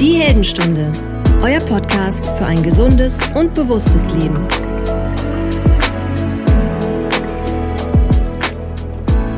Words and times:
Die 0.00 0.12
Heldenstunde, 0.12 0.92
euer 1.42 1.58
Podcast 1.58 2.24
für 2.24 2.46
ein 2.46 2.62
gesundes 2.62 3.18
und 3.34 3.52
bewusstes 3.54 4.08
Leben. 4.12 4.46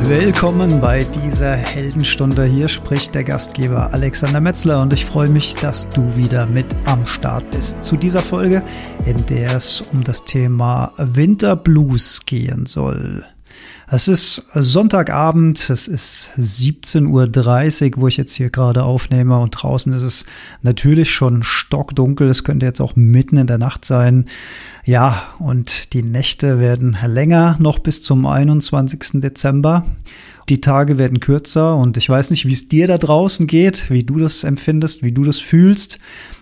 Willkommen 0.02 0.78
bei 0.78 1.02
dieser 1.24 1.54
Heldenstunde. 1.54 2.44
Hier 2.44 2.68
spricht 2.68 3.14
der 3.14 3.24
Gastgeber 3.24 3.94
Alexander 3.94 4.42
Metzler 4.42 4.82
und 4.82 4.92
ich 4.92 5.06
freue 5.06 5.30
mich, 5.30 5.54
dass 5.54 5.88
du 5.88 6.14
wieder 6.14 6.44
mit 6.44 6.76
am 6.84 7.06
Start 7.06 7.50
bist. 7.52 7.82
Zu 7.82 7.96
dieser 7.96 8.20
Folge, 8.20 8.62
in 9.06 9.24
der 9.26 9.56
es 9.56 9.80
um 9.92 10.04
das 10.04 10.24
Thema 10.24 10.92
Winterblues 10.98 12.26
gehen 12.26 12.66
soll. 12.66 13.24
Es 13.92 14.06
ist 14.06 14.44
Sonntagabend, 14.54 15.68
es 15.68 15.88
ist 15.88 16.30
17.30 16.38 17.96
Uhr, 17.96 18.02
wo 18.02 18.06
ich 18.06 18.16
jetzt 18.18 18.34
hier 18.36 18.48
gerade 18.48 18.84
aufnehme 18.84 19.36
und 19.40 19.50
draußen 19.50 19.92
ist 19.92 20.02
es 20.02 20.26
natürlich 20.62 21.10
schon 21.10 21.42
stockdunkel. 21.42 22.28
Es 22.28 22.44
könnte 22.44 22.66
jetzt 22.66 22.80
auch 22.80 22.94
mitten 22.94 23.36
in 23.36 23.48
der 23.48 23.58
Nacht 23.58 23.84
sein. 23.84 24.26
Ja, 24.84 25.24
und 25.40 25.92
die 25.92 26.04
Nächte 26.04 26.60
werden 26.60 26.96
länger, 27.04 27.56
noch 27.58 27.80
bis 27.80 28.00
zum 28.00 28.26
21. 28.26 29.20
Dezember. 29.20 29.84
Die 30.50 30.60
Tage 30.60 30.98
werden 30.98 31.20
kürzer 31.20 31.76
und 31.76 31.96
ich 31.96 32.08
weiß 32.08 32.30
nicht, 32.30 32.44
wie 32.44 32.52
es 32.52 32.66
dir 32.66 32.88
da 32.88 32.98
draußen 32.98 33.46
geht, 33.46 33.88
wie 33.88 34.02
du 34.02 34.18
das 34.18 34.42
empfindest, 34.42 35.04
wie 35.04 35.12
du 35.12 35.22
das 35.22 35.38
fühlst. 35.38 36.00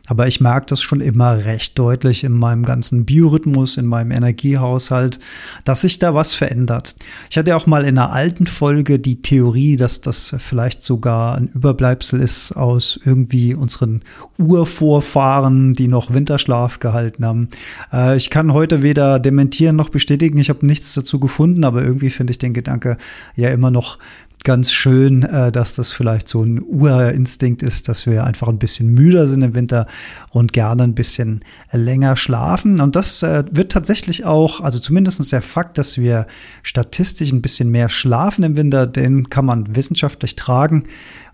Aber 0.08 0.26
ich 0.26 0.40
merke 0.40 0.64
das 0.64 0.80
schon 0.80 1.02
immer 1.02 1.44
recht 1.44 1.78
deutlich 1.78 2.24
in 2.24 2.32
meinem 2.32 2.64
ganzen 2.64 3.04
Biorhythmus, 3.04 3.76
in 3.76 3.84
meinem 3.84 4.10
Energiehaushalt, 4.10 5.18
dass 5.64 5.82
sich 5.82 5.98
da 5.98 6.14
was 6.14 6.32
verändert. 6.34 6.96
Ich 7.28 7.36
hatte 7.36 7.54
auch 7.54 7.66
mal 7.66 7.82
in 7.82 7.98
einer 7.98 8.10
alten 8.10 8.46
Folge 8.46 8.98
die 8.98 9.20
Theorie, 9.20 9.76
dass 9.76 10.00
das 10.00 10.34
vielleicht 10.38 10.82
sogar 10.82 11.36
ein 11.36 11.48
Überbleibsel 11.48 12.20
ist 12.20 12.52
aus 12.52 12.98
irgendwie 13.04 13.54
unseren 13.54 14.00
Urvorfahren, 14.38 15.74
die 15.74 15.88
noch 15.88 16.14
Winterschlaf 16.14 16.80
gehalten 16.80 17.26
haben. 17.26 17.48
Äh, 17.92 18.16
ich 18.16 18.30
kann 18.30 18.54
heute 18.54 18.82
weder 18.82 19.18
dementieren 19.18 19.76
noch 19.76 19.90
bestätigen. 19.90 20.38
Ich 20.38 20.48
habe 20.48 20.64
nichts 20.64 20.94
dazu 20.94 21.20
gefunden, 21.20 21.64
aber 21.64 21.82
irgendwie 21.82 22.08
finde 22.08 22.30
ich 22.30 22.38
den 22.38 22.54
Gedanke 22.54 22.96
ja 23.36 23.50
immer 23.50 23.70
noch 23.70 23.97
ganz 24.44 24.72
schön, 24.72 25.24
äh, 25.24 25.50
dass 25.52 25.74
das 25.74 25.90
vielleicht 25.90 26.28
so 26.28 26.42
ein 26.42 26.62
Urinstinkt 26.62 27.62
ist, 27.62 27.88
dass 27.88 28.06
wir 28.06 28.24
einfach 28.24 28.48
ein 28.48 28.58
bisschen 28.58 28.88
müder 28.88 29.26
sind 29.26 29.42
im 29.42 29.54
Winter 29.54 29.86
und 30.30 30.52
gerne 30.52 30.84
ein 30.84 30.94
bisschen 30.94 31.40
länger 31.72 32.16
schlafen. 32.16 32.80
Und 32.80 32.96
das 32.96 33.22
äh, 33.22 33.44
wird 33.50 33.72
tatsächlich 33.72 34.24
auch, 34.24 34.60
also 34.60 34.78
zumindest 34.78 35.32
der 35.32 35.42
Fakt, 35.42 35.76
dass 35.76 35.98
wir 35.98 36.26
statistisch 36.62 37.32
ein 37.32 37.42
bisschen 37.42 37.70
mehr 37.70 37.88
schlafen 37.88 38.44
im 38.44 38.56
Winter, 38.56 38.86
den 38.86 39.28
kann 39.28 39.44
man 39.44 39.74
wissenschaftlich 39.74 40.36
tragen. 40.36 40.84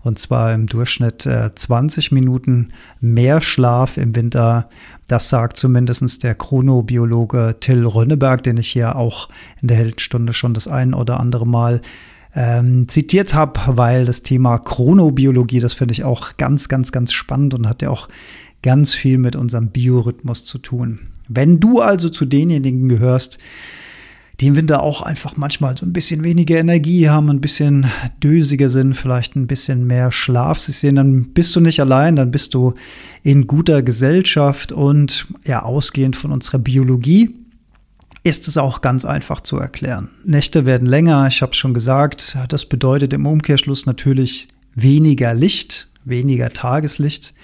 Und 0.01 0.19
zwar 0.19 0.53
im 0.53 0.67
Durchschnitt 0.67 1.27
20 1.55 2.11
äh, 2.11 2.13
Minuten 2.13 2.73
mehr 2.99 3.41
Schlaf 3.41 3.97
im 3.97 4.15
Winter. 4.15 4.69
Das 5.07 5.29
sagt 5.29 5.57
zumindest 5.57 6.23
der 6.23 6.35
Chronobiologe 6.35 7.55
Till 7.59 7.85
Rönneberg, 7.85 8.43
den 8.43 8.57
ich 8.57 8.67
hier 8.67 8.95
auch 8.95 9.29
in 9.61 9.67
der 9.67 9.77
Heldenstunde 9.77 10.33
schon 10.33 10.53
das 10.53 10.67
ein 10.67 10.93
oder 10.93 11.19
andere 11.19 11.47
Mal 11.47 11.81
ähm, 12.35 12.87
zitiert 12.87 13.33
habe, 13.33 13.59
weil 13.65 14.05
das 14.05 14.21
Thema 14.21 14.57
Chronobiologie, 14.59 15.61
das 15.61 15.73
finde 15.73 15.93
ich 15.93 16.03
auch 16.03 16.37
ganz, 16.37 16.67
ganz, 16.67 16.91
ganz 16.91 17.13
spannend 17.13 17.53
und 17.53 17.67
hat 17.67 17.81
ja 17.81 17.89
auch 17.89 18.09
ganz 18.61 18.93
viel 18.93 19.17
mit 19.17 19.35
unserem 19.35 19.69
Biorhythmus 19.69 20.43
zu 20.43 20.57
tun. 20.57 20.99
Wenn 21.27 21.59
du 21.59 21.81
also 21.81 22.09
zu 22.09 22.25
denjenigen 22.25 22.89
gehörst, 22.89 23.39
die 24.41 24.47
im 24.47 24.57
Winter 24.57 24.83
auch 24.83 25.01
einfach 25.01 25.37
manchmal 25.37 25.77
so 25.77 25.85
ein 25.85 25.93
bisschen 25.93 26.23
weniger 26.25 26.57
Energie 26.57 27.07
haben, 27.07 27.29
ein 27.29 27.39
bisschen 27.39 27.85
dösiger 28.21 28.69
sind, 28.69 28.93
vielleicht 28.93 29.37
ein 29.37 29.47
bisschen 29.47 29.87
mehr 29.87 30.11
Schlaf 30.11 30.59
sich 30.59 30.75
sehen, 30.77 30.95
dann 30.95 31.29
bist 31.33 31.55
du 31.55 31.61
nicht 31.61 31.79
allein, 31.79 32.17
dann 32.17 32.31
bist 32.31 32.53
du 32.53 32.73
in 33.23 33.47
guter 33.47 33.81
Gesellschaft 33.81 34.73
und 34.73 35.27
ja, 35.45 35.63
ausgehend 35.63 36.17
von 36.17 36.33
unserer 36.33 36.59
Biologie 36.59 37.44
ist 38.25 38.47
es 38.47 38.57
auch 38.57 38.81
ganz 38.81 39.05
einfach 39.05 39.39
zu 39.39 39.59
erklären. 39.59 40.09
Nächte 40.23 40.65
werden 40.65 40.87
länger, 40.87 41.27
ich 41.27 41.43
habe 41.43 41.51
es 41.51 41.59
schon 41.59 41.75
gesagt. 41.75 42.35
Das 42.49 42.65
bedeutet 42.65 43.13
im 43.13 43.27
Umkehrschluss 43.27 43.85
natürlich 43.85 44.47
weniger 44.73 45.35
Licht, 45.35 45.89
weniger 46.05 46.49
Tageslicht. 46.49 47.35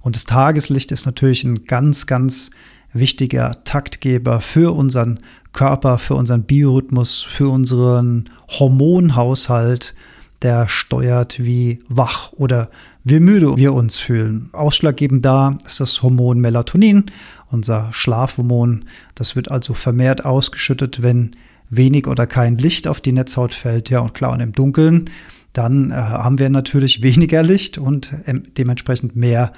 Und 0.00 0.16
das 0.16 0.24
Tageslicht 0.24 0.92
ist 0.92 1.04
natürlich 1.04 1.44
ein 1.44 1.66
ganz, 1.66 2.06
ganz 2.06 2.50
wichtiger 2.94 3.62
Taktgeber 3.64 4.40
für 4.40 4.74
unseren 4.74 5.20
Körper, 5.52 5.98
für 5.98 6.14
unseren 6.14 6.44
Biorhythmus, 6.44 7.22
für 7.22 7.50
unseren 7.50 8.30
Hormonhaushalt, 8.48 9.94
der 10.40 10.68
steuert, 10.68 11.44
wie 11.44 11.82
wach 11.88 12.32
oder 12.32 12.70
wie 13.04 13.20
müde 13.20 13.58
wir 13.58 13.74
uns 13.74 13.98
fühlen. 13.98 14.48
Ausschlaggebend 14.52 15.22
da 15.22 15.58
ist 15.66 15.80
das 15.80 16.02
Hormon 16.02 16.40
Melatonin, 16.40 17.10
unser 17.50 17.88
Schlafhormon. 17.92 18.84
Das 19.14 19.36
wird 19.36 19.50
also 19.50 19.74
vermehrt 19.74 20.24
ausgeschüttet, 20.24 21.02
wenn 21.02 21.32
wenig 21.68 22.06
oder 22.06 22.26
kein 22.26 22.58
Licht 22.58 22.88
auf 22.88 23.00
die 23.00 23.12
Netzhaut 23.12 23.54
fällt. 23.54 23.90
Ja, 23.90 24.00
und 24.00 24.14
klar, 24.14 24.32
und 24.32 24.40
im 24.40 24.52
Dunkeln, 24.52 25.10
dann 25.52 25.90
äh, 25.90 25.94
haben 25.94 26.38
wir 26.38 26.50
natürlich 26.50 27.02
weniger 27.02 27.42
Licht 27.42 27.78
und 27.78 28.12
äh, 28.26 28.34
dementsprechend 28.56 29.16
mehr 29.16 29.52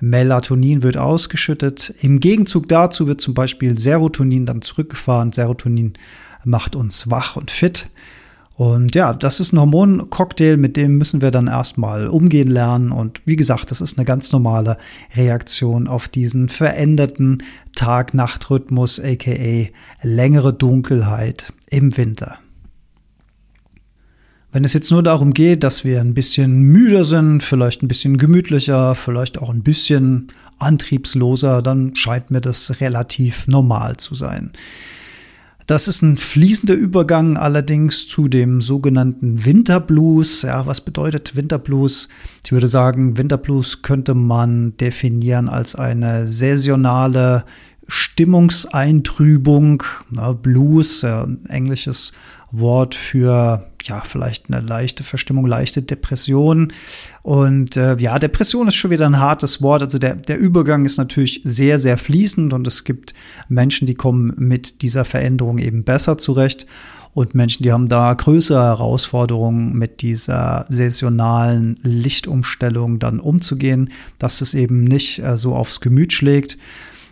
Melatonin 0.00 0.82
wird 0.82 0.96
ausgeschüttet. 0.96 1.94
Im 2.00 2.20
Gegenzug 2.20 2.68
dazu 2.68 3.06
wird 3.06 3.20
zum 3.20 3.34
Beispiel 3.34 3.78
Serotonin 3.78 4.46
dann 4.46 4.62
zurückgefahren. 4.62 5.32
Serotonin 5.32 5.92
macht 6.44 6.74
uns 6.74 7.10
wach 7.10 7.36
und 7.36 7.50
fit. 7.50 7.88
Und 8.60 8.94
ja, 8.94 9.14
das 9.14 9.40
ist 9.40 9.54
ein 9.54 9.58
Hormoncocktail, 9.58 10.58
mit 10.58 10.76
dem 10.76 10.98
müssen 10.98 11.22
wir 11.22 11.30
dann 11.30 11.46
erstmal 11.46 12.08
umgehen 12.08 12.48
lernen. 12.48 12.92
Und 12.92 13.22
wie 13.24 13.36
gesagt, 13.36 13.70
das 13.70 13.80
ist 13.80 13.96
eine 13.96 14.04
ganz 14.04 14.32
normale 14.32 14.76
Reaktion 15.16 15.88
auf 15.88 16.08
diesen 16.08 16.50
veränderten 16.50 17.42
Tag-Nacht-Rhythmus, 17.74 19.00
aka 19.00 19.70
längere 20.02 20.52
Dunkelheit 20.52 21.54
im 21.70 21.96
Winter. 21.96 22.36
Wenn 24.52 24.64
es 24.64 24.74
jetzt 24.74 24.90
nur 24.90 25.02
darum 25.02 25.32
geht, 25.32 25.64
dass 25.64 25.86
wir 25.86 25.98
ein 26.02 26.12
bisschen 26.12 26.60
müder 26.60 27.06
sind, 27.06 27.42
vielleicht 27.42 27.82
ein 27.82 27.88
bisschen 27.88 28.18
gemütlicher, 28.18 28.94
vielleicht 28.94 29.38
auch 29.38 29.48
ein 29.48 29.62
bisschen 29.62 30.28
antriebsloser, 30.58 31.62
dann 31.62 31.96
scheint 31.96 32.30
mir 32.30 32.42
das 32.42 32.78
relativ 32.82 33.48
normal 33.48 33.96
zu 33.96 34.14
sein. 34.14 34.52
Das 35.70 35.86
ist 35.86 36.02
ein 36.02 36.16
fließender 36.16 36.74
Übergang 36.74 37.36
allerdings 37.36 38.08
zu 38.08 38.26
dem 38.26 38.60
sogenannten 38.60 39.44
Winterblues. 39.44 40.42
Ja, 40.42 40.66
was 40.66 40.80
bedeutet 40.80 41.36
Winterblues? 41.36 42.08
Ich 42.44 42.50
würde 42.50 42.66
sagen, 42.66 43.16
Winterblues 43.16 43.82
könnte 43.82 44.14
man 44.14 44.76
definieren 44.78 45.48
als 45.48 45.76
eine 45.76 46.26
saisonale 46.26 47.44
Stimmungseintrübung. 47.90 49.82
Na, 50.10 50.32
Blues, 50.32 51.04
ein 51.04 51.44
englisches 51.46 52.12
Wort 52.52 52.94
für 52.94 53.66
ja, 53.84 54.02
vielleicht 54.02 54.50
eine 54.50 54.60
leichte 54.60 55.02
Verstimmung, 55.02 55.46
leichte 55.46 55.82
Depression. 55.82 56.72
Und 57.22 57.76
äh, 57.76 57.96
ja, 57.96 58.18
Depression 58.18 58.68
ist 58.68 58.74
schon 58.74 58.90
wieder 58.90 59.06
ein 59.06 59.18
hartes 59.18 59.62
Wort. 59.62 59.82
Also 59.82 59.98
der, 59.98 60.16
der 60.16 60.38
Übergang 60.38 60.84
ist 60.84 60.98
natürlich 60.98 61.40
sehr, 61.44 61.78
sehr 61.78 61.96
fließend 61.96 62.52
und 62.52 62.66
es 62.66 62.84
gibt 62.84 63.14
Menschen, 63.48 63.86
die 63.86 63.94
kommen 63.94 64.34
mit 64.36 64.82
dieser 64.82 65.04
Veränderung 65.04 65.58
eben 65.58 65.84
besser 65.84 66.18
zurecht 66.18 66.66
und 67.12 67.34
Menschen, 67.34 67.64
die 67.64 67.72
haben 67.72 67.88
da 67.88 68.14
größere 68.14 68.62
Herausforderungen 68.62 69.72
mit 69.76 70.00
dieser 70.00 70.64
saisonalen 70.68 71.78
Lichtumstellung 71.82 73.00
dann 73.00 73.18
umzugehen, 73.18 73.90
dass 74.18 74.40
es 74.40 74.54
eben 74.54 74.84
nicht 74.84 75.18
äh, 75.18 75.36
so 75.36 75.54
aufs 75.54 75.80
Gemüt 75.80 76.12
schlägt. 76.12 76.56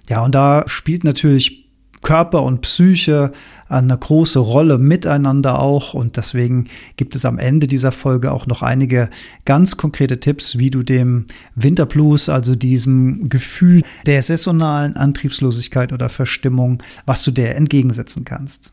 Ja, 0.08 0.24
und 0.24 0.34
da 0.34 0.64
spielt 0.66 1.04
natürlich 1.04 1.68
Körper 2.02 2.42
und 2.42 2.60
Psyche 2.60 3.32
eine 3.68 3.96
große 3.98 4.38
Rolle 4.38 4.78
miteinander 4.78 5.58
auch 5.58 5.94
und 5.94 6.16
deswegen 6.16 6.68
gibt 6.96 7.14
es 7.14 7.24
am 7.24 7.38
Ende 7.38 7.66
dieser 7.66 7.92
Folge 7.92 8.32
auch 8.32 8.46
noch 8.46 8.62
einige 8.62 9.10
ganz 9.44 9.76
konkrete 9.76 10.20
Tipps, 10.20 10.58
wie 10.58 10.70
du 10.70 10.82
dem 10.82 11.26
Winterblues, 11.54 12.28
also 12.28 12.54
diesem 12.54 13.28
Gefühl 13.28 13.82
der 14.06 14.22
saisonalen 14.22 14.96
Antriebslosigkeit 14.96 15.92
oder 15.92 16.08
Verstimmung, 16.08 16.82
was 17.04 17.24
du 17.24 17.30
der 17.30 17.56
entgegensetzen 17.56 18.24
kannst. 18.24 18.72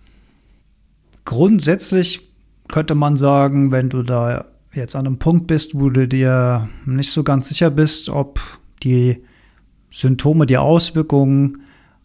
Grundsätzlich 1.26 2.22
könnte 2.68 2.96
man 2.96 3.18
sagen, 3.18 3.72
wenn 3.72 3.90
du 3.90 4.04
da 4.04 4.46
jetzt 4.74 4.96
an 4.96 5.08
einem 5.08 5.18
Punkt 5.18 5.48
bist, 5.48 5.76
wo 5.76 5.90
du 5.90 6.08
dir 6.08 6.70
nicht 6.86 7.10
so 7.10 7.24
ganz 7.24 7.48
sicher 7.48 7.72
bist, 7.72 8.10
ob 8.10 8.40
die 8.84 9.24
Symptome, 9.96 10.46
die 10.46 10.58
Auswirkungen 10.58 11.60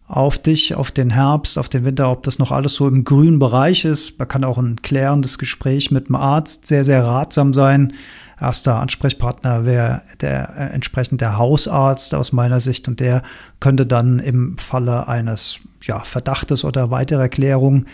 auf 0.07 0.37
dich, 0.37 0.75
auf 0.75 0.91
den 0.91 1.09
Herbst, 1.09 1.57
auf 1.57 1.67
den 1.67 1.83
Winter, 1.83 2.09
ob 2.09 2.23
das 2.23 2.39
noch 2.39 2.51
alles 2.51 2.75
so 2.75 2.87
im 2.87 3.03
grünen 3.03 3.37
Bereich 3.37 3.83
ist. 3.83 4.19
Da 4.19 4.25
kann 4.25 4.45
auch 4.45 4.57
ein 4.57 4.81
klärendes 4.81 5.37
Gespräch 5.37 5.91
mit 5.91 6.07
dem 6.07 6.15
Arzt 6.15 6.67
sehr, 6.67 6.85
sehr 6.85 7.05
ratsam 7.05 7.53
sein. 7.53 7.93
Erster 8.39 8.79
Ansprechpartner 8.79 9.65
wäre 9.65 10.01
der 10.21 10.53
äh, 10.57 10.73
entsprechend 10.73 11.21
der 11.21 11.37
Hausarzt 11.37 12.15
aus 12.15 12.31
meiner 12.31 12.61
Sicht 12.61 12.87
und 12.87 12.99
der 13.01 13.23
könnte 13.59 13.85
dann 13.85 14.19
im 14.19 14.57
Falle 14.57 15.07
eines 15.07 15.59
ja, 15.83 15.99
Verdachtes 15.99 16.63
oder 16.63 16.91
weiterer 16.91 17.29
Klärung 17.29 17.85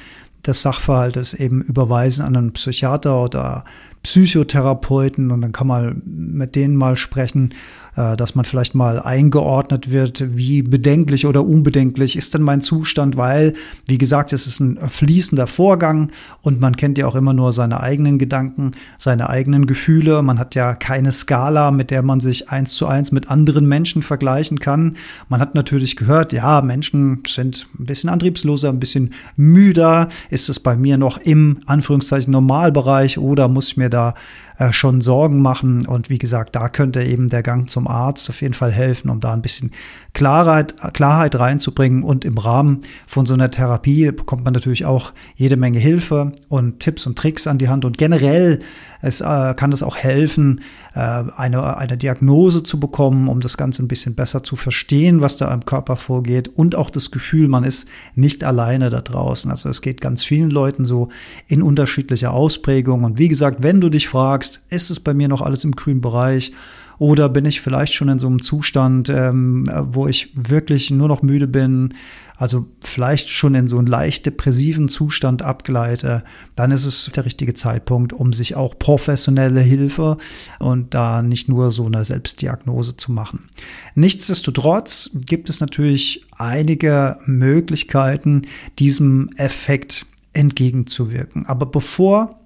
des 0.45 0.61
Sachverhaltes 0.61 1.33
eben 1.33 1.61
überweisen 1.61 2.23
an 2.23 2.37
einen 2.37 2.53
Psychiater 2.53 3.21
oder 3.21 3.65
Psychotherapeuten 4.07 5.31
und 5.31 5.41
dann 5.41 5.51
kann 5.51 5.67
man 5.67 6.01
mit 6.05 6.55
denen 6.55 6.77
mal 6.77 6.95
sprechen, 6.95 7.53
äh, 7.97 8.15
dass 8.15 8.35
man 8.35 8.45
vielleicht 8.45 8.73
mal 8.73 9.01
eingeordnet 9.01 9.91
wird, 9.91 10.37
wie 10.37 10.61
bedenklich 10.61 11.25
oder 11.25 11.43
unbedenklich 11.43 12.15
ist 12.15 12.33
denn 12.33 12.41
mein 12.41 12.61
Zustand, 12.61 13.17
weil, 13.17 13.53
wie 13.85 13.97
gesagt, 13.97 14.31
es 14.31 14.47
ist 14.47 14.61
ein 14.61 14.77
fließender 14.77 15.45
Vorgang 15.45 16.09
und 16.41 16.61
man 16.61 16.77
kennt 16.77 16.97
ja 16.97 17.05
auch 17.05 17.15
immer 17.15 17.33
nur 17.33 17.51
seine 17.51 17.81
eigenen 17.81 18.17
Gedanken, 18.17 18.71
seine 18.97 19.29
eigenen 19.29 19.67
Gefühle. 19.67 20.21
Man 20.23 20.39
hat 20.39 20.55
ja 20.55 20.73
keine 20.73 21.11
Skala, 21.11 21.71
mit 21.71 21.91
der 21.91 22.01
man 22.01 22.21
sich 22.21 22.49
eins 22.49 22.75
zu 22.75 22.87
eins 22.87 23.11
mit 23.11 23.29
anderen 23.29 23.67
Menschen 23.67 24.03
vergleichen 24.03 24.61
kann. 24.61 24.95
Man 25.27 25.41
hat 25.41 25.53
natürlich 25.53 25.97
gehört, 25.97 26.31
ja, 26.31 26.61
Menschen 26.61 27.23
sind 27.27 27.67
ein 27.77 27.87
bisschen 27.87 28.09
antriebsloser, 28.09 28.69
ein 28.69 28.79
bisschen 28.79 29.09
müder. 29.35 30.07
Ist 30.29 30.47
es 30.47 30.61
bei 30.61 30.77
mir 30.77 30.97
noch 30.97 31.17
im 31.17 31.57
Anführungszeichen 31.65 32.31
Normalbereich 32.31 33.17
oder 33.17 33.49
muss 33.49 33.67
ich 33.67 33.77
mir 33.77 33.89
da 33.89 33.96
da 33.97 34.13
äh, 34.57 34.71
schon 34.71 35.01
Sorgen 35.01 35.41
machen. 35.41 35.85
Und 35.85 36.09
wie 36.09 36.17
gesagt, 36.17 36.55
da 36.55 36.67
könnte 36.69 37.03
eben 37.03 37.29
der 37.29 37.43
Gang 37.43 37.69
zum 37.69 37.87
Arzt 37.87 38.29
auf 38.29 38.41
jeden 38.41 38.53
Fall 38.53 38.71
helfen, 38.71 39.09
um 39.09 39.19
da 39.19 39.33
ein 39.33 39.43
bisschen 39.43 39.71
Klarheit, 40.13 40.73
Klarheit 40.93 41.39
reinzubringen. 41.39 42.01
Und 42.01 42.25
im 42.25 42.39
Rahmen 42.39 42.81
von 43.05 43.25
so 43.27 43.35
einer 43.35 43.51
Therapie 43.51 44.11
bekommt 44.11 44.45
man 44.45 44.53
natürlich 44.53 44.85
auch 44.85 45.13
jede 45.35 45.57
Menge 45.57 45.77
Hilfe 45.77 46.31
und 46.49 46.79
Tipps 46.79 47.05
und 47.05 47.17
Tricks 47.17 47.45
an 47.45 47.59
die 47.59 47.69
Hand. 47.69 47.85
Und 47.85 47.99
generell 47.99 48.59
es, 49.01 49.21
äh, 49.21 49.53
kann 49.55 49.71
es 49.71 49.83
auch 49.83 49.95
helfen, 49.95 50.61
äh, 50.95 50.99
eine, 50.99 51.77
eine 51.77 51.97
Diagnose 51.97 52.63
zu 52.63 52.79
bekommen, 52.79 53.27
um 53.27 53.41
das 53.41 53.57
Ganze 53.57 53.83
ein 53.83 53.87
bisschen 53.87 54.15
besser 54.15 54.41
zu 54.41 54.55
verstehen, 54.55 55.21
was 55.21 55.37
da 55.37 55.53
im 55.53 55.65
Körper 55.65 55.97
vorgeht. 55.97 56.47
Und 56.47 56.73
auch 56.73 56.89
das 56.89 57.11
Gefühl, 57.11 57.47
man 57.47 57.63
ist 57.63 57.87
nicht 58.15 58.43
alleine 58.43 58.89
da 58.89 59.01
draußen. 59.01 59.51
Also 59.51 59.69
es 59.69 59.83
geht 59.83 60.01
ganz 60.01 60.23
vielen 60.23 60.49
Leuten 60.49 60.83
so 60.83 61.09
in 61.47 61.61
unterschiedlicher 61.61 62.31
Ausprägung. 62.33 63.03
Und 63.03 63.19
wie 63.19 63.27
gesagt, 63.27 63.57
wenn 63.61 63.81
du 63.81 63.89
dich 63.89 64.07
fragst, 64.07 64.46
ist 64.69 64.89
es 64.89 64.99
bei 64.99 65.13
mir 65.13 65.27
noch 65.27 65.41
alles 65.41 65.63
im 65.63 65.71
grünen 65.71 66.01
Bereich? 66.01 66.51
Oder 66.99 67.29
bin 67.29 67.45
ich 67.45 67.61
vielleicht 67.61 67.93
schon 67.93 68.09
in 68.09 68.17
so 68.17 68.27
einem 68.27 68.41
Zustand, 68.41 69.09
ähm, 69.09 69.65
wo 69.81 70.07
ich 70.07 70.31
wirklich 70.33 70.89
nur 70.89 71.07
noch 71.07 71.21
müde 71.21 71.47
bin, 71.47 71.93
also 72.37 72.67
vielleicht 72.81 73.29
schon 73.29 73.55
in 73.55 73.67
so 73.67 73.77
einen 73.77 73.87
leicht 73.87 74.25
depressiven 74.25 74.87
Zustand 74.87 75.41
abgleite, 75.41 76.23
dann 76.55 76.71
ist 76.71 76.85
es 76.85 77.09
der 77.15 77.25
richtige 77.25 77.53
Zeitpunkt, 77.53 78.13
um 78.13 78.33
sich 78.33 78.55
auch 78.55 78.77
professionelle 78.77 79.61
Hilfe 79.61 80.17
und 80.59 80.93
da 80.93 81.21
nicht 81.21 81.49
nur 81.49 81.71
so 81.71 81.85
eine 81.85 82.03
Selbstdiagnose 82.03 82.97
zu 82.97 83.11
machen. 83.11 83.49
Nichtsdestotrotz 83.95 85.11
gibt 85.13 85.49
es 85.49 85.59
natürlich 85.59 86.25
einige 86.35 87.17
Möglichkeiten, 87.25 88.43
diesem 88.79 89.29
Effekt 89.37 90.05
entgegenzuwirken. 90.33 91.45
Aber 91.47 91.65
bevor 91.65 92.36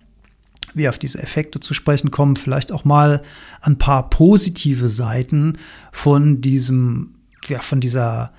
wir 0.74 0.90
auf 0.90 1.00
diese 1.00 1.22
Effekte 1.22 1.60
zu 1.60 1.74
sprechen 1.74 2.12
kommen, 2.12 2.36
vielleicht 2.36 2.72
auch 2.72 2.86
mal 2.86 3.22
ein 3.62 3.78
paar 3.78 4.10
positive 4.10 4.90
Seiten 4.90 5.58
von 5.92 6.42
diesem, 6.42 7.16
ja, 7.48 7.60
von 7.60 7.80
dieser 7.80 8.32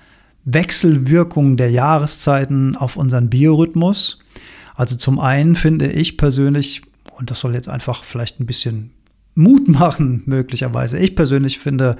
Wechselwirkung 0.45 1.57
der 1.57 1.71
Jahreszeiten 1.71 2.75
auf 2.75 2.97
unseren 2.97 3.29
Biorhythmus. 3.29 4.19
Also 4.75 4.95
zum 4.95 5.19
einen 5.19 5.55
finde 5.55 5.91
ich 5.91 6.17
persönlich, 6.17 6.81
und 7.17 7.31
das 7.31 7.39
soll 7.39 7.53
jetzt 7.53 7.69
einfach 7.69 8.03
vielleicht 8.03 8.39
ein 8.39 8.45
bisschen 8.45 8.91
Mut 9.35 9.67
machen, 9.67 10.23
möglicherweise. 10.25 10.97
Ich 10.97 11.15
persönlich 11.15 11.59
finde 11.59 11.97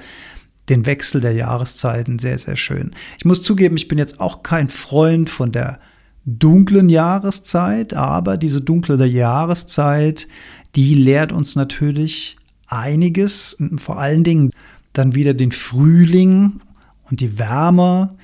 den 0.68 0.86
Wechsel 0.86 1.20
der 1.20 1.32
Jahreszeiten 1.32 2.18
sehr, 2.18 2.38
sehr 2.38 2.56
schön. 2.56 2.94
Ich 3.18 3.24
muss 3.24 3.42
zugeben, 3.42 3.76
ich 3.76 3.88
bin 3.88 3.98
jetzt 3.98 4.20
auch 4.20 4.42
kein 4.42 4.68
Freund 4.68 5.28
von 5.28 5.52
der 5.52 5.78
dunklen 6.26 6.88
Jahreszeit, 6.88 7.94
aber 7.94 8.36
diese 8.36 8.60
dunkle 8.60 9.04
Jahreszeit, 9.06 10.26
die 10.74 10.94
lehrt 10.94 11.32
uns 11.32 11.56
natürlich 11.56 12.36
einiges, 12.66 13.56
vor 13.76 13.98
allen 13.98 14.24
Dingen 14.24 14.50
dann 14.92 15.14
wieder 15.14 15.34
den 15.34 15.52
Frühling 15.52 16.60
und 17.10 17.20
die 17.20 17.38
Wärme 17.38 18.14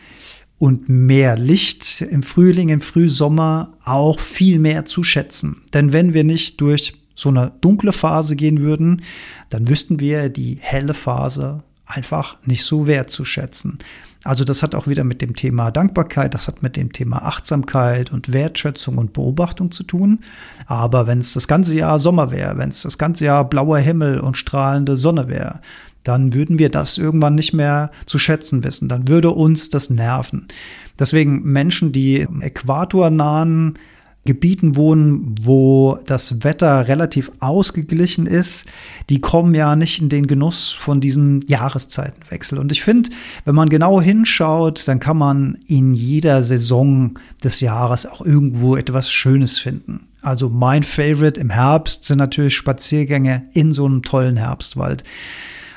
und 0.58 0.88
mehr 0.88 1.37
Licht 1.37 2.02
im 2.02 2.23
Frühling, 2.23 2.69
im 2.69 2.81
Frühsommer 2.81 3.73
auch 3.85 4.20
viel 4.20 4.58
mehr 4.58 4.85
zu 4.85 5.05
schätzen. 5.05 5.62
Denn 5.73 5.93
wenn 5.93 6.14
wir 6.14 6.25
nicht 6.25 6.61
durch 6.61 6.94
so 7.14 7.29
eine 7.29 7.52
dunkle 7.61 7.93
Phase 7.93 8.37
gehen 8.37 8.61
würden, 8.61 9.02
dann 9.50 9.69
wüssten 9.69 10.00
wir 10.00 10.29
die 10.29 10.58
helle 10.61 10.94
Phase 10.94 11.62
einfach 11.87 12.37
nicht 12.44 12.64
so 12.64 12.87
wertzuschätzen. 12.87 13.79
Also 14.22 14.44
das 14.44 14.62
hat 14.62 14.75
auch 14.75 14.87
wieder 14.87 15.02
mit 15.02 15.22
dem 15.22 15.34
Thema 15.34 15.70
Dankbarkeit, 15.70 16.34
das 16.34 16.46
hat 16.46 16.62
mit 16.62 16.76
dem 16.76 16.93
Thema 16.93 17.22
Achtsamkeit 17.22 18.12
und 18.12 18.32
Wertschätzung 18.32 18.99
und 18.99 19.14
Beobachtung 19.14 19.70
zu 19.70 19.82
tun. 19.82 20.20
Aber 20.67 21.06
wenn 21.06 21.20
es 21.20 21.32
das 21.32 21.49
ganze 21.49 21.75
Jahr 21.75 21.99
Sommer 21.99 22.31
wäre, 22.31 22.58
wenn 22.58 22.69
es 22.69 22.82
das 22.82 22.99
ganze 22.99 23.25
Jahr 23.25 23.49
blauer 23.49 23.78
Himmel 23.78 24.20
und 24.20 24.37
strahlende 24.37 24.96
Sonne 24.96 25.28
wäre, 25.28 25.61
dann 26.02 26.34
würden 26.34 26.58
wir 26.58 26.70
das 26.70 26.99
irgendwann 26.99 27.34
nicht 27.34 27.52
mehr 27.52 27.90
zu 28.06 28.19
schätzen 28.19 28.64
wissen. 28.64 28.88
Dann 28.88 29.08
würde 29.08 29.31
uns 29.31 29.69
das 29.69 29.90
nerven. 29.90 30.49
Deswegen 30.99 31.43
Menschen, 31.43 31.93
die 31.93 32.26
äquatornahen 32.40 33.75
Gebieten 34.26 34.76
wohnen, 34.76 35.34
wo 35.43 35.99
das 36.05 36.44
Wetter 36.44 36.88
relativ 36.88 37.32
ausgeglichen 37.40 38.26
ist, 38.26 38.67
die 39.08 39.20
kommen 39.20 39.55
ja 39.55 39.76
nicht 39.76 40.00
in 40.00 40.11
den 40.11 40.26
Genuss 40.26 40.72
von 40.72 41.00
diesen 41.00 41.40
Jahreszeitenwechsel. 41.49 42.58
Und 42.58 42.70
ich 42.70 42.82
finde, 42.82 43.11
wenn 43.46 43.55
man 43.55 43.70
genau 43.70 44.00
hinschaut, 44.00 44.87
dann 44.87 45.00
kann 45.00 45.17
man 45.17 45.58
in 45.67 45.94
jeder 45.94 46.43
Saison 46.43 47.14
des 47.43 47.61
Jahres 47.61 48.05
auch 48.05 48.20
irgendwo 48.20 48.76
etwas 48.76 49.11
Schönes 49.11 49.58
finden. 49.58 50.06
Also 50.23 50.50
mein 50.50 50.82
Favorite 50.82 51.40
im 51.40 51.49
Herbst 51.49 52.05
sind 52.05 52.19
natürlich 52.19 52.55
Spaziergänge 52.55 53.44
in 53.55 53.73
so 53.73 53.87
einem 53.87 54.02
tollen 54.02 54.37
Herbstwald. 54.37 55.02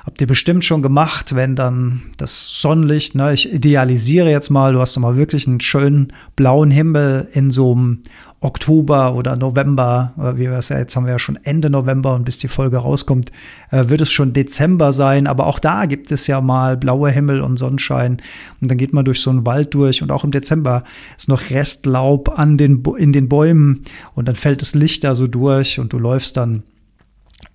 Habt 0.05 0.19
ihr 0.19 0.27
bestimmt 0.27 0.65
schon 0.65 0.81
gemacht, 0.81 1.33
wenn 1.33 1.55
dann 1.55 2.01
das 2.17 2.59
Sonnenlicht, 2.59 3.15
ne, 3.15 3.33
ich 3.33 3.53
idealisiere 3.53 4.29
jetzt 4.29 4.50
mal, 4.50 4.73
du 4.73 4.81
hast 4.81 5.00
mal 5.00 5.15
wirklich 5.15 5.47
einen 5.47 5.61
schönen 5.61 6.11
blauen 6.35 6.71
Himmel 6.71 7.29
in 7.31 7.51
so 7.51 7.71
einem 7.71 8.01
Oktober 8.41 9.15
oder 9.15 9.38
November, 9.38 10.13
wie 10.35 10.50
wir 10.50 10.57
es 10.57 10.67
ja 10.67 10.77
jetzt 10.77 10.95
haben 10.97 11.05
wir 11.05 11.13
ja 11.13 11.19
schon 11.19 11.39
Ende 11.44 11.69
November 11.69 12.13
und 12.15 12.25
bis 12.25 12.38
die 12.38 12.50
Folge 12.50 12.77
rauskommt, 12.77 13.31
äh, 13.71 13.88
wird 13.88 14.01
es 14.01 14.11
schon 14.11 14.33
Dezember 14.33 14.91
sein. 14.91 15.25
Aber 15.25 15.47
auch 15.47 15.59
da 15.59 15.85
gibt 15.85 16.11
es 16.11 16.27
ja 16.27 16.41
mal 16.41 16.75
blauer 16.75 17.09
Himmel 17.09 17.39
und 17.39 17.57
Sonnenschein. 17.57 18.21
Und 18.59 18.69
dann 18.69 18.77
geht 18.77 18.91
man 18.91 19.05
durch 19.05 19.21
so 19.21 19.29
einen 19.29 19.45
Wald 19.45 19.73
durch 19.73 20.01
und 20.01 20.11
auch 20.11 20.25
im 20.25 20.31
Dezember 20.31 20.83
ist 21.17 21.29
noch 21.29 21.50
Restlaub 21.50 22.38
an 22.38 22.57
den, 22.57 22.83
in 22.97 23.13
den 23.13 23.29
Bäumen 23.29 23.83
und 24.13 24.27
dann 24.27 24.35
fällt 24.35 24.61
das 24.61 24.75
Licht 24.75 25.05
da 25.05 25.15
so 25.15 25.27
durch 25.27 25.79
und 25.79 25.94
du 25.94 26.00
läufst 26.00 26.35
dann 26.35 26.63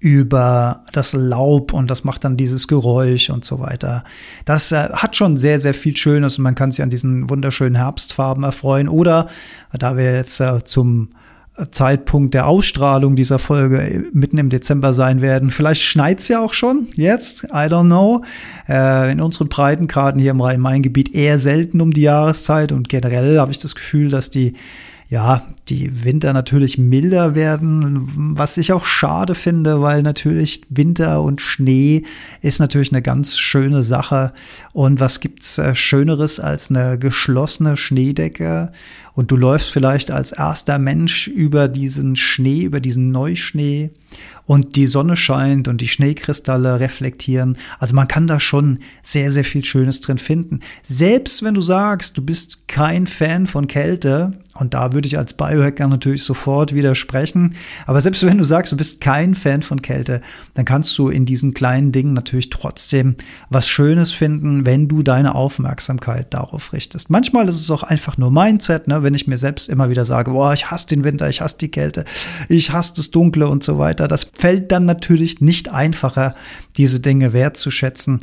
über 0.00 0.84
das 0.92 1.12
Laub 1.12 1.72
und 1.72 1.90
das 1.90 2.05
macht 2.05 2.24
dann 2.24 2.36
dieses 2.36 2.69
Geräusch 2.69 3.31
und 3.31 3.44
so 3.44 3.58
weiter. 3.58 4.05
Das 4.44 4.70
äh, 4.70 4.88
hat 4.93 5.17
schon 5.17 5.36
sehr, 5.36 5.58
sehr 5.58 5.74
viel 5.74 5.96
Schönes 5.96 6.38
und 6.38 6.44
man 6.44 6.55
kann 6.55 6.70
sich 6.70 6.82
an 6.82 6.90
diesen 6.90 7.28
wunderschönen 7.28 7.74
Herbstfarben 7.74 8.44
erfreuen. 8.44 8.88
Oder 8.88 9.28
da 9.72 9.96
wir 9.96 10.14
jetzt 10.14 10.40
äh, 10.40 10.62
zum 10.64 11.10
Zeitpunkt 11.70 12.34
der 12.34 12.46
Ausstrahlung 12.46 13.17
dieser 13.17 13.38
Folge 13.38 13.82
äh, 13.82 14.02
mitten 14.12 14.38
im 14.38 14.48
Dezember 14.48 14.93
sein 14.93 15.20
werden. 15.20 15.50
Vielleicht 15.50 15.82
schneit's 15.82 16.28
ja 16.28 16.40
auch 16.40 16.52
schon 16.52 16.88
jetzt, 16.94 17.44
I 17.44 17.67
don't 17.67 17.86
know. 17.86 18.22
Äh, 18.69 19.12
in 19.12 19.20
unseren 19.20 19.48
Breitengraden 19.48 20.20
hier 20.20 20.31
im 20.31 20.40
Rhein-Main-Gebiet 20.40 21.14
eher 21.14 21.38
selten 21.38 21.81
um 21.81 21.93
die 21.93 22.02
Jahreszeit 22.02 22.72
und 22.72 22.88
generell 22.88 23.38
habe 23.38 23.50
ich 23.50 23.58
das 23.58 23.74
Gefühl, 23.74 24.10
dass 24.10 24.31
die 24.31 24.55
ja, 25.10 25.43
die 25.70 26.05
Winter 26.05 26.34
natürlich 26.34 26.77
milder 26.77 27.34
werden, 27.34 28.36
was 28.36 28.58
ich 28.58 28.72
auch 28.72 28.84
schade 28.84 29.34
finde, 29.34 29.81
weil 29.81 30.03
natürlich 30.03 30.62
Winter 30.69 31.22
und 31.22 31.41
Schnee 31.41 32.03
ist 32.43 32.60
natürlich 32.60 32.93
eine 32.93 33.00
ganz 33.00 33.38
schöne 33.38 33.82
Sache. 33.84 34.34
Und 34.72 35.00
was 35.00 35.20
gibt's 35.20 35.56
äh, 35.56 35.74
Schöneres 35.74 36.41
als 36.41 36.69
eine 36.69 36.98
geschlossene 36.98 37.79
Schneedecke? 37.79 38.70
Und 39.15 39.31
du 39.31 39.36
läufst 39.36 39.70
vielleicht 39.70 40.10
als 40.10 40.32
erster 40.32 40.79
Mensch 40.79 41.27
über 41.27 41.69
diesen 41.69 42.15
Schnee, 42.15 42.62
über 42.62 42.79
diesen 42.79 43.10
Neuschnee 43.10 43.91
und 44.44 44.77
die 44.77 44.86
Sonne 44.86 45.17
scheint 45.17 45.69
und 45.69 45.81
die 45.81 45.88
Schneekristalle 45.88 46.81
reflektieren. 46.81 47.58
Also 47.79 47.94
man 47.94 48.08
kann 48.08 48.27
da 48.27 48.38
schon 48.38 48.79
sehr, 49.03 49.31
sehr 49.31 49.44
viel 49.44 49.65
Schönes 49.65 50.00
drin 50.00 50.19
finden. 50.19 50.60
Selbst 50.82 51.43
wenn 51.43 51.55
du 51.55 51.60
sagst, 51.60 52.17
du 52.17 52.22
bist 52.22 52.69
kein 52.69 53.06
Fan 53.06 53.46
von 53.46 53.67
Kälte, 53.67 54.34
und 54.58 54.74
da 54.74 54.93
würde 54.93 55.06
ich 55.06 55.17
als 55.19 55.34
Biohacker 55.34 55.86
natürlich 55.86 56.24
sofort 56.24 56.74
widersprechen. 56.74 57.55
Aber 57.86 58.00
selbst 58.00 58.24
wenn 58.27 58.38
du 58.38 58.44
sagst, 58.44 58.72
du 58.72 58.77
bist 58.77 59.00
kein 59.00 59.34
Fan 59.34 59.62
von 59.62 59.82
Kälte, 59.82 60.20
dann 60.55 60.65
kannst 60.65 60.96
du 60.98 61.08
in 61.08 61.27
diesen 61.27 61.55
kleinen 61.55 61.93
Dingen 61.93 62.12
natürlich 62.12 62.50
trotzdem 62.50 63.15
was 63.50 63.69
Schönes 63.69 64.10
finden, 64.10 64.67
wenn 64.67 64.88
du 64.88 65.03
deine 65.03 65.34
Aufmerksamkeit 65.34 66.34
darauf 66.34 66.72
richtest. 66.72 67.10
Manchmal 67.10 67.48
ist 67.48 67.60
es 67.60 67.70
auch 67.70 67.82
einfach 67.82 68.19
nur 68.19 68.31
Mindset, 68.31 68.88
ne? 68.88 69.03
wenn 69.03 69.15
ich 69.15 69.27
mir 69.27 69.38
selbst 69.38 69.69
immer 69.69 69.91
wieder 69.91 70.05
sage, 70.05 70.32
boah, 70.32 70.53
ich 70.53 70.70
hasse 70.70 70.88
den 70.88 71.05
Winter, 71.05 71.29
ich 71.29 71.41
hasse 71.41 71.58
die 71.58 71.70
Kälte, 71.70 72.05
ich 72.48 72.72
hasse 72.72 72.94
das 72.96 73.10
Dunkle 73.10 73.48
und 73.48 73.62
so 73.62 73.79
weiter. 73.79 74.08
Das 74.08 74.29
fällt 74.32 74.72
dann 74.72 74.86
natürlich 74.86 75.41
nicht 75.41 75.69
einfacher, 75.69 76.34
diese 76.77 77.00
Dinge 77.00 77.32
wertzuschätzen. 77.32 78.19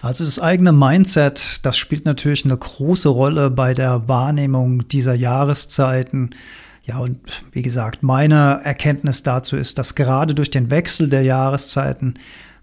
Also 0.00 0.24
das 0.24 0.38
eigene 0.38 0.72
Mindset, 0.72 1.64
das 1.64 1.76
spielt 1.76 2.06
natürlich 2.06 2.44
eine 2.44 2.56
große 2.56 3.08
Rolle 3.08 3.50
bei 3.50 3.74
der 3.74 4.08
Wahrnehmung 4.08 4.86
dieser 4.88 5.14
Jahreszeiten. 5.14 6.30
Ja, 6.84 6.98
und 6.98 7.18
wie 7.52 7.62
gesagt, 7.62 8.02
meine 8.02 8.60
Erkenntnis 8.64 9.22
dazu 9.22 9.56
ist, 9.56 9.76
dass 9.76 9.94
gerade 9.94 10.34
durch 10.34 10.50
den 10.50 10.70
Wechsel 10.70 11.10
der 11.10 11.22
Jahreszeiten, 11.22 12.14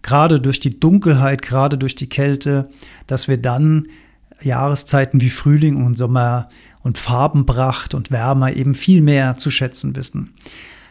gerade 0.01 0.39
durch 0.39 0.60
die 0.60 0.80
Dunkelheit, 0.80 1.42
gerade 1.42 1.77
durch 1.77 1.96
die 1.96 2.10
Kälte, 2.10 2.70
dass 3.06 3.27
wir 3.27 3.38
dann 3.38 3.88
Jahreszeiten 4.42 5.22
wie 5.22 5.30
Frühling 5.30 5.86
und 5.86 5.98
Sommer 5.98 6.50
und 6.82 6.98
Farbenpracht 6.98 7.94
und 7.94 8.12
Wärme 8.12 8.56
eben 8.56 8.75
viel 8.75 9.01
mehr 9.01 9.38
zu 9.38 9.51
schätzen 9.51 9.96
wissen. 9.96 10.34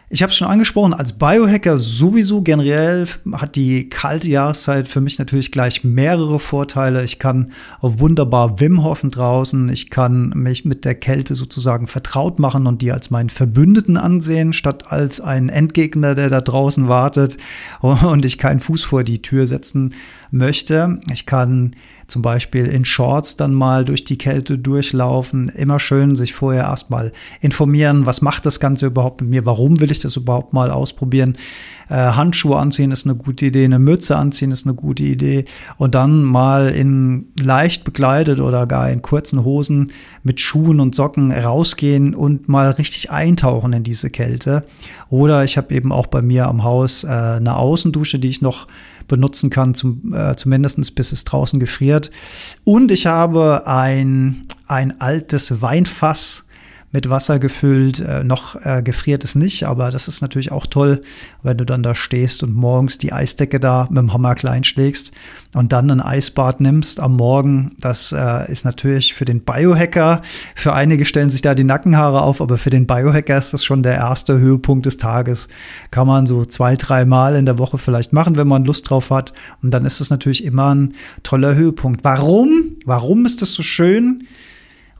Ich 0.07 0.21
habe 0.21 0.29
es 0.29 0.35
schon 0.35 0.47
angesprochen, 0.47 0.93
als 0.93 1.13
Biohacker 1.13 1.79
sowieso 1.79 2.43
generell 2.43 3.07
hat 3.31 3.55
die 3.55 3.89
kalte 3.89 4.29
Jahreszeit 4.29 4.87
für 4.87 5.01
mich 5.01 5.17
natürlich 5.17 5.51
gleich 5.51 5.83
mehrere 5.83 6.37
Vorteile. 6.37 7.03
Ich 7.03 7.17
kann 7.17 7.51
auf 7.79 7.97
wunderbar 7.97 8.59
Wim 8.59 8.83
Hofen 8.83 9.09
draußen, 9.09 9.67
ich 9.69 9.89
kann 9.89 10.29
mich 10.29 10.63
mit 10.63 10.85
der 10.85 10.93
Kälte 10.93 11.33
sozusagen 11.33 11.87
vertraut 11.87 12.37
machen 12.37 12.67
und 12.67 12.83
die 12.83 12.91
als 12.91 13.09
meinen 13.09 13.31
Verbündeten 13.31 13.97
ansehen, 13.97 14.53
statt 14.53 14.91
als 14.91 15.21
einen 15.21 15.49
Endgegner, 15.49 16.13
der 16.13 16.29
da 16.29 16.39
draußen 16.39 16.87
wartet 16.87 17.37
und 17.81 18.25
ich 18.25 18.37
keinen 18.37 18.59
Fuß 18.59 18.83
vor 18.83 19.03
die 19.03 19.23
Tür 19.23 19.47
setzen 19.47 19.95
möchte. 20.35 20.99
Ich 21.11 21.25
kann 21.25 21.75
zum 22.07 22.21
Beispiel 22.21 22.65
in 22.65 22.85
Shorts 22.85 23.35
dann 23.35 23.53
mal 23.53 23.83
durch 23.83 24.03
die 24.03 24.17
Kälte 24.17 24.57
durchlaufen. 24.57 25.49
Immer 25.49 25.79
schön 25.79 26.15
sich 26.15 26.33
vorher 26.33 26.63
erstmal 26.63 27.11
informieren, 27.41 28.05
was 28.05 28.21
macht 28.21 28.45
das 28.45 28.59
Ganze 28.59 28.87
überhaupt 28.87 29.21
mit 29.21 29.31
mir, 29.31 29.45
warum 29.45 29.79
will 29.79 29.91
ich 29.91 29.99
das 29.99 30.15
überhaupt 30.15 30.53
mal 30.53 30.69
ausprobieren. 30.69 31.37
Äh, 31.89 31.95
Handschuhe 31.95 32.57
anziehen 32.57 32.91
ist 32.91 33.05
eine 33.05 33.15
gute 33.15 33.47
Idee, 33.47 33.65
eine 33.65 33.79
Mütze 33.79 34.17
anziehen 34.17 34.51
ist 34.51 34.65
eine 34.65 34.75
gute 34.75 35.03
Idee 35.03 35.45
und 35.77 35.95
dann 35.95 36.23
mal 36.23 36.69
in 36.69 37.27
leicht 37.41 37.83
bekleidet 37.83 38.39
oder 38.39 38.65
gar 38.65 38.89
in 38.89 39.01
kurzen 39.01 39.43
Hosen 39.43 39.91
mit 40.23 40.39
Schuhen 40.39 40.79
und 40.79 40.95
Socken 40.95 41.31
rausgehen 41.31 42.15
und 42.15 42.49
mal 42.49 42.71
richtig 42.71 43.11
eintauchen 43.11 43.73
in 43.73 43.83
diese 43.83 44.09
Kälte. 44.09 44.65
Oder 45.09 45.43
ich 45.43 45.57
habe 45.57 45.73
eben 45.73 45.91
auch 45.91 46.07
bei 46.07 46.21
mir 46.21 46.47
am 46.47 46.63
Haus 46.63 47.03
äh, 47.03 47.07
eine 47.07 47.55
Außendusche, 47.55 48.19
die 48.19 48.29
ich 48.29 48.41
noch 48.41 48.67
benutzen 49.07 49.49
kann, 49.49 49.73
zum, 49.73 50.13
äh, 50.13 50.35
zumindest 50.35 50.95
bis 50.95 51.11
es 51.11 51.23
draußen 51.23 51.59
gefriert. 51.59 52.11
Und 52.63 52.91
ich 52.91 53.05
habe 53.05 53.67
ein, 53.67 54.47
ein 54.67 54.99
altes 54.99 55.61
Weinfass 55.61 56.44
mit 56.95 57.09
Wasser 57.09 57.39
gefüllt. 57.39 57.99
Äh, 57.99 58.23
noch 58.23 58.55
äh, 58.63 58.81
gefriert 58.81 59.25
es 59.25 59.35
nicht, 59.35 59.65
aber 59.65 59.91
das 59.91 60.07
ist 60.07 60.21
natürlich 60.21 60.53
auch 60.53 60.65
toll, 60.65 61.01
wenn 61.43 61.57
du 61.57 61.65
dann 61.65 61.83
da 61.83 61.93
stehst 61.93 62.41
und 62.41 62.55
morgens 62.55 62.97
die 62.97 63.11
Eisdecke 63.11 63.59
da 63.59 63.87
mit 63.89 63.97
dem 63.97 64.13
Hammer 64.13 64.33
klein 64.33 64.63
schlägst 64.63 65.11
und 65.53 65.73
dann 65.73 65.91
ein 65.91 65.99
Eisbad 65.99 66.61
nimmst 66.61 67.01
am 67.01 67.17
Morgen. 67.17 67.75
Das 67.81 68.13
äh, 68.13 68.49
ist 68.49 68.63
natürlich 68.63 69.13
für 69.13 69.25
den 69.25 69.41
Biohacker, 69.41 70.21
für 70.55 70.73
einige 70.73 71.03
stellen 71.03 71.29
sich 71.29 71.41
da 71.41 71.53
die 71.53 71.65
Nackenhaare 71.65 72.21
auf, 72.21 72.39
aber 72.39 72.57
für 72.57 72.69
den 72.69 72.87
Biohacker 72.87 73.37
ist 73.37 73.53
das 73.53 73.65
schon 73.65 73.83
der 73.83 73.95
erste 73.95 74.39
Höhepunkt 74.39 74.85
des 74.85 74.95
Tages. 74.95 75.49
Kann 75.91 76.07
man 76.07 76.25
so 76.25 76.45
zwei, 76.45 76.77
drei 76.77 77.03
Mal 77.03 77.35
in 77.35 77.45
der 77.45 77.57
Woche 77.57 77.77
vielleicht 77.77 78.13
machen, 78.13 78.37
wenn 78.37 78.47
man 78.47 78.63
Lust 78.63 78.89
drauf 78.89 79.11
hat. 79.11 79.33
Und 79.61 79.71
dann 79.71 79.85
ist 79.85 79.99
es 79.99 80.09
natürlich 80.09 80.45
immer 80.45 80.73
ein 80.73 80.93
toller 81.23 81.55
Höhepunkt. 81.55 82.05
Warum? 82.05 82.77
Warum 82.85 83.25
ist 83.25 83.41
das 83.41 83.53
so 83.53 83.63
schön? 83.63 84.23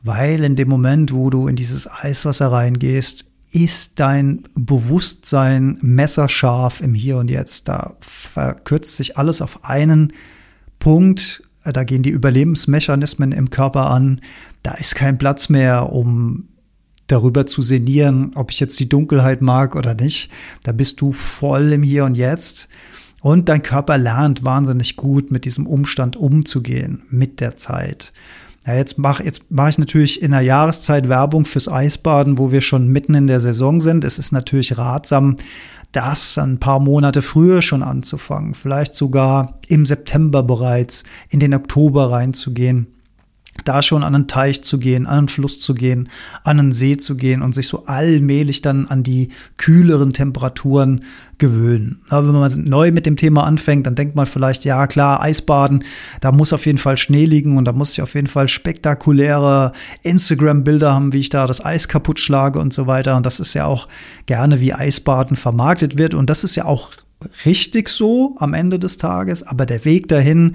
Weil 0.06 0.44
in 0.44 0.56
dem 0.56 0.68
Moment, 0.68 1.12
wo 1.12 1.30
du 1.30 1.48
in 1.48 1.56
dieses 1.56 1.90
Eiswasser 1.90 2.52
reingehst, 2.52 3.26
ist 3.50 3.98
dein 4.00 4.44
Bewusstsein 4.54 5.78
messerscharf 5.80 6.80
im 6.80 6.94
Hier 6.94 7.16
und 7.18 7.30
Jetzt. 7.30 7.68
Da 7.68 7.96
verkürzt 8.00 8.96
sich 8.96 9.16
alles 9.16 9.40
auf 9.40 9.64
einen 9.64 10.12
Punkt. 10.78 11.42
Da 11.64 11.84
gehen 11.84 12.02
die 12.02 12.10
Überlebensmechanismen 12.10 13.32
im 13.32 13.50
Körper 13.50 13.90
an. 13.90 14.20
Da 14.62 14.74
ist 14.74 14.94
kein 14.94 15.18
Platz 15.18 15.48
mehr, 15.48 15.92
um 15.92 16.48
darüber 17.06 17.46
zu 17.46 17.62
sinnieren, 17.62 18.32
ob 18.34 18.50
ich 18.50 18.60
jetzt 18.60 18.78
die 18.78 18.88
Dunkelheit 18.88 19.42
mag 19.42 19.74
oder 19.74 19.94
nicht. 19.94 20.30
Da 20.64 20.72
bist 20.72 21.00
du 21.00 21.12
voll 21.12 21.72
im 21.72 21.82
Hier 21.82 22.04
und 22.04 22.16
Jetzt. 22.16 22.68
Und 23.20 23.48
dein 23.48 23.62
Körper 23.62 23.98
lernt 23.98 24.44
wahnsinnig 24.44 24.96
gut, 24.96 25.30
mit 25.30 25.44
diesem 25.44 25.66
Umstand 25.66 26.16
umzugehen, 26.16 27.02
mit 27.08 27.40
der 27.40 27.56
Zeit. 27.56 28.12
Ja, 28.66 28.74
jetzt 28.74 28.98
mache 28.98 29.22
jetzt 29.22 29.42
mach 29.48 29.68
ich 29.68 29.78
natürlich 29.78 30.20
in 30.20 30.32
der 30.32 30.40
Jahreszeit 30.40 31.08
Werbung 31.08 31.44
fürs 31.44 31.68
Eisbaden, 31.68 32.36
wo 32.36 32.50
wir 32.50 32.60
schon 32.60 32.88
mitten 32.88 33.14
in 33.14 33.28
der 33.28 33.40
Saison 33.40 33.80
sind. 33.80 34.02
Es 34.02 34.18
ist 34.18 34.32
natürlich 34.32 34.76
ratsam, 34.76 35.36
das 35.92 36.36
ein 36.36 36.58
paar 36.58 36.80
Monate 36.80 37.22
früher 37.22 37.62
schon 37.62 37.82
anzufangen, 37.82 38.54
vielleicht 38.54 38.94
sogar 38.94 39.60
im 39.68 39.86
September 39.86 40.42
bereits 40.42 41.04
in 41.30 41.38
den 41.38 41.54
Oktober 41.54 42.10
reinzugehen 42.10 42.88
da 43.64 43.82
schon 43.82 44.04
an 44.04 44.14
einen 44.14 44.28
Teich 44.28 44.62
zu 44.62 44.78
gehen, 44.78 45.06
an 45.06 45.18
einen 45.18 45.28
Fluss 45.28 45.58
zu 45.58 45.74
gehen, 45.74 46.08
an 46.44 46.58
einen 46.58 46.72
See 46.72 46.96
zu 46.96 47.16
gehen 47.16 47.42
und 47.42 47.54
sich 47.54 47.66
so 47.66 47.86
allmählich 47.86 48.62
dann 48.62 48.86
an 48.86 49.02
die 49.02 49.30
kühleren 49.56 50.12
Temperaturen 50.12 51.00
gewöhnen. 51.38 52.00
Aber 52.08 52.28
wenn 52.28 52.34
man 52.34 52.64
neu 52.64 52.92
mit 52.92 53.06
dem 53.06 53.16
Thema 53.16 53.44
anfängt, 53.44 53.86
dann 53.86 53.94
denkt 53.94 54.14
man 54.14 54.26
vielleicht, 54.26 54.64
ja 54.64 54.86
klar, 54.86 55.20
Eisbaden, 55.20 55.84
da 56.20 56.32
muss 56.32 56.52
auf 56.52 56.66
jeden 56.66 56.78
Fall 56.78 56.96
Schnee 56.96 57.24
liegen 57.24 57.56
und 57.56 57.64
da 57.64 57.72
muss 57.72 57.92
ich 57.92 58.02
auf 58.02 58.14
jeden 58.14 58.26
Fall 58.26 58.48
spektakuläre 58.48 59.72
Instagram-Bilder 60.02 60.94
haben, 60.94 61.12
wie 61.12 61.20
ich 61.20 61.28
da 61.28 61.46
das 61.46 61.64
Eis 61.64 61.88
kaputt 61.88 62.20
schlage 62.20 62.58
und 62.58 62.72
so 62.72 62.86
weiter. 62.86 63.16
Und 63.16 63.26
das 63.26 63.40
ist 63.40 63.54
ja 63.54 63.66
auch 63.66 63.88
gerne, 64.26 64.60
wie 64.60 64.72
Eisbaden 64.72 65.36
vermarktet 65.36 65.98
wird. 65.98 66.14
Und 66.14 66.30
das 66.30 66.44
ist 66.44 66.56
ja 66.56 66.64
auch 66.64 66.90
richtig 67.46 67.88
so 67.88 68.36
am 68.38 68.52
Ende 68.52 68.78
des 68.78 68.98
Tages, 68.98 69.42
aber 69.42 69.64
der 69.64 69.84
Weg 69.86 70.08
dahin, 70.08 70.54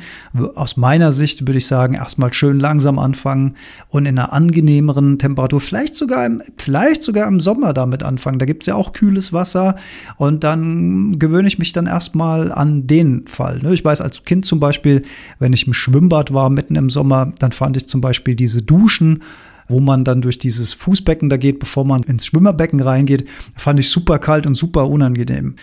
aus 0.56 0.78
meiner 0.78 1.12
Sicht 1.12 1.48
würde 1.48 1.58
ich 1.58 1.66
sagen, 1.66 1.96
erstmal 1.96 2.34
schön 2.34 2.60
langsam 2.60 3.00
anfangen 3.00 3.56
und 3.90 4.06
in 4.06 4.18
einer 4.20 4.32
angenehmeren 4.32 5.18
Temperatur, 5.18 5.60
vielleicht 5.60 5.96
sogar 5.96 6.26
im, 6.26 6.42
vielleicht 6.58 7.02
sogar 7.02 7.28
im 7.28 7.40
Sommer 7.40 7.74
damit 7.74 8.04
anfangen. 8.04 8.38
Da 8.38 8.46
gibt 8.46 8.64
es 8.64 8.68
ja 8.68 8.76
auch 8.76 8.94
kühles 8.94 9.34
Wasser 9.34 9.76
und 10.18 10.44
dann 10.44 11.18
gewöhne 11.18 11.48
ich 11.48 11.58
mich 11.58 11.74
dann 11.74 11.88
erstmal 11.88 12.52
an 12.52 12.86
den 12.86 13.24
Fall. 13.28 13.60
Ne? 13.60 13.74
Ich 13.74 13.84
weiß 13.84 14.02
als 14.02 14.24
Kind 14.24 14.46
zum 14.46 14.60
Beispiel, 14.60 15.04
wenn 15.40 15.54
ich 15.54 15.66
im 15.66 15.74
Schwimmbad 15.74 16.32
war 16.32 16.52
mitten 16.52 16.76
im 16.76 16.92
Sommer, 16.92 17.34
dann 17.40 17.52
fand 17.52 17.76
ich 17.78 17.88
zum 17.88 18.02
Beispiel 18.02 18.36
diese 18.36 18.62
Duschen 18.62 19.24
wo 19.68 19.80
man 19.80 20.04
dann 20.04 20.22
durch 20.22 20.38
dieses 20.38 20.74
Fußbecken 20.74 21.30
da 21.30 21.38
geht, 21.38 21.60
bevor 21.60 21.86
man 21.86 22.04
ins 22.04 22.26
Schwimmerbecken 22.26 22.82
reingeht, 22.82 23.30
fand 23.56 23.80
ich 23.80 23.90
super 23.90 24.20
kalt 24.20 24.46
und 24.46 24.56
super 24.56 24.90
unangenehm. 24.90 25.56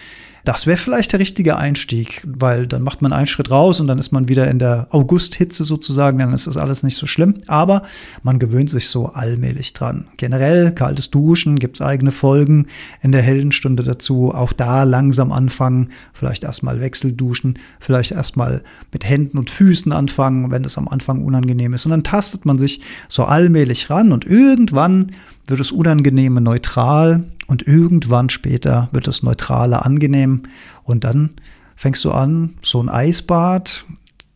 Das 0.44 0.66
wäre 0.66 0.78
vielleicht 0.78 1.12
der 1.12 1.20
richtige 1.20 1.56
Einstieg, 1.56 2.22
weil 2.26 2.66
dann 2.66 2.82
macht 2.82 3.02
man 3.02 3.12
einen 3.12 3.26
Schritt 3.26 3.50
raus 3.50 3.80
und 3.80 3.86
dann 3.86 3.98
ist 3.98 4.12
man 4.12 4.28
wieder 4.28 4.48
in 4.50 4.58
der 4.58 4.86
Augusthitze 4.90 5.64
sozusagen, 5.64 6.18
dann 6.18 6.32
ist 6.32 6.46
das 6.46 6.56
alles 6.56 6.82
nicht 6.82 6.96
so 6.96 7.06
schlimm. 7.06 7.34
Aber 7.46 7.82
man 8.22 8.38
gewöhnt 8.38 8.70
sich 8.70 8.88
so 8.88 9.06
allmählich 9.06 9.72
dran. 9.72 10.06
Generell 10.16 10.72
kaltes 10.72 11.10
Duschen, 11.10 11.58
gibt 11.58 11.76
es 11.76 11.82
eigene 11.82 12.12
Folgen 12.12 12.66
in 13.02 13.12
der 13.12 13.22
Heldenstunde 13.22 13.82
dazu. 13.82 14.32
Auch 14.34 14.52
da 14.52 14.84
langsam 14.84 15.32
anfangen, 15.32 15.90
vielleicht 16.12 16.44
erstmal 16.44 16.80
Wechselduschen, 16.80 17.58
vielleicht 17.80 18.12
erstmal 18.12 18.62
mit 18.92 19.08
Händen 19.08 19.38
und 19.38 19.50
Füßen 19.50 19.92
anfangen, 19.92 20.50
wenn 20.50 20.62
das 20.62 20.78
am 20.78 20.88
Anfang 20.88 21.22
unangenehm 21.22 21.74
ist. 21.74 21.84
Und 21.84 21.90
dann 21.90 22.04
tastet 22.04 22.46
man 22.46 22.58
sich 22.58 22.80
so 23.08 23.24
allmählich 23.24 23.90
ran 23.90 24.12
und 24.12 24.24
irgendwann 24.24 25.12
wird 25.48 25.60
das 25.60 25.72
Unangenehme 25.72 26.40
neutral 26.40 27.26
und 27.46 27.66
irgendwann 27.66 28.28
später 28.28 28.88
wird 28.92 29.06
das 29.06 29.22
Neutrale 29.22 29.84
angenehm. 29.84 30.42
Und 30.84 31.04
dann 31.04 31.30
fängst 31.76 32.04
du 32.04 32.12
an, 32.12 32.54
so 32.62 32.80
ein 32.80 32.88
Eisbad 32.88 33.84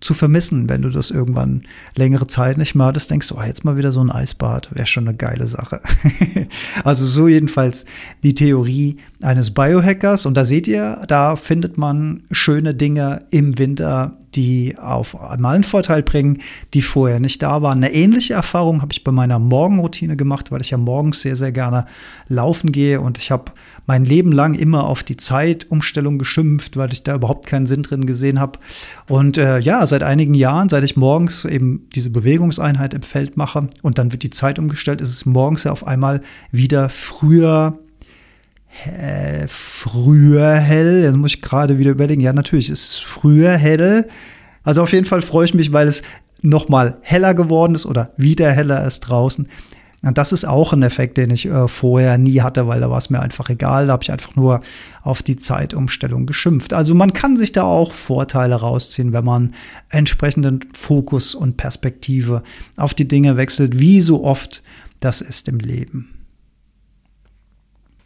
zu 0.02 0.14
vermissen, 0.14 0.68
wenn 0.68 0.82
du 0.82 0.90
das 0.90 1.10
irgendwann 1.10 1.62
längere 1.94 2.26
Zeit 2.26 2.58
nicht 2.58 2.74
mehr 2.74 2.86
hattest, 2.86 3.10
denkst 3.10 3.28
du, 3.28 3.36
oh, 3.36 3.42
jetzt 3.42 3.64
mal 3.64 3.76
wieder 3.76 3.92
so 3.92 4.02
ein 4.02 4.10
Eisbad, 4.10 4.74
wäre 4.74 4.86
schon 4.86 5.06
eine 5.06 5.16
geile 5.16 5.46
Sache. 5.46 5.80
also 6.84 7.06
so 7.06 7.28
jedenfalls 7.28 7.86
die 8.22 8.34
Theorie 8.34 8.96
eines 9.20 9.52
Biohackers. 9.52 10.26
Und 10.26 10.36
da 10.36 10.44
seht 10.44 10.66
ihr, 10.66 11.02
da 11.06 11.36
findet 11.36 11.78
man 11.78 12.24
schöne 12.32 12.74
Dinge 12.74 13.20
im 13.30 13.58
Winter, 13.58 14.18
die 14.34 14.76
auf 14.78 15.20
einmal 15.20 15.54
einen 15.54 15.64
Vorteil 15.64 16.02
bringen, 16.02 16.38
die 16.74 16.82
vorher 16.82 17.20
nicht 17.20 17.42
da 17.42 17.62
waren. 17.62 17.78
Eine 17.78 17.92
ähnliche 17.92 18.34
Erfahrung 18.34 18.82
habe 18.82 18.92
ich 18.92 19.04
bei 19.04 19.12
meiner 19.12 19.38
Morgenroutine 19.38 20.16
gemacht, 20.16 20.50
weil 20.50 20.60
ich 20.60 20.70
ja 20.70 20.78
morgens 20.78 21.20
sehr, 21.20 21.36
sehr 21.36 21.52
gerne 21.52 21.86
laufen 22.28 22.72
gehe 22.72 23.00
und 23.00 23.18
ich 23.18 23.30
habe 23.30 23.52
mein 23.86 24.04
Leben 24.04 24.32
lang 24.32 24.54
immer 24.54 24.84
auf 24.84 25.02
die 25.02 25.16
Zeitumstellung 25.16 26.18
geschimpft, 26.18 26.76
weil 26.76 26.92
ich 26.92 27.02
da 27.02 27.14
überhaupt 27.14 27.46
keinen 27.46 27.66
Sinn 27.66 27.82
drin 27.82 28.06
gesehen 28.06 28.40
habe. 28.40 28.58
Und 29.08 29.38
äh, 29.38 29.58
ja, 29.58 29.86
seit 29.86 30.02
einigen 30.02 30.34
Jahren, 30.34 30.68
seit 30.68 30.84
ich 30.84 30.96
morgens 30.96 31.44
eben 31.44 31.88
diese 31.94 32.10
Bewegungseinheit 32.10 32.94
im 32.94 33.02
Feld 33.02 33.36
mache 33.36 33.68
und 33.82 33.98
dann 33.98 34.12
wird 34.12 34.22
die 34.22 34.30
Zeit 34.30 34.58
umgestellt, 34.58 35.00
ist 35.00 35.10
es 35.10 35.26
morgens 35.26 35.64
ja 35.64 35.72
auf 35.72 35.86
einmal 35.86 36.20
wieder 36.50 36.88
früher 36.88 37.78
äh, 38.86 39.46
früher 39.48 40.54
hell. 40.54 41.02
Jetzt 41.04 41.16
muss 41.16 41.34
ich 41.34 41.42
gerade 41.42 41.78
wieder 41.78 41.90
überlegen. 41.90 42.20
Ja, 42.20 42.32
natürlich 42.32 42.70
ist 42.70 42.84
es 42.84 42.98
früher 42.98 43.56
hell. 43.56 44.08
Also 44.62 44.82
auf 44.82 44.92
jeden 44.92 45.04
Fall 45.04 45.22
freue 45.22 45.44
ich 45.44 45.54
mich, 45.54 45.72
weil 45.72 45.88
es 45.88 46.02
noch 46.42 46.68
mal 46.68 46.98
heller 47.02 47.34
geworden 47.34 47.74
ist 47.74 47.86
oder 47.86 48.12
wieder 48.16 48.50
heller 48.50 48.86
ist 48.86 49.00
draußen. 49.00 49.48
Und 50.04 50.18
das 50.18 50.32
ist 50.32 50.44
auch 50.44 50.72
ein 50.72 50.82
Effekt, 50.82 51.16
den 51.16 51.30
ich 51.30 51.46
äh, 51.46 51.68
vorher 51.68 52.18
nie 52.18 52.40
hatte, 52.40 52.66
weil 52.66 52.80
da 52.80 52.90
war 52.90 52.98
es 52.98 53.08
mir 53.08 53.20
einfach 53.20 53.48
egal. 53.50 53.86
Da 53.86 53.92
habe 53.92 54.02
ich 54.02 54.10
einfach 54.10 54.34
nur 54.34 54.60
auf 55.02 55.22
die 55.22 55.36
Zeitumstellung 55.36 56.26
geschimpft. 56.26 56.74
Also 56.74 56.96
man 56.96 57.12
kann 57.12 57.36
sich 57.36 57.52
da 57.52 57.62
auch 57.62 57.92
Vorteile 57.92 58.56
rausziehen, 58.56 59.12
wenn 59.12 59.24
man 59.24 59.54
entsprechenden 59.90 60.60
Fokus 60.76 61.36
und 61.36 61.56
Perspektive 61.56 62.42
auf 62.76 62.94
die 62.94 63.06
Dinge 63.06 63.36
wechselt, 63.36 63.78
wie 63.78 64.00
so 64.00 64.24
oft 64.24 64.64
das 64.98 65.20
ist 65.20 65.48
im 65.48 65.60
Leben. 65.60 66.11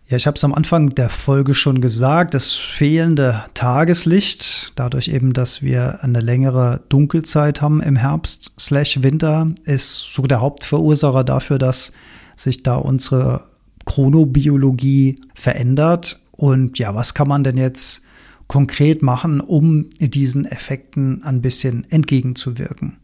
Ja, 0.09 0.17
ich 0.17 0.29
habe 0.29 0.37
es 0.37 0.45
am 0.45 0.55
Anfang 0.55 0.91
der 0.91 1.09
Folge 1.09 1.53
schon 1.53 1.81
gesagt, 1.81 2.35
das 2.35 2.55
fehlende 2.55 3.45
Tageslicht, 3.55 4.73
dadurch 4.77 5.09
eben, 5.09 5.33
dass 5.33 5.63
wir 5.63 6.05
eine 6.05 6.21
längere 6.21 6.81
Dunkelzeit 6.89 7.61
haben 7.61 7.83
im 7.83 7.97
Herbst 7.97 8.53
slash 8.57 9.03
Winter, 9.03 9.53
ist 9.65 10.15
so 10.15 10.23
der 10.23 10.41
Hauptverursacher 10.41 11.25
dafür, 11.25 11.59
dass 11.59 11.91
sich 12.37 12.63
da 12.63 12.77
unsere 12.77 13.49
Chronobiologie 13.85 15.19
verändert. 15.35 16.21
Und 16.37 16.79
ja, 16.79 16.95
was 16.95 17.15
kann 17.15 17.27
man 17.27 17.43
denn 17.43 17.59
jetzt 17.59 18.03
konkret 18.47 19.03
machen, 19.03 19.41
um 19.41 19.89
diesen 19.99 20.45
Effekten 20.45 21.25
ein 21.25 21.43
bisschen 21.43 21.85
entgegenzuwirken? 21.91 22.99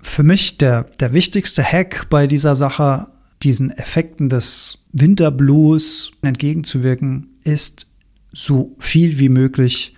Für 0.00 0.24
mich 0.24 0.58
der, 0.58 0.82
der 0.98 1.12
wichtigste 1.12 1.62
Hack 1.62 2.08
bei 2.10 2.26
dieser 2.26 2.56
Sache 2.56 3.06
diesen 3.42 3.70
Effekten 3.70 4.28
des 4.28 4.78
Winterblues 4.92 6.12
entgegenzuwirken, 6.22 7.28
ist 7.44 7.86
so 8.32 8.74
viel 8.78 9.18
wie 9.18 9.28
möglich 9.28 9.94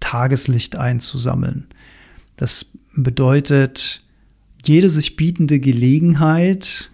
Tageslicht 0.00 0.76
einzusammeln. 0.76 1.66
Das 2.36 2.66
bedeutet, 2.94 4.02
jede 4.64 4.88
sich 4.88 5.16
bietende 5.16 5.60
Gelegenheit 5.60 6.90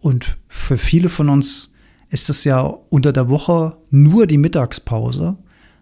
und 0.00 0.38
für 0.48 0.78
viele 0.78 1.08
von 1.08 1.28
uns 1.28 1.74
ist 2.10 2.30
es 2.30 2.44
ja 2.44 2.60
unter 2.60 3.12
der 3.12 3.28
Woche 3.28 3.76
nur 3.90 4.26
die 4.26 4.38
Mittagspause, 4.38 5.38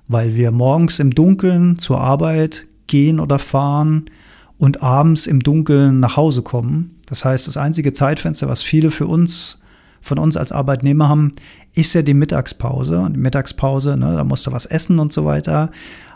weil 0.08 0.34
wir 0.34 0.50
morgens 0.50 0.98
im 0.98 1.14
Dunkeln 1.14 1.78
zur 1.78 2.00
Arbeit 2.00 2.66
gehen 2.86 3.20
oder 3.20 3.38
fahren 3.38 4.10
und 4.58 4.82
abends 4.82 5.26
im 5.26 5.40
Dunkeln 5.40 6.00
nach 6.00 6.16
Hause 6.16 6.42
kommen. 6.42 6.96
Das 7.06 7.24
heißt, 7.24 7.46
das 7.46 7.56
einzige 7.56 7.92
Zeitfenster, 7.92 8.48
was 8.48 8.62
viele 8.62 8.90
für 8.90 9.06
uns, 9.06 9.60
von 10.00 10.18
uns 10.18 10.36
als 10.36 10.52
Arbeitnehmer 10.52 11.08
haben, 11.08 11.32
ist 11.74 11.94
ja 11.94 12.02
die 12.02 12.14
Mittagspause. 12.14 12.98
Und 13.00 13.14
die 13.14 13.20
Mittagspause, 13.20 13.96
ne, 13.96 14.14
da 14.14 14.24
musst 14.24 14.46
du 14.46 14.52
was 14.52 14.66
essen 14.66 14.98
und 14.98 15.12
so 15.12 15.24
weiter. 15.24 15.70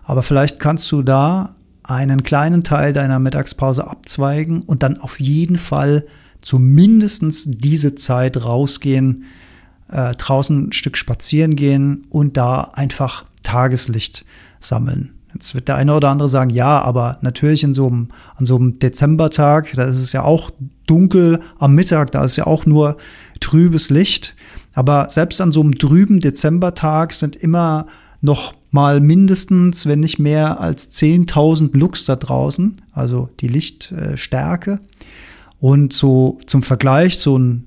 Aber 0.05 0.23
vielleicht 0.23 0.59
kannst 0.59 0.91
du 0.93 1.03
da 1.03 1.55
einen 1.85 2.23
kleinen 2.23 2.63
Teil 2.63 2.93
deiner 2.93 3.19
Mittagspause 3.19 3.87
abzweigen 3.87 4.63
und 4.63 4.83
dann 4.83 4.99
auf 4.99 5.21
jeden 5.21 5.57
Fall 5.57 6.05
zumindest 6.41 7.47
diese 7.47 7.95
Zeit 7.95 8.45
rausgehen, 8.45 9.25
äh, 9.89 10.15
draußen 10.15 10.69
ein 10.69 10.73
Stück 10.73 10.97
spazieren 10.97 11.55
gehen 11.55 12.03
und 12.11 12.37
da 12.37 12.63
einfach 12.75 13.25
Tageslicht 13.43 14.25
sammeln. 14.61 15.13
Jetzt 15.35 15.55
wird 15.55 15.69
der 15.69 15.77
eine 15.77 15.95
oder 15.95 16.11
andere 16.11 16.29
sagen, 16.29 16.51
ja, 16.51 16.81
aber 16.81 17.19
natürlich 17.23 17.65
in 17.65 17.75
so 17.75 17.87
einem, 17.87 18.09
an 18.37 18.45
so 18.45 18.57
einem 18.57 18.79
Dezembertag, 18.79 19.73
da 19.75 19.85
ist 19.85 20.01
es 20.01 20.13
ja 20.13 20.23
auch 20.23 20.51
dunkel 20.87 21.41
am 21.59 21.75
Mittag, 21.75 22.11
da 22.11 22.25
ist 22.25 22.37
ja 22.37 22.47
auch 22.47 22.67
nur 22.67 22.97
trübes 23.41 23.91
Licht. 23.91 24.35
Aber 24.75 25.09
selbst 25.11 25.41
an 25.41 25.53
so 25.53 25.61
einem 25.61 25.79
trüben 25.79 26.21
Dezembertag 26.21 27.13
sind 27.13 27.37
immer 27.37 27.87
noch 28.21 28.55
mal 28.71 29.01
mindestens, 29.01 29.87
wenn 29.87 30.01
nicht 30.01 30.19
mehr 30.19 30.61
als 30.61 30.91
10.000 30.93 31.77
Lux 31.77 32.05
da 32.07 32.17
draußen, 32.17 32.81
also 32.93 33.29
die 33.41 33.49
Lichtstärke. 33.49 34.81
Und 35.59 35.93
so 35.93 36.41
zum 36.47 36.63
Vergleich, 36.63 37.19
so 37.19 37.39
ein 37.39 37.67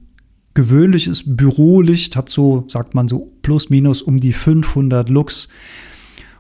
gewöhnliches 0.56 1.24
Bürolicht 1.36 2.16
hat 2.16 2.30
so, 2.30 2.66
sagt 2.68 2.96
man 2.96 3.08
so, 3.08 3.32
plus 3.42 3.70
minus 3.70 4.02
um 4.02 4.20
die 4.20 4.34
500 4.34 5.10
Lux. 5.10 5.48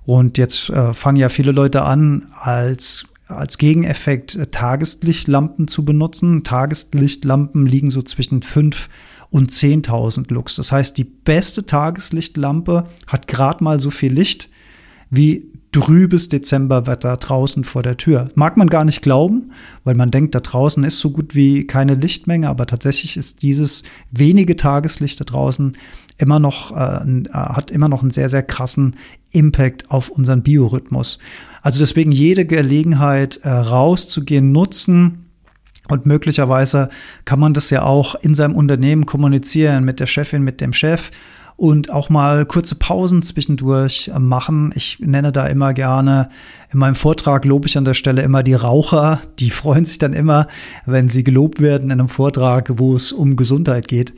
Und 0.05 0.37
jetzt 0.37 0.69
äh, 0.69 0.93
fangen 0.93 1.17
ja 1.17 1.29
viele 1.29 1.51
Leute 1.51 1.81
an, 1.81 2.27
als, 2.39 3.05
als 3.27 3.57
Gegeneffekt 3.57 4.35
äh, 4.35 4.47
Tageslichtlampen 4.47 5.67
zu 5.67 5.83
benutzen. 5.83 6.43
Tageslichtlampen 6.43 7.65
liegen 7.65 7.89
so 7.89 8.01
zwischen 8.01 8.41
5 8.41 8.89
und 9.31 9.51
10.000 9.51 10.31
Lux. 10.31 10.55
Das 10.55 10.71
heißt, 10.71 10.97
die 10.97 11.03
beste 11.03 11.65
Tageslichtlampe 11.65 12.87
hat 13.07 13.27
gerade 13.27 13.63
mal 13.63 13.79
so 13.79 13.89
viel 13.89 14.13
Licht 14.13 14.49
wie 15.09 15.51
trübes 15.75 16.29
Dezemberwetter 16.29 17.17
draußen 17.17 17.65
vor 17.65 17.83
der 17.83 17.97
Tür. 17.97 18.29
Mag 18.35 18.55
man 18.55 18.67
gar 18.67 18.85
nicht 18.85 19.01
glauben, 19.01 19.51
weil 19.83 19.93
man 19.93 20.09
denkt, 20.09 20.33
da 20.33 20.39
draußen 20.39 20.85
ist 20.85 20.99
so 20.99 21.11
gut 21.11 21.35
wie 21.35 21.67
keine 21.67 21.95
Lichtmenge, 21.95 22.47
aber 22.47 22.65
tatsächlich 22.65 23.17
ist 23.17 23.41
dieses 23.41 23.83
wenige 24.09 24.55
Tageslicht 24.55 25.19
da 25.19 25.25
draußen 25.25 25.77
immer 26.17 26.39
noch, 26.39 26.71
äh, 26.71 27.03
äh, 27.03 27.29
hat 27.29 27.71
immer 27.71 27.89
noch 27.89 28.01
einen 28.01 28.11
sehr, 28.11 28.29
sehr 28.29 28.43
krassen 28.43 28.95
Impact 29.31 29.91
auf 29.91 30.09
unseren 30.09 30.43
Biorhythmus. 30.43 31.19
Also 31.61 31.79
deswegen 31.79 32.13
jede 32.13 32.45
Gelegenheit 32.45 33.41
äh, 33.43 33.49
rauszugehen 33.49 34.51
nutzen, 34.51 35.21
und 35.87 36.07
möglicherweise 36.07 36.89
kann 37.25 37.39
man 37.39 37.53
das 37.53 37.69
ja 37.69 37.83
auch 37.83 38.15
in 38.15 38.33
seinem 38.33 38.55
Unternehmen 38.55 39.05
kommunizieren 39.05 39.85
mit 39.85 39.99
der 39.99 40.07
Chefin, 40.07 40.41
mit 40.41 40.59
dem 40.59 40.73
Chef 40.73 41.11
und 41.57 41.89
auch 41.89 42.09
mal 42.09 42.45
kurze 42.45 42.75
Pausen 42.75 43.21
zwischendurch 43.21 44.11
äh, 44.13 44.19
machen. 44.19 44.73
Ich 44.75 44.99
nenne 44.99 45.31
da 45.31 45.47
immer 45.47 45.73
gerne, 45.73 46.29
in 46.71 46.79
meinem 46.79 46.95
Vortrag 46.95 47.45
lobe 47.45 47.67
ich 47.67 47.77
an 47.77 47.85
der 47.85 47.93
Stelle 47.93 48.21
immer 48.21 48.43
die 48.43 48.53
Raucher. 48.53 49.21
Die 49.39 49.49
freuen 49.51 49.85
sich 49.85 49.97
dann 49.97 50.13
immer, 50.13 50.47
wenn 50.85 51.09
sie 51.09 51.23
gelobt 51.23 51.61
werden 51.61 51.85
in 51.85 51.99
einem 51.99 52.09
Vortrag, 52.09 52.71
wo 52.77 52.95
es 52.95 53.11
um 53.11 53.35
Gesundheit 53.35 53.87
geht. 53.87 54.13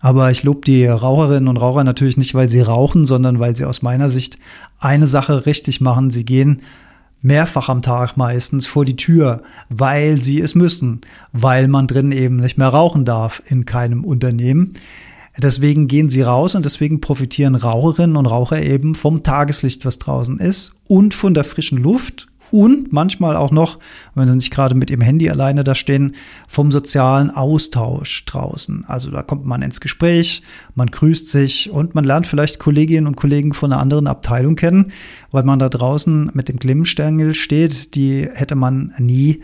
Aber 0.00 0.30
ich 0.32 0.42
lobe 0.42 0.62
die 0.66 0.84
Raucherinnen 0.86 1.48
und 1.48 1.58
Raucher 1.58 1.84
natürlich 1.84 2.16
nicht, 2.16 2.34
weil 2.34 2.48
sie 2.48 2.60
rauchen, 2.60 3.04
sondern 3.04 3.38
weil 3.38 3.54
sie 3.54 3.64
aus 3.64 3.82
meiner 3.82 4.08
Sicht 4.08 4.36
eine 4.80 5.06
Sache 5.06 5.46
richtig 5.46 5.80
machen. 5.80 6.10
Sie 6.10 6.24
gehen 6.24 6.62
mehrfach 7.22 7.68
am 7.68 7.82
Tag 7.82 8.16
meistens 8.16 8.66
vor 8.66 8.84
die 8.84 8.96
Tür, 8.96 9.42
weil 9.68 10.20
sie 10.20 10.40
es 10.40 10.56
müssen, 10.56 11.02
weil 11.32 11.68
man 11.68 11.86
drin 11.86 12.10
eben 12.10 12.36
nicht 12.36 12.58
mehr 12.58 12.68
rauchen 12.68 13.04
darf 13.04 13.40
in 13.46 13.64
keinem 13.64 14.04
Unternehmen. 14.04 14.74
Deswegen 15.38 15.88
gehen 15.88 16.08
sie 16.08 16.22
raus 16.22 16.54
und 16.54 16.64
deswegen 16.64 17.00
profitieren 17.00 17.54
Raucherinnen 17.54 18.16
und 18.16 18.26
Raucher 18.26 18.62
eben 18.62 18.94
vom 18.94 19.22
Tageslicht, 19.22 19.84
was 19.84 19.98
draußen 19.98 20.38
ist 20.38 20.74
und 20.88 21.14
von 21.14 21.32
der 21.32 21.44
frischen 21.44 21.78
Luft 21.78 22.28
und 22.52 22.92
manchmal 22.92 23.34
auch 23.34 23.50
noch, 23.50 23.78
wenn 24.14 24.28
sie 24.28 24.36
nicht 24.36 24.50
gerade 24.50 24.74
mit 24.74 24.90
ihrem 24.90 25.00
Handy 25.00 25.30
alleine 25.30 25.64
da 25.64 25.74
stehen, 25.74 26.14
vom 26.46 26.70
sozialen 26.70 27.30
Austausch 27.30 28.26
draußen. 28.26 28.84
Also 28.86 29.10
da 29.10 29.22
kommt 29.22 29.46
man 29.46 29.62
ins 29.62 29.80
Gespräch, 29.80 30.42
man 30.74 30.88
grüßt 30.88 31.28
sich 31.28 31.70
und 31.70 31.94
man 31.94 32.04
lernt 32.04 32.26
vielleicht 32.26 32.58
Kolleginnen 32.58 33.06
und 33.06 33.16
Kollegen 33.16 33.54
von 33.54 33.72
einer 33.72 33.80
anderen 33.80 34.06
Abteilung 34.06 34.54
kennen, 34.54 34.92
weil 35.30 35.44
man 35.44 35.58
da 35.58 35.70
draußen 35.70 36.30
mit 36.34 36.48
dem 36.48 36.58
Glimmstängel 36.58 37.32
steht, 37.34 37.94
die 37.94 38.28
hätte 38.30 38.54
man 38.54 38.92
nie 38.98 39.40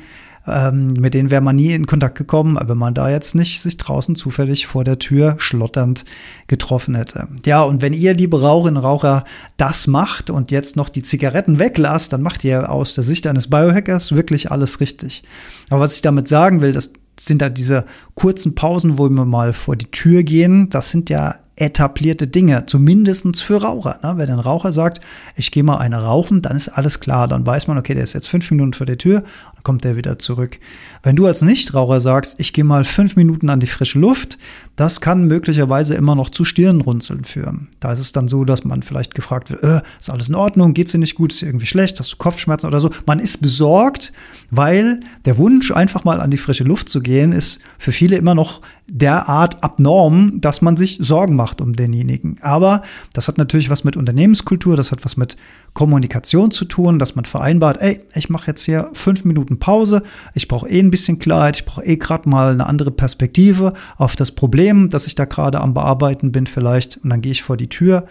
ähm, 0.50 0.94
mit 0.98 1.14
denen 1.14 1.30
wäre 1.30 1.42
man 1.42 1.56
nie 1.56 1.72
in 1.72 1.86
Kontakt 1.86 2.16
gekommen, 2.16 2.58
wenn 2.60 2.78
man 2.78 2.94
da 2.94 3.10
jetzt 3.10 3.34
nicht 3.34 3.60
sich 3.60 3.76
draußen 3.76 4.14
zufällig 4.14 4.66
vor 4.66 4.84
der 4.84 4.98
Tür 4.98 5.36
schlotternd 5.38 6.04
getroffen 6.46 6.94
hätte. 6.94 7.28
Ja, 7.44 7.62
und 7.62 7.82
wenn 7.82 7.92
ihr, 7.92 8.14
liebe 8.14 8.40
Raucherinnen 8.40 8.78
und 8.78 8.84
Raucher, 8.84 9.24
das 9.56 9.86
macht 9.86 10.30
und 10.30 10.50
jetzt 10.50 10.76
noch 10.76 10.88
die 10.88 11.02
Zigaretten 11.02 11.58
weglasst, 11.58 12.12
dann 12.12 12.22
macht 12.22 12.44
ihr 12.44 12.70
aus 12.70 12.94
der 12.94 13.04
Sicht 13.04 13.26
eines 13.26 13.48
Biohackers 13.48 14.12
wirklich 14.12 14.50
alles 14.50 14.80
richtig. 14.80 15.22
Aber 15.70 15.80
was 15.80 15.94
ich 15.94 16.02
damit 16.02 16.28
sagen 16.28 16.60
will, 16.60 16.72
das 16.72 16.92
sind 17.20 17.42
da 17.42 17.48
diese 17.48 17.84
kurzen 18.14 18.54
Pausen, 18.54 18.98
wo 18.98 19.08
wir 19.08 19.24
mal 19.24 19.52
vor 19.52 19.76
die 19.76 19.90
Tür 19.90 20.22
gehen. 20.22 20.70
Das 20.70 20.90
sind 20.90 21.10
ja 21.10 21.36
etablierte 21.60 22.26
Dinge, 22.26 22.66
zumindest 22.66 23.42
für 23.42 23.62
Raucher. 23.62 23.98
Ne? 24.02 24.14
Wenn 24.16 24.30
ein 24.30 24.38
Raucher 24.38 24.72
sagt, 24.72 25.00
ich 25.36 25.50
gehe 25.50 25.62
mal 25.62 25.78
eine 25.78 26.02
rauchen, 26.02 26.42
dann 26.42 26.56
ist 26.56 26.68
alles 26.68 27.00
klar. 27.00 27.28
Dann 27.28 27.46
weiß 27.46 27.66
man, 27.66 27.78
okay, 27.78 27.94
der 27.94 28.04
ist 28.04 28.12
jetzt 28.12 28.28
fünf 28.28 28.50
Minuten 28.50 28.74
vor 28.74 28.86
der 28.86 28.98
Tür, 28.98 29.22
dann 29.54 29.62
kommt 29.62 29.84
der 29.84 29.96
wieder 29.96 30.18
zurück. 30.18 30.58
Wenn 31.02 31.16
du 31.16 31.26
als 31.26 31.42
Nichtraucher 31.42 32.00
sagst, 32.00 32.38
ich 32.38 32.52
gehe 32.52 32.64
mal 32.64 32.84
fünf 32.84 33.16
Minuten 33.16 33.50
an 33.50 33.60
die 33.60 33.66
frische 33.66 33.98
Luft, 33.98 34.38
das 34.76 35.00
kann 35.00 35.26
möglicherweise 35.26 35.94
immer 35.94 36.14
noch 36.14 36.30
zu 36.30 36.44
Stirnrunzeln 36.44 37.24
führen. 37.24 37.68
Da 37.80 37.92
ist 37.92 37.98
es 37.98 38.12
dann 38.12 38.28
so, 38.28 38.44
dass 38.44 38.64
man 38.64 38.82
vielleicht 38.82 39.14
gefragt 39.14 39.50
wird, 39.50 39.62
äh, 39.62 39.80
ist 39.98 40.10
alles 40.10 40.28
in 40.28 40.34
Ordnung, 40.34 40.74
geht's 40.74 40.92
dir 40.92 40.98
nicht 40.98 41.16
gut, 41.16 41.32
ist 41.32 41.42
dir 41.42 41.46
irgendwie 41.46 41.66
schlecht, 41.66 41.98
hast 41.98 42.12
du 42.12 42.16
Kopfschmerzen 42.16 42.66
oder 42.66 42.80
so. 42.80 42.90
Man 43.06 43.18
ist 43.18 43.38
besorgt, 43.38 44.12
weil 44.50 45.00
der 45.24 45.38
Wunsch, 45.38 45.72
einfach 45.72 46.04
mal 46.04 46.20
an 46.20 46.30
die 46.30 46.36
frische 46.36 46.64
Luft 46.64 46.88
zu 46.88 47.00
gehen, 47.00 47.32
ist 47.32 47.60
für 47.78 47.92
viele 47.92 48.16
immer 48.16 48.34
noch 48.34 48.60
derart 48.90 49.62
abnorm, 49.62 50.40
dass 50.40 50.62
man 50.62 50.76
sich 50.76 50.98
Sorgen 51.00 51.36
macht 51.36 51.47
um 51.60 51.74
denjenigen. 51.74 52.38
Aber 52.40 52.82
das 53.12 53.28
hat 53.28 53.38
natürlich 53.38 53.70
was 53.70 53.84
mit 53.84 53.96
Unternehmenskultur, 53.96 54.76
das 54.76 54.92
hat 54.92 55.04
was 55.04 55.16
mit 55.16 55.36
Kommunikation 55.74 56.50
zu 56.50 56.64
tun, 56.64 56.98
dass 56.98 57.14
man 57.14 57.24
vereinbart, 57.24 57.80
ey, 57.80 58.00
ich 58.14 58.30
mache 58.30 58.48
jetzt 58.48 58.64
hier 58.64 58.90
fünf 58.92 59.24
Minuten 59.24 59.58
Pause, 59.58 60.02
ich 60.34 60.48
brauche 60.48 60.68
eh 60.68 60.80
ein 60.80 60.90
bisschen 60.90 61.18
Klarheit, 61.18 61.56
ich 61.56 61.64
brauche 61.64 61.84
eh 61.84 61.96
gerade 61.96 62.28
mal 62.28 62.52
eine 62.52 62.66
andere 62.66 62.90
Perspektive 62.90 63.72
auf 63.96 64.16
das 64.16 64.32
Problem, 64.32 64.88
das 64.88 65.06
ich 65.06 65.14
da 65.14 65.24
gerade 65.24 65.60
am 65.60 65.74
Bearbeiten 65.74 66.32
bin 66.32 66.46
vielleicht. 66.46 66.98
Und 66.98 67.10
dann 67.10 67.20
gehe 67.20 67.32
ich 67.32 67.42
vor 67.42 67.56
die 67.56 67.68
Tür 67.68 68.06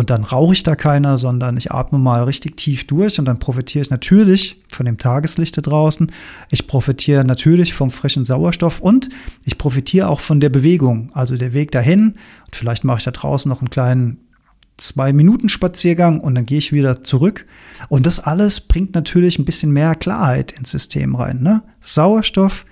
und 0.00 0.08
dann 0.08 0.24
rauche 0.24 0.54
ich 0.54 0.62
da 0.62 0.76
keiner, 0.76 1.18
sondern 1.18 1.58
ich 1.58 1.72
atme 1.72 1.98
mal 1.98 2.22
richtig 2.22 2.56
tief 2.56 2.86
durch 2.86 3.18
und 3.18 3.26
dann 3.26 3.38
profitiere 3.38 3.82
ich 3.82 3.90
natürlich 3.90 4.62
von 4.72 4.86
dem 4.86 4.96
Tageslicht 4.96 5.58
da 5.58 5.60
draußen. 5.60 6.10
Ich 6.50 6.66
profitiere 6.66 7.22
natürlich 7.22 7.74
vom 7.74 7.90
frischen 7.90 8.24
Sauerstoff 8.24 8.80
und 8.80 9.10
ich 9.44 9.58
profitiere 9.58 10.08
auch 10.08 10.20
von 10.20 10.40
der 10.40 10.48
Bewegung, 10.48 11.10
also 11.12 11.36
der 11.36 11.52
Weg 11.52 11.70
dahin. 11.70 12.14
Und 12.46 12.56
vielleicht 12.56 12.82
mache 12.82 12.96
ich 12.96 13.04
da 13.04 13.10
draußen 13.10 13.46
noch 13.46 13.60
einen 13.60 13.68
kleinen 13.68 14.20
zwei 14.78 15.12
Minuten 15.12 15.50
Spaziergang 15.50 16.20
und 16.20 16.34
dann 16.34 16.46
gehe 16.46 16.56
ich 16.56 16.72
wieder 16.72 17.02
zurück. 17.02 17.44
Und 17.90 18.06
das 18.06 18.20
alles 18.20 18.62
bringt 18.62 18.94
natürlich 18.94 19.38
ein 19.38 19.44
bisschen 19.44 19.70
mehr 19.70 19.94
Klarheit 19.94 20.52
ins 20.52 20.70
System 20.70 21.14
rein. 21.14 21.42
Ne? 21.42 21.60
Sauerstoff, 21.82 22.64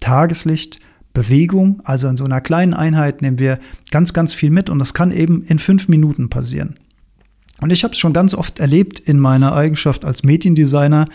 Tageslicht, 0.00 0.80
Bewegung. 1.14 1.80
Also 1.84 2.08
in 2.08 2.18
so 2.18 2.24
einer 2.24 2.42
kleinen 2.42 2.74
Einheit 2.74 3.22
nehmen 3.22 3.38
wir 3.38 3.58
ganz, 3.90 4.12
ganz 4.12 4.34
viel 4.34 4.50
mit 4.50 4.68
und 4.68 4.78
das 4.78 4.92
kann 4.92 5.10
eben 5.10 5.42
in 5.44 5.58
fünf 5.58 5.88
Minuten 5.88 6.28
passieren. 6.28 6.74
Und 7.60 7.70
ich 7.70 7.84
habe 7.84 7.92
es 7.92 7.98
schon 7.98 8.12
ganz 8.12 8.34
oft 8.34 8.58
erlebt 8.58 8.98
in 8.98 9.18
meiner 9.18 9.54
Eigenschaft 9.54 10.04
als 10.04 10.24
Mediendesigner, 10.24 11.06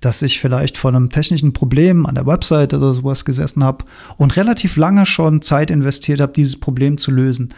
dass 0.00 0.22
ich 0.22 0.38
vielleicht 0.38 0.76
vor 0.76 0.90
einem 0.90 1.08
technischen 1.08 1.52
Problem 1.54 2.06
an 2.06 2.14
der 2.14 2.26
Website 2.26 2.74
oder 2.74 2.92
sowas 2.92 3.24
gesessen 3.24 3.64
habe 3.64 3.84
und 4.18 4.36
relativ 4.36 4.76
lange 4.76 5.06
schon 5.06 5.42
Zeit 5.42 5.70
investiert 5.70 6.20
habe, 6.20 6.34
dieses 6.34 6.60
Problem 6.60 6.98
zu 6.98 7.10
lösen. 7.10 7.48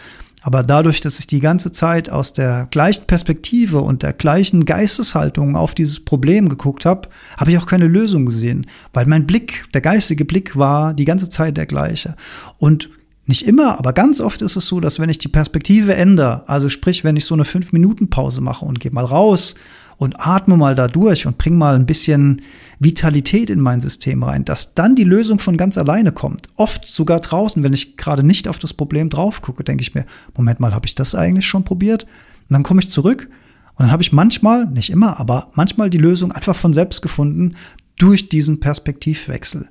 Aber 0.42 0.62
dadurch, 0.62 1.01
dass 1.01 1.18
ich 1.18 1.27
die 1.27 1.40
ganze 1.40 1.72
Zeit 1.72 2.11
aus 2.11 2.33
der 2.33 2.68
gleichen 2.70 3.07
Perspektive 3.07 3.81
und 3.81 4.03
der 4.03 4.12
gleichen 4.12 4.64
Geisteshaltung 4.64 5.57
auf 5.57 5.74
dieses 5.74 6.05
Problem 6.05 6.48
geguckt 6.48 6.87
habe, 6.87 7.09
habe 7.37 7.51
ich 7.51 7.59
auch 7.59 7.66
keine 7.66 7.88
Lösung 7.88 8.27
gesehen, 8.27 8.66
weil 8.92 9.07
mein 9.07 9.27
Blick, 9.27 9.64
der 9.74 9.81
geistige 9.81 10.24
Blick 10.24 10.57
war 10.57 10.94
die 10.94 11.05
ganze 11.05 11.29
Zeit 11.29 11.57
der 11.57 11.66
gleiche. 11.66 12.14
Und 12.59 12.88
nicht 13.27 13.46
immer, 13.46 13.79
aber 13.79 13.92
ganz 13.92 14.20
oft 14.20 14.40
ist 14.40 14.57
es 14.57 14.66
so, 14.66 14.81
dass 14.81 15.01
wenn 15.01 15.11
ich 15.11 15.18
die 15.18 15.29
Perspektive 15.29 15.94
ändere, 15.94 16.48
also 16.48 16.70
sprich, 16.70 17.05
wenn 17.05 17.16
ich 17.16 17.27
so 17.27 17.35
eine 17.35 17.42
5-Minuten-Pause 17.42 18.40
mache 18.40 18.64
und 18.64 18.81
gehe 18.81 18.90
mal 18.90 19.05
raus 19.05 19.55
und 19.98 20.20
atme 20.20 20.56
mal 20.56 20.74
da 20.74 20.87
durch 20.87 21.26
und 21.26 21.37
bring 21.37 21.58
mal 21.58 21.74
ein 21.74 21.84
bisschen 21.84 22.40
Vitalität 22.78 23.50
in 23.50 23.61
mein 23.61 23.80
System 23.80 24.22
rein, 24.22 24.44
dass 24.44 24.74
dann 24.74 24.94
die 24.94 25.04
Lösung 25.04 25.40
von 25.40 25.56
ganz 25.56 25.76
alleine 25.76 26.12
kommt. 26.12 26.46
Oft 26.54 26.87
sogar 26.87 27.20
draußen, 27.20 27.62
wenn 27.62 27.72
ich 27.72 27.96
gerade 27.96 28.22
nicht 28.22 28.48
auf 28.48 28.58
das 28.58 28.72
Problem 28.72 29.11
drauf 29.11 29.42
gucke, 29.42 29.64
denke 29.64 29.82
ich 29.82 29.94
mir, 29.94 30.06
Moment 30.37 30.61
mal, 30.61 30.72
habe 30.72 30.87
ich 30.87 30.94
das 30.94 31.14
eigentlich 31.14 31.46
schon 31.46 31.64
probiert? 31.64 32.04
Und 32.04 32.54
dann 32.54 32.62
komme 32.62 32.80
ich 32.80 32.88
zurück 32.88 33.28
und 33.74 33.84
dann 33.84 33.90
habe 33.90 34.02
ich 34.02 34.12
manchmal, 34.12 34.66
nicht 34.66 34.90
immer, 34.90 35.20
aber 35.20 35.50
manchmal 35.54 35.90
die 35.90 35.98
Lösung 35.98 36.32
einfach 36.32 36.56
von 36.56 36.72
selbst 36.72 37.02
gefunden 37.02 37.56
durch 37.96 38.28
diesen 38.28 38.61
Perspektivwechsel. 38.61 39.68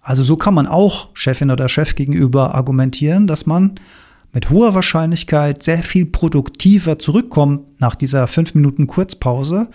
Also 0.00 0.22
so 0.22 0.36
kann 0.36 0.54
man 0.54 0.66
auch 0.66 1.10
Chefin 1.14 1.50
oder 1.50 1.68
Chef 1.68 1.94
gegenüber 1.94 2.54
argumentieren, 2.54 3.26
dass 3.26 3.46
man 3.46 3.76
mit 4.34 4.50
hoher 4.50 4.74
Wahrscheinlichkeit 4.74 5.62
sehr 5.62 5.78
viel 5.78 6.06
produktiver 6.06 6.98
zurückkommt 6.98 7.80
nach 7.80 7.94
dieser 7.94 8.26
fünf 8.26 8.54
Minuten 8.54 8.88
Kurzpause, 8.88 9.70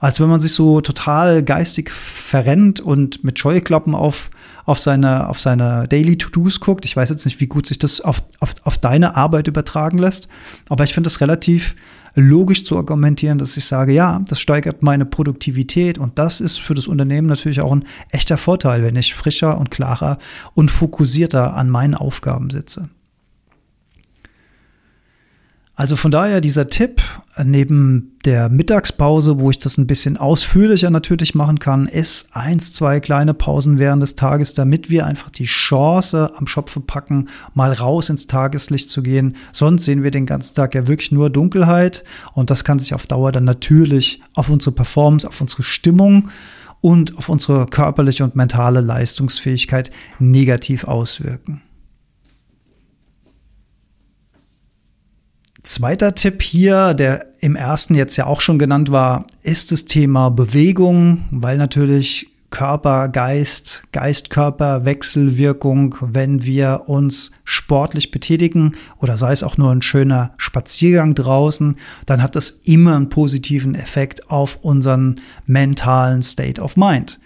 als 0.00 0.18
wenn 0.18 0.28
man 0.28 0.40
sich 0.40 0.52
so 0.52 0.80
total 0.80 1.44
geistig 1.44 1.90
verrennt 1.90 2.80
und 2.80 3.22
mit 3.22 3.38
Scheuklappen 3.38 3.94
auf, 3.94 4.30
auf 4.64 4.78
seine, 4.78 5.28
auf 5.28 5.40
seine 5.40 5.86
Daily 5.88 6.18
To-Dos 6.18 6.58
guckt. 6.58 6.84
Ich 6.84 6.96
weiß 6.96 7.10
jetzt 7.10 7.24
nicht, 7.24 7.38
wie 7.38 7.46
gut 7.46 7.66
sich 7.66 7.78
das 7.78 8.00
auf, 8.00 8.22
auf, 8.40 8.54
auf 8.64 8.78
deine 8.78 9.14
Arbeit 9.14 9.46
übertragen 9.46 9.98
lässt, 9.98 10.28
aber 10.68 10.84
ich 10.84 10.92
finde 10.92 11.08
es 11.08 11.20
relativ 11.20 11.76
logisch 12.16 12.64
zu 12.64 12.76
argumentieren, 12.76 13.38
dass 13.38 13.56
ich 13.56 13.66
sage, 13.66 13.92
ja, 13.92 14.20
das 14.26 14.40
steigert 14.40 14.82
meine 14.82 15.06
Produktivität 15.06 15.98
und 15.98 16.18
das 16.18 16.40
ist 16.40 16.58
für 16.60 16.74
das 16.74 16.88
Unternehmen 16.88 17.28
natürlich 17.28 17.60
auch 17.60 17.70
ein 17.70 17.84
echter 18.10 18.36
Vorteil, 18.36 18.82
wenn 18.82 18.96
ich 18.96 19.14
frischer 19.14 19.56
und 19.58 19.70
klarer 19.70 20.18
und 20.54 20.72
fokussierter 20.72 21.54
an 21.54 21.70
meinen 21.70 21.94
Aufgaben 21.94 22.50
sitze. 22.50 22.88
Also 25.80 25.96
von 25.96 26.10
daher 26.10 26.42
dieser 26.42 26.66
Tipp, 26.66 27.00
neben 27.42 28.12
der 28.26 28.50
Mittagspause, 28.50 29.40
wo 29.40 29.48
ich 29.48 29.58
das 29.58 29.78
ein 29.78 29.86
bisschen 29.86 30.18
ausführlicher 30.18 30.90
natürlich 30.90 31.34
machen 31.34 31.58
kann, 31.58 31.86
ist 31.86 32.28
eins, 32.36 32.72
zwei 32.72 33.00
kleine 33.00 33.32
Pausen 33.32 33.78
während 33.78 34.02
des 34.02 34.14
Tages, 34.14 34.52
damit 34.52 34.90
wir 34.90 35.06
einfach 35.06 35.30
die 35.30 35.46
Chance 35.46 36.32
am 36.36 36.46
Schopfe 36.46 36.80
packen, 36.80 37.30
mal 37.54 37.72
raus 37.72 38.10
ins 38.10 38.26
Tageslicht 38.26 38.90
zu 38.90 39.02
gehen. 39.02 39.36
Sonst 39.52 39.84
sehen 39.86 40.02
wir 40.02 40.10
den 40.10 40.26
ganzen 40.26 40.54
Tag 40.54 40.74
ja 40.74 40.86
wirklich 40.86 41.12
nur 41.12 41.30
Dunkelheit 41.30 42.04
und 42.34 42.50
das 42.50 42.62
kann 42.62 42.78
sich 42.78 42.92
auf 42.92 43.06
Dauer 43.06 43.32
dann 43.32 43.44
natürlich 43.44 44.20
auf 44.34 44.50
unsere 44.50 44.74
Performance, 44.74 45.26
auf 45.26 45.40
unsere 45.40 45.62
Stimmung 45.62 46.28
und 46.82 47.16
auf 47.16 47.30
unsere 47.30 47.64
körperliche 47.64 48.22
und 48.22 48.36
mentale 48.36 48.82
Leistungsfähigkeit 48.82 49.90
negativ 50.18 50.84
auswirken. 50.84 51.62
Zweiter 55.62 56.14
Tipp 56.14 56.42
hier, 56.42 56.94
der 56.94 57.26
im 57.40 57.54
ersten 57.54 57.94
jetzt 57.94 58.16
ja 58.16 58.26
auch 58.26 58.40
schon 58.40 58.58
genannt 58.58 58.90
war, 58.90 59.26
ist 59.42 59.72
das 59.72 59.84
Thema 59.84 60.30
Bewegung, 60.30 61.24
weil 61.30 61.58
natürlich 61.58 62.28
Körper, 62.50 63.08
Geist, 63.08 63.82
Geist-Körper, 63.92 64.84
Wechselwirkung, 64.84 65.94
wenn 66.00 66.44
wir 66.44 66.82
uns 66.86 67.30
sportlich 67.44 68.10
betätigen 68.10 68.72
oder 68.98 69.16
sei 69.16 69.32
es 69.32 69.42
auch 69.42 69.56
nur 69.56 69.70
ein 69.70 69.82
schöner 69.82 70.32
Spaziergang 70.36 71.14
draußen, 71.14 71.76
dann 72.06 72.22
hat 72.22 72.34
das 72.34 72.60
immer 72.64 72.96
einen 72.96 73.08
positiven 73.08 73.74
Effekt 73.74 74.30
auf 74.30 74.58
unseren 74.62 75.20
mentalen 75.46 76.22
State 76.22 76.60
of 76.60 76.76
Mind. 76.76 77.20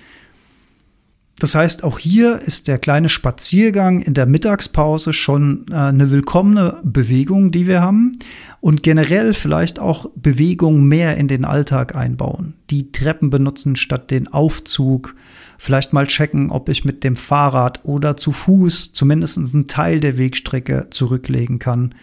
Das 1.38 1.56
heißt, 1.56 1.82
auch 1.82 1.98
hier 1.98 2.38
ist 2.38 2.68
der 2.68 2.78
kleine 2.78 3.08
Spaziergang 3.08 4.00
in 4.00 4.14
der 4.14 4.26
Mittagspause 4.26 5.12
schon 5.12 5.66
äh, 5.70 5.74
eine 5.74 6.10
willkommene 6.10 6.80
Bewegung, 6.84 7.50
die 7.50 7.66
wir 7.66 7.80
haben. 7.80 8.12
Und 8.60 8.82
generell 8.82 9.34
vielleicht 9.34 9.78
auch 9.78 10.10
Bewegung 10.14 10.84
mehr 10.84 11.16
in 11.16 11.28
den 11.28 11.44
Alltag 11.44 11.96
einbauen. 11.96 12.54
Die 12.70 12.92
Treppen 12.92 13.30
benutzen 13.30 13.76
statt 13.76 14.10
den 14.10 14.28
Aufzug. 14.28 15.16
Vielleicht 15.58 15.92
mal 15.92 16.06
checken, 16.06 16.50
ob 16.50 16.68
ich 16.68 16.84
mit 16.84 17.04
dem 17.04 17.16
Fahrrad 17.16 17.84
oder 17.84 18.16
zu 18.16 18.32
Fuß 18.32 18.92
zumindest 18.92 19.38
einen 19.38 19.66
Teil 19.66 20.00
der 20.00 20.16
Wegstrecke 20.16 20.86
zurücklegen 20.90 21.58
kann. 21.58 21.94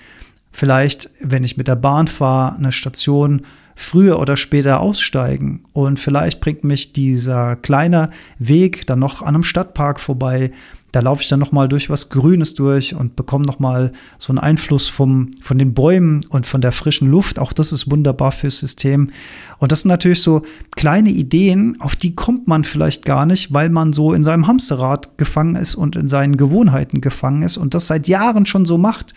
Vielleicht, 0.51 1.09
wenn 1.21 1.43
ich 1.43 1.57
mit 1.57 1.67
der 1.67 1.75
Bahn 1.75 2.07
fahre, 2.07 2.57
eine 2.57 2.71
Station 2.71 3.43
früher 3.75 4.19
oder 4.19 4.37
später 4.37 4.79
aussteigen. 4.79 5.63
Und 5.73 5.99
vielleicht 5.99 6.39
bringt 6.41 6.63
mich 6.63 6.93
dieser 6.93 7.55
kleine 7.55 8.09
Weg 8.37 8.85
dann 8.85 8.99
noch 8.99 9.21
an 9.21 9.29
einem 9.29 9.43
Stadtpark 9.43 9.99
vorbei. 9.99 10.51
Da 10.91 10.99
laufe 10.99 11.23
ich 11.23 11.29
dann 11.29 11.39
noch 11.39 11.53
mal 11.53 11.69
durch 11.69 11.89
was 11.89 12.09
Grünes 12.09 12.53
durch 12.53 12.93
und 12.93 13.15
bekomme 13.15 13.45
noch 13.45 13.59
mal 13.59 13.93
so 14.17 14.33
einen 14.33 14.39
Einfluss 14.39 14.89
vom, 14.89 15.31
von 15.41 15.57
den 15.57 15.73
Bäumen 15.73 16.25
und 16.29 16.45
von 16.45 16.59
der 16.59 16.73
frischen 16.73 17.09
Luft. 17.09 17.39
Auch 17.39 17.53
das 17.53 17.71
ist 17.71 17.89
wunderbar 17.89 18.33
fürs 18.33 18.59
System. 18.59 19.09
Und 19.57 19.71
das 19.71 19.81
sind 19.81 19.89
natürlich 19.89 20.21
so 20.21 20.41
kleine 20.75 21.09
Ideen, 21.09 21.79
auf 21.79 21.95
die 21.95 22.13
kommt 22.13 22.47
man 22.47 22.65
vielleicht 22.65 23.05
gar 23.05 23.25
nicht, 23.25 23.53
weil 23.53 23.69
man 23.69 23.93
so 23.93 24.13
in 24.13 24.23
seinem 24.23 24.47
Hamsterrad 24.47 25.17
gefangen 25.17 25.55
ist 25.55 25.75
und 25.75 25.95
in 25.95 26.09
seinen 26.09 26.35
Gewohnheiten 26.35 26.99
gefangen 26.99 27.43
ist 27.43 27.55
und 27.55 27.73
das 27.73 27.87
seit 27.87 28.09
Jahren 28.09 28.45
schon 28.45 28.65
so 28.65 28.77
macht. 28.77 29.13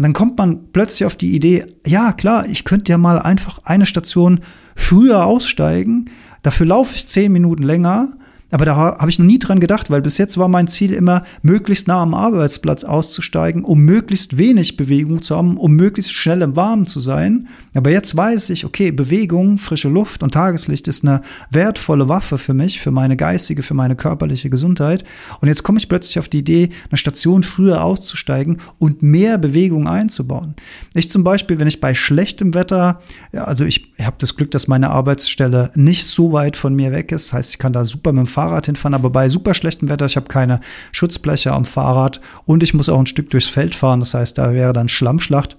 Und 0.00 0.04
dann 0.04 0.12
kommt 0.14 0.38
man 0.38 0.72
plötzlich 0.72 1.04
auf 1.04 1.14
die 1.14 1.36
Idee, 1.36 1.66
ja 1.86 2.14
klar, 2.14 2.46
ich 2.46 2.64
könnte 2.64 2.90
ja 2.90 2.96
mal 2.96 3.18
einfach 3.18 3.60
eine 3.64 3.84
Station 3.84 4.40
früher 4.74 5.26
aussteigen, 5.26 6.08
dafür 6.40 6.64
laufe 6.64 6.96
ich 6.96 7.06
zehn 7.06 7.30
Minuten 7.30 7.62
länger 7.62 8.14
aber 8.50 8.64
da 8.64 8.76
habe 8.76 9.08
ich 9.08 9.18
noch 9.18 9.26
nie 9.26 9.38
dran 9.38 9.60
gedacht, 9.60 9.90
weil 9.90 10.02
bis 10.02 10.18
jetzt 10.18 10.38
war 10.38 10.48
mein 10.48 10.68
Ziel 10.68 10.92
immer, 10.92 11.22
möglichst 11.42 11.88
nah 11.88 12.02
am 12.02 12.14
Arbeitsplatz 12.14 12.84
auszusteigen, 12.84 13.64
um 13.64 13.80
möglichst 13.80 14.38
wenig 14.38 14.76
Bewegung 14.76 15.22
zu 15.22 15.36
haben, 15.36 15.56
um 15.56 15.72
möglichst 15.72 16.12
schnell 16.12 16.42
im 16.42 16.56
Warmen 16.56 16.86
zu 16.86 17.00
sein. 17.00 17.48
Aber 17.74 17.90
jetzt 17.90 18.16
weiß 18.16 18.50
ich, 18.50 18.64
okay, 18.64 18.90
Bewegung, 18.90 19.58
frische 19.58 19.88
Luft 19.88 20.22
und 20.22 20.34
Tageslicht 20.34 20.88
ist 20.88 21.04
eine 21.04 21.20
wertvolle 21.50 22.08
Waffe 22.08 22.38
für 22.38 22.54
mich, 22.54 22.80
für 22.80 22.90
meine 22.90 23.16
geistige, 23.16 23.62
für 23.62 23.74
meine 23.74 23.96
körperliche 23.96 24.50
Gesundheit. 24.50 25.04
Und 25.40 25.48
jetzt 25.48 25.62
komme 25.62 25.78
ich 25.78 25.88
plötzlich 25.88 26.18
auf 26.18 26.28
die 26.28 26.38
Idee, 26.40 26.70
eine 26.90 26.96
Station 26.98 27.42
früher 27.42 27.84
auszusteigen 27.84 28.58
und 28.78 29.02
mehr 29.02 29.38
Bewegung 29.38 29.86
einzubauen. 29.86 30.54
Ich 30.94 31.08
zum 31.08 31.24
Beispiel, 31.24 31.60
wenn 31.60 31.68
ich 31.68 31.80
bei 31.80 31.94
schlechtem 31.94 32.54
Wetter, 32.54 33.00
also 33.32 33.64
ich 33.64 33.92
habe 34.00 34.16
das 34.18 34.36
Glück, 34.36 34.50
dass 34.50 34.68
meine 34.68 34.90
Arbeitsstelle 34.90 35.70
nicht 35.74 36.04
so 36.06 36.32
weit 36.32 36.56
von 36.56 36.74
mir 36.74 36.92
weg 36.92 37.12
ist, 37.12 37.28
das 37.28 37.32
heißt, 37.32 37.50
ich 37.50 37.58
kann 37.58 37.72
da 37.72 37.84
super 37.84 38.12
mit 38.12 38.26
dem 38.26 38.26
Fahrrad 38.26 38.39
hinfahren, 38.66 38.94
aber 38.94 39.10
bei 39.10 39.28
super 39.28 39.54
schlechtem 39.54 39.88
Wetter, 39.88 40.06
ich 40.06 40.16
habe 40.16 40.28
keine 40.28 40.60
Schutzbleche 40.92 41.52
am 41.52 41.64
Fahrrad 41.64 42.20
und 42.44 42.62
ich 42.62 42.74
muss 42.74 42.88
auch 42.88 42.98
ein 42.98 43.06
Stück 43.06 43.30
durchs 43.30 43.48
Feld 43.48 43.74
fahren, 43.74 44.00
das 44.00 44.14
heißt, 44.14 44.38
da 44.38 44.52
wäre 44.52 44.72
dann 44.72 44.88
Schlammschlacht. 44.88 45.56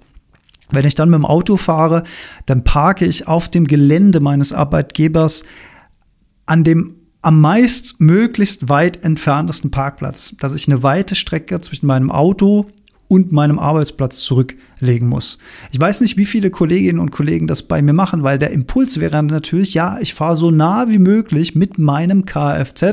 Wenn 0.71 0.85
ich 0.85 0.95
dann 0.95 1.09
mit 1.09 1.17
dem 1.17 1.25
Auto 1.25 1.57
fahre, 1.57 2.03
dann 2.45 2.63
parke 2.63 3.05
ich 3.05 3.27
auf 3.27 3.49
dem 3.49 3.67
Gelände 3.67 4.21
meines 4.21 4.53
Arbeitgebers 4.53 5.43
an 6.45 6.63
dem 6.63 6.95
am 7.21 7.39
meist 7.39 8.01
möglichst 8.01 8.67
weit 8.67 9.03
entferntesten 9.03 9.69
Parkplatz, 9.69 10.33
dass 10.39 10.55
ich 10.55 10.67
eine 10.67 10.81
weite 10.81 11.13
Strecke 11.13 11.61
zwischen 11.61 11.85
meinem 11.85 12.09
Auto 12.09 12.65
und 13.11 13.33
meinem 13.33 13.59
Arbeitsplatz 13.59 14.21
zurücklegen 14.21 15.09
muss. 15.09 15.37
Ich 15.73 15.79
weiß 15.81 15.99
nicht, 15.99 16.15
wie 16.15 16.25
viele 16.25 16.49
Kolleginnen 16.49 16.97
und 16.97 17.11
Kollegen 17.11 17.45
das 17.45 17.61
bei 17.61 17.81
mir 17.81 17.91
machen, 17.91 18.23
weil 18.23 18.39
der 18.39 18.51
Impuls 18.51 19.01
wäre 19.01 19.21
natürlich, 19.21 19.73
ja, 19.73 19.97
ich 19.99 20.13
fahre 20.13 20.37
so 20.37 20.49
nah 20.49 20.87
wie 20.87 20.97
möglich 20.97 21.53
mit 21.53 21.77
meinem 21.77 22.23
Kfz. 22.23 22.81
Ich 22.81 22.87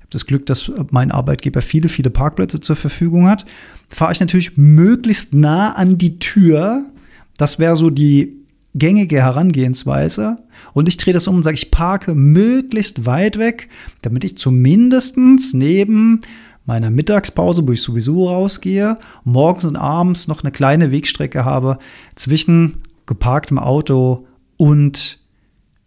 habe 0.00 0.10
das 0.10 0.26
Glück, 0.26 0.46
dass 0.46 0.72
mein 0.90 1.12
Arbeitgeber 1.12 1.62
viele, 1.62 1.88
viele 1.88 2.10
Parkplätze 2.10 2.58
zur 2.58 2.74
Verfügung 2.74 3.28
hat. 3.28 3.46
Fahre 3.88 4.10
ich 4.12 4.18
natürlich 4.18 4.56
möglichst 4.56 5.34
nah 5.34 5.74
an 5.74 5.98
die 5.98 6.18
Tür. 6.18 6.90
Das 7.36 7.60
wäre 7.60 7.76
so 7.76 7.90
die 7.90 8.34
gängige 8.74 9.18
Herangehensweise. 9.22 10.38
Und 10.72 10.88
ich 10.88 10.96
drehe 10.96 11.14
das 11.14 11.28
um 11.28 11.36
und 11.36 11.44
sage, 11.44 11.54
ich 11.54 11.70
parke 11.70 12.16
möglichst 12.16 13.06
weit 13.06 13.38
weg, 13.38 13.68
damit 14.02 14.24
ich 14.24 14.36
zumindestens 14.36 15.54
neben 15.54 16.22
meiner 16.64 16.90
Mittagspause, 16.90 17.66
wo 17.66 17.72
ich 17.72 17.82
sowieso 17.82 18.28
rausgehe, 18.28 18.98
morgens 19.24 19.64
und 19.64 19.76
abends 19.76 20.28
noch 20.28 20.42
eine 20.42 20.52
kleine 20.52 20.90
Wegstrecke 20.90 21.44
habe 21.44 21.78
zwischen 22.14 22.82
geparktem 23.06 23.58
Auto 23.58 24.26
und 24.56 25.18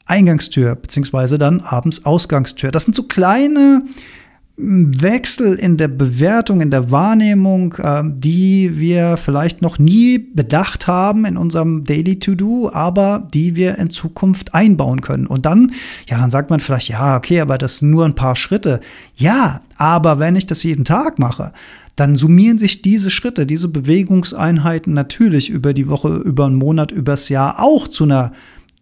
Eingangstür, 0.05 0.75
beziehungsweise 0.75 1.37
dann 1.37 1.59
abends 1.59 2.05
Ausgangstür. 2.05 2.71
Das 2.71 2.85
sind 2.85 2.95
so 2.95 3.03
kleine 3.03 3.81
Wechsel 4.59 5.53
in 5.53 5.77
der 5.77 5.87
Bewertung, 5.87 6.61
in 6.61 6.71
der 6.71 6.89
Wahrnehmung, 6.89 7.75
äh, 7.77 8.01
die 8.05 8.79
wir 8.79 9.15
vielleicht 9.15 9.61
noch 9.61 9.77
nie 9.77 10.17
bedacht 10.17 10.87
haben 10.87 11.25
in 11.25 11.37
unserem 11.37 11.83
Daily 11.83 12.17
To-Do, 12.17 12.71
aber 12.73 13.27
die 13.31 13.55
wir 13.55 13.77
in 13.77 13.91
Zukunft 13.91 14.55
einbauen 14.55 15.01
können. 15.01 15.27
Und 15.27 15.45
dann, 15.45 15.73
ja, 16.09 16.17
dann 16.17 16.31
sagt 16.31 16.49
man 16.49 16.59
vielleicht, 16.59 16.89
ja, 16.89 17.17
okay, 17.17 17.39
aber 17.39 17.59
das 17.59 17.79
sind 17.79 17.91
nur 17.91 18.05
ein 18.05 18.15
paar 18.15 18.35
Schritte. 18.35 18.79
Ja, 19.15 19.61
aber 19.75 20.17
wenn 20.17 20.35
ich 20.35 20.47
das 20.47 20.63
jeden 20.63 20.85
Tag 20.85 21.19
mache, 21.19 21.53
dann 21.95 22.15
summieren 22.15 22.57
sich 22.57 22.81
diese 22.81 23.11
Schritte, 23.11 23.45
diese 23.45 23.67
Bewegungseinheiten 23.67 24.93
natürlich 24.93 25.51
über 25.51 25.73
die 25.73 25.87
Woche, 25.87 26.15
über 26.17 26.47
einen 26.47 26.55
Monat, 26.55 26.91
übers 26.91 27.29
Jahr 27.29 27.61
auch 27.61 27.87
zu 27.87 28.05
einer 28.05 28.31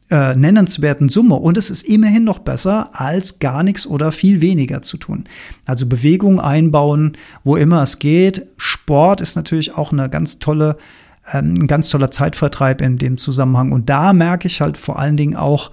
äh, 0.09 0.35
nennenswerten 0.35 1.09
Summe. 1.09 1.35
Und 1.35 1.57
es 1.57 1.71
ist 1.71 1.83
immerhin 1.83 2.23
noch 2.23 2.39
besser, 2.39 2.89
als 2.93 3.39
gar 3.39 3.63
nichts 3.63 3.87
oder 3.87 4.11
viel 4.11 4.41
weniger 4.41 4.81
zu 4.81 4.97
tun. 4.97 5.25
Also 5.65 5.87
Bewegung 5.87 6.39
einbauen, 6.39 7.17
wo 7.43 7.55
immer 7.55 7.81
es 7.81 7.99
geht. 7.99 8.45
Sport 8.57 9.21
ist 9.21 9.35
natürlich 9.35 9.75
auch 9.75 9.91
eine 9.91 10.09
ganz 10.09 10.39
tolle, 10.39 10.77
ähm, 11.33 11.55
ein 11.55 11.67
ganz 11.67 11.89
toller 11.89 12.11
Zeitvertreib 12.11 12.81
in 12.81 12.97
dem 12.97 13.17
Zusammenhang. 13.17 13.71
Und 13.71 13.89
da 13.89 14.13
merke 14.13 14.47
ich 14.47 14.61
halt 14.61 14.77
vor 14.77 14.99
allen 14.99 15.17
Dingen 15.17 15.35
auch 15.35 15.71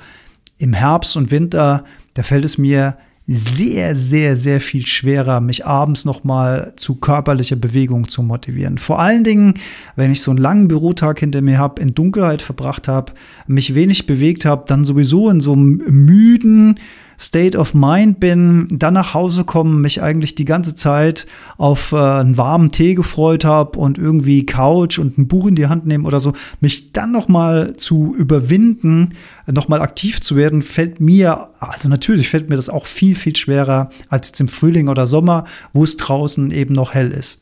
im 0.58 0.72
Herbst 0.72 1.16
und 1.16 1.30
Winter, 1.30 1.84
da 2.14 2.22
fällt 2.22 2.44
es 2.44 2.56
mir 2.56 2.96
sehr, 3.26 3.94
sehr, 3.94 4.36
sehr 4.36 4.60
viel 4.60 4.86
schwerer, 4.86 5.40
mich 5.40 5.64
abends 5.64 6.04
nochmal 6.04 6.72
zu 6.76 6.96
körperlicher 6.96 7.56
Bewegung 7.56 8.08
zu 8.08 8.22
motivieren. 8.22 8.78
Vor 8.78 8.98
allen 8.98 9.22
Dingen, 9.22 9.54
wenn 9.94 10.10
ich 10.10 10.20
so 10.22 10.32
einen 10.32 10.40
langen 10.40 10.68
Bürotag 10.68 11.20
hinter 11.20 11.40
mir 11.40 11.58
habe, 11.58 11.80
in 11.80 11.94
Dunkelheit 11.94 12.42
verbracht 12.42 12.88
habe, 12.88 13.12
mich 13.46 13.74
wenig 13.74 14.06
bewegt 14.06 14.44
habe, 14.44 14.64
dann 14.66 14.84
sowieso 14.84 15.30
in 15.30 15.40
so 15.40 15.52
einem 15.52 15.76
müden, 15.88 16.80
State 17.22 17.56
of 17.56 17.72
Mind 17.72 18.18
bin, 18.18 18.66
dann 18.72 18.94
nach 18.94 19.14
Hause 19.14 19.44
kommen, 19.44 19.80
mich 19.80 20.02
eigentlich 20.02 20.34
die 20.34 20.44
ganze 20.44 20.74
Zeit 20.74 21.26
auf 21.56 21.92
äh, 21.92 21.96
einen 21.96 22.36
warmen 22.36 22.72
Tee 22.72 22.94
gefreut 22.94 23.44
habe 23.44 23.78
und 23.78 23.96
irgendwie 23.96 24.44
Couch 24.44 24.98
und 24.98 25.18
ein 25.18 25.28
Buch 25.28 25.46
in 25.46 25.54
die 25.54 25.68
Hand 25.68 25.86
nehmen 25.86 26.04
oder 26.04 26.18
so, 26.18 26.32
mich 26.60 26.90
dann 26.90 27.12
noch 27.12 27.28
mal 27.28 27.76
zu 27.76 28.16
überwinden, 28.18 29.14
noch 29.46 29.68
mal 29.68 29.80
aktiv 29.80 30.20
zu 30.20 30.34
werden, 30.34 30.62
fällt 30.62 31.00
mir, 31.00 31.50
also 31.60 31.88
natürlich 31.88 32.28
fällt 32.28 32.50
mir 32.50 32.56
das 32.56 32.68
auch 32.68 32.86
viel, 32.86 33.14
viel 33.14 33.36
schwerer 33.36 33.90
als 34.08 34.26
jetzt 34.28 34.40
im 34.40 34.48
Frühling 34.48 34.88
oder 34.88 35.06
Sommer, 35.06 35.44
wo 35.72 35.84
es 35.84 35.96
draußen 35.96 36.50
eben 36.50 36.74
noch 36.74 36.92
hell 36.92 37.12
ist. 37.12 37.40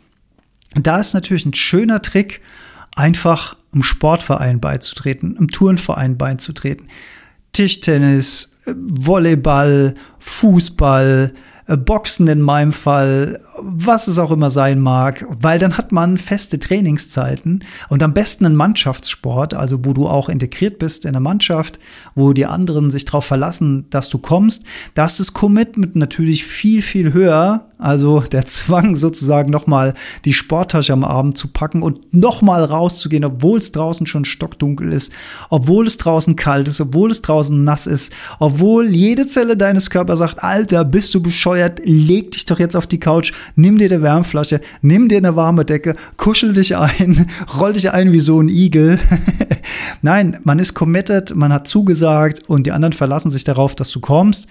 Und 0.77 0.87
da 0.87 1.01
ist 1.01 1.15
natürlich 1.15 1.47
ein 1.47 1.55
schöner 1.55 2.03
Trick, 2.03 2.43
einfach 2.97 3.57
im 3.73 3.83
Sportverein 3.83 4.61
beizutreten, 4.61 5.37
im 5.37 5.49
Turnverein 5.49 6.19
beizutreten. 6.19 6.89
Tischtennis, 7.53 8.51
Volleyball, 8.67 9.95
Fußball, 10.19 11.33
Boxen 11.77 12.29
in 12.29 12.41
meinem 12.41 12.73
Fall, 12.73 13.41
was 13.63 14.09
es 14.09 14.19
auch 14.19 14.31
immer 14.31 14.51
sein 14.51 14.81
mag, 14.81 15.27
weil 15.29 15.59
dann 15.59 15.77
hat 15.77 15.93
man 15.93 16.19
feste 16.19 16.59
Trainingszeiten 16.59 17.65
und 17.89 18.03
am 18.03 18.15
besten 18.15 18.47
ein 18.47 18.57
Mannschaftssport, 18.57 19.55
also 19.55 19.85
wo 19.85 19.93
du 19.93 20.09
auch 20.09 20.29
integriert 20.29 20.79
bist 20.79 21.05
in 21.05 21.13
der 21.13 21.21
Mannschaft, 21.21 21.79
wo 22.15 22.33
die 22.33 22.47
anderen 22.47 22.91
sich 22.91 23.05
darauf 23.05 23.25
verlassen, 23.25 23.87
dass 23.91 24.09
du 24.09 24.19
kommst. 24.19 24.65
Da 24.95 25.07
ist 25.07 25.21
das 25.21 25.33
Commitment 25.33 25.97
natürlich 25.97 26.45
viel, 26.45 26.83
viel 26.83 27.13
höher, 27.13 27.67
also 27.81 28.21
der 28.21 28.45
Zwang 28.45 28.95
sozusagen 28.97 29.51
nochmal 29.51 29.95
die 30.25 30.33
Sporttasche 30.33 30.93
am 30.93 31.05
Abend 31.05 31.39
zu 31.39 31.49
packen 31.49 31.83
und 31.83 32.13
nochmal 32.13 32.65
rauszugehen, 32.65 33.25
obwohl 33.25 33.59
es 33.59 33.73
draußen 33.73 34.07
schon 34.07 34.25
stockdunkel 34.25 34.93
ist, 34.93 35.13
obwohl 35.49 35.87
es 35.87 35.97
draußen 35.97 36.37
kalt 36.37 36.69
ist, 36.69 36.81
obwohl 36.81 37.11
es 37.11 37.23
draußen 37.23 37.65
nass 37.65 37.87
ist, 37.87 38.13
obwohl 38.39 38.89
jede 38.89 39.27
Zelle 39.27 39.57
deines 39.57 39.91
Körpers 39.91 40.19
sagt, 40.19 40.43
Alter, 40.43 40.85
bist 40.85 41.15
du 41.15 41.23
bescheuert, 41.23 41.60
leg 41.85 42.31
dich 42.33 42.45
doch 42.45 42.59
jetzt 42.59 42.77
auf 42.77 42.87
die 42.87 43.01
Couch, 43.01 43.33
nimm 43.57 43.79
dir 43.79 43.91
eine 43.91 44.03
Wärmflasche, 44.03 44.61
nimm 44.83 45.09
dir 45.09 45.19
eine 45.19 45.37
warme 45.37 45.65
Decke, 45.65 45.97
kuschel 46.17 46.53
dich 46.53 46.77
ein, 46.77 47.27
roll 47.59 47.73
dich 47.73 47.93
ein 47.93 48.13
wie 48.13 48.21
so 48.21 48.41
ein 48.41 48.49
Igel. 48.49 48.99
Nein, 50.03 50.39
man 50.45 50.59
ist 50.59 50.75
committed, 50.75 51.35
man 51.35 51.53
hat 51.53 51.69
zugesagt 51.69 52.49
und 52.49 52.67
die 52.67 52.73
anderen 52.73 52.93
verlassen 52.93 53.31
sich 53.31 53.45
darauf, 53.45 53.75
dass 53.75 53.91
du 53.91 54.01
kommst. 54.01 54.49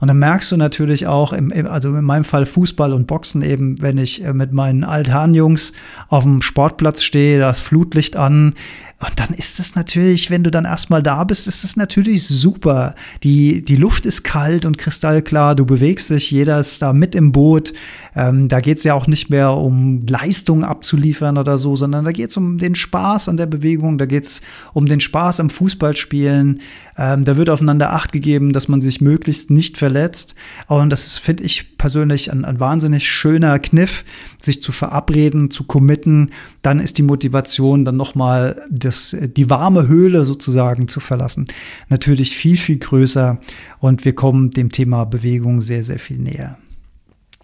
Und 0.00 0.08
dann 0.08 0.18
merkst 0.18 0.52
du 0.52 0.56
natürlich 0.56 1.06
auch, 1.06 1.32
im, 1.32 1.52
also 1.66 1.94
in 1.94 2.04
meinem 2.04 2.24
Fall 2.24 2.46
Fußball 2.46 2.92
und 2.92 3.06
Boxen 3.06 3.42
eben, 3.42 3.80
wenn 3.82 3.98
ich 3.98 4.24
äh, 4.24 4.32
mit 4.32 4.52
meinen 4.52 4.84
Altherrenjungs 4.84 5.72
auf 6.08 6.22
dem 6.22 6.40
Sportplatz 6.40 7.02
stehe, 7.02 7.38
das 7.38 7.60
Flutlicht 7.60 8.16
an, 8.16 8.54
und 9.00 9.20
dann 9.20 9.28
ist 9.28 9.60
es 9.60 9.76
natürlich, 9.76 10.28
wenn 10.28 10.42
du 10.42 10.50
dann 10.50 10.64
erstmal 10.64 11.04
da 11.04 11.22
bist, 11.22 11.46
ist 11.46 11.62
es 11.62 11.76
natürlich 11.76 12.26
super. 12.26 12.96
Die, 13.22 13.64
die 13.64 13.76
Luft 13.76 14.04
ist 14.06 14.24
kalt 14.24 14.64
und 14.64 14.76
kristallklar, 14.76 15.54
du 15.54 15.64
bewegst 15.64 16.10
dich, 16.10 16.32
jeder 16.32 16.58
ist 16.58 16.82
da 16.82 16.92
mit 16.92 17.14
im 17.14 17.30
Boot. 17.30 17.72
Ähm, 18.16 18.48
da 18.48 18.60
geht 18.60 18.78
es 18.78 18.84
ja 18.84 18.94
auch 18.94 19.06
nicht 19.06 19.30
mehr 19.30 19.52
um 19.52 20.04
Leistung 20.08 20.64
abzuliefern 20.64 21.38
oder 21.38 21.58
so, 21.58 21.76
sondern 21.76 22.04
da 22.04 22.10
geht 22.10 22.30
es 22.30 22.36
um 22.36 22.58
den 22.58 22.74
Spaß 22.74 23.28
an 23.28 23.36
der 23.36 23.46
Bewegung, 23.46 23.98
da 23.98 24.06
geht 24.06 24.24
es 24.24 24.40
um 24.72 24.86
den 24.86 24.98
Spaß 24.98 25.38
am 25.38 25.48
Fußballspielen. 25.48 26.60
Ähm, 26.96 27.24
da 27.24 27.36
wird 27.36 27.50
aufeinander 27.50 27.92
Acht 27.92 28.10
gegeben, 28.10 28.52
dass 28.52 28.66
man 28.66 28.80
sich 28.80 29.00
möglichst 29.00 29.52
nicht 29.52 29.78
verletzt. 29.78 30.34
Und 30.66 30.90
das 30.90 31.18
finde 31.18 31.44
ich 31.44 31.78
persönlich, 31.78 32.32
ein, 32.32 32.44
ein 32.44 32.58
wahnsinnig 32.58 33.08
schöner 33.08 33.60
Kniff, 33.60 34.04
sich 34.38 34.60
zu 34.60 34.72
verabreden, 34.72 35.52
zu 35.52 35.62
committen. 35.62 36.30
Dann 36.62 36.80
ist 36.80 36.98
die 36.98 37.02
Motivation 37.02 37.84
dann 37.84 37.96
nochmal 37.96 38.60
die 38.90 39.50
warme 39.50 39.88
Höhle 39.88 40.24
sozusagen 40.24 40.88
zu 40.88 41.00
verlassen, 41.00 41.46
natürlich 41.88 42.36
viel, 42.36 42.56
viel 42.56 42.78
größer. 42.78 43.38
Und 43.78 44.04
wir 44.04 44.14
kommen 44.14 44.50
dem 44.50 44.70
Thema 44.70 45.04
Bewegung 45.04 45.60
sehr, 45.60 45.84
sehr 45.84 45.98
viel 45.98 46.18
näher. 46.18 46.58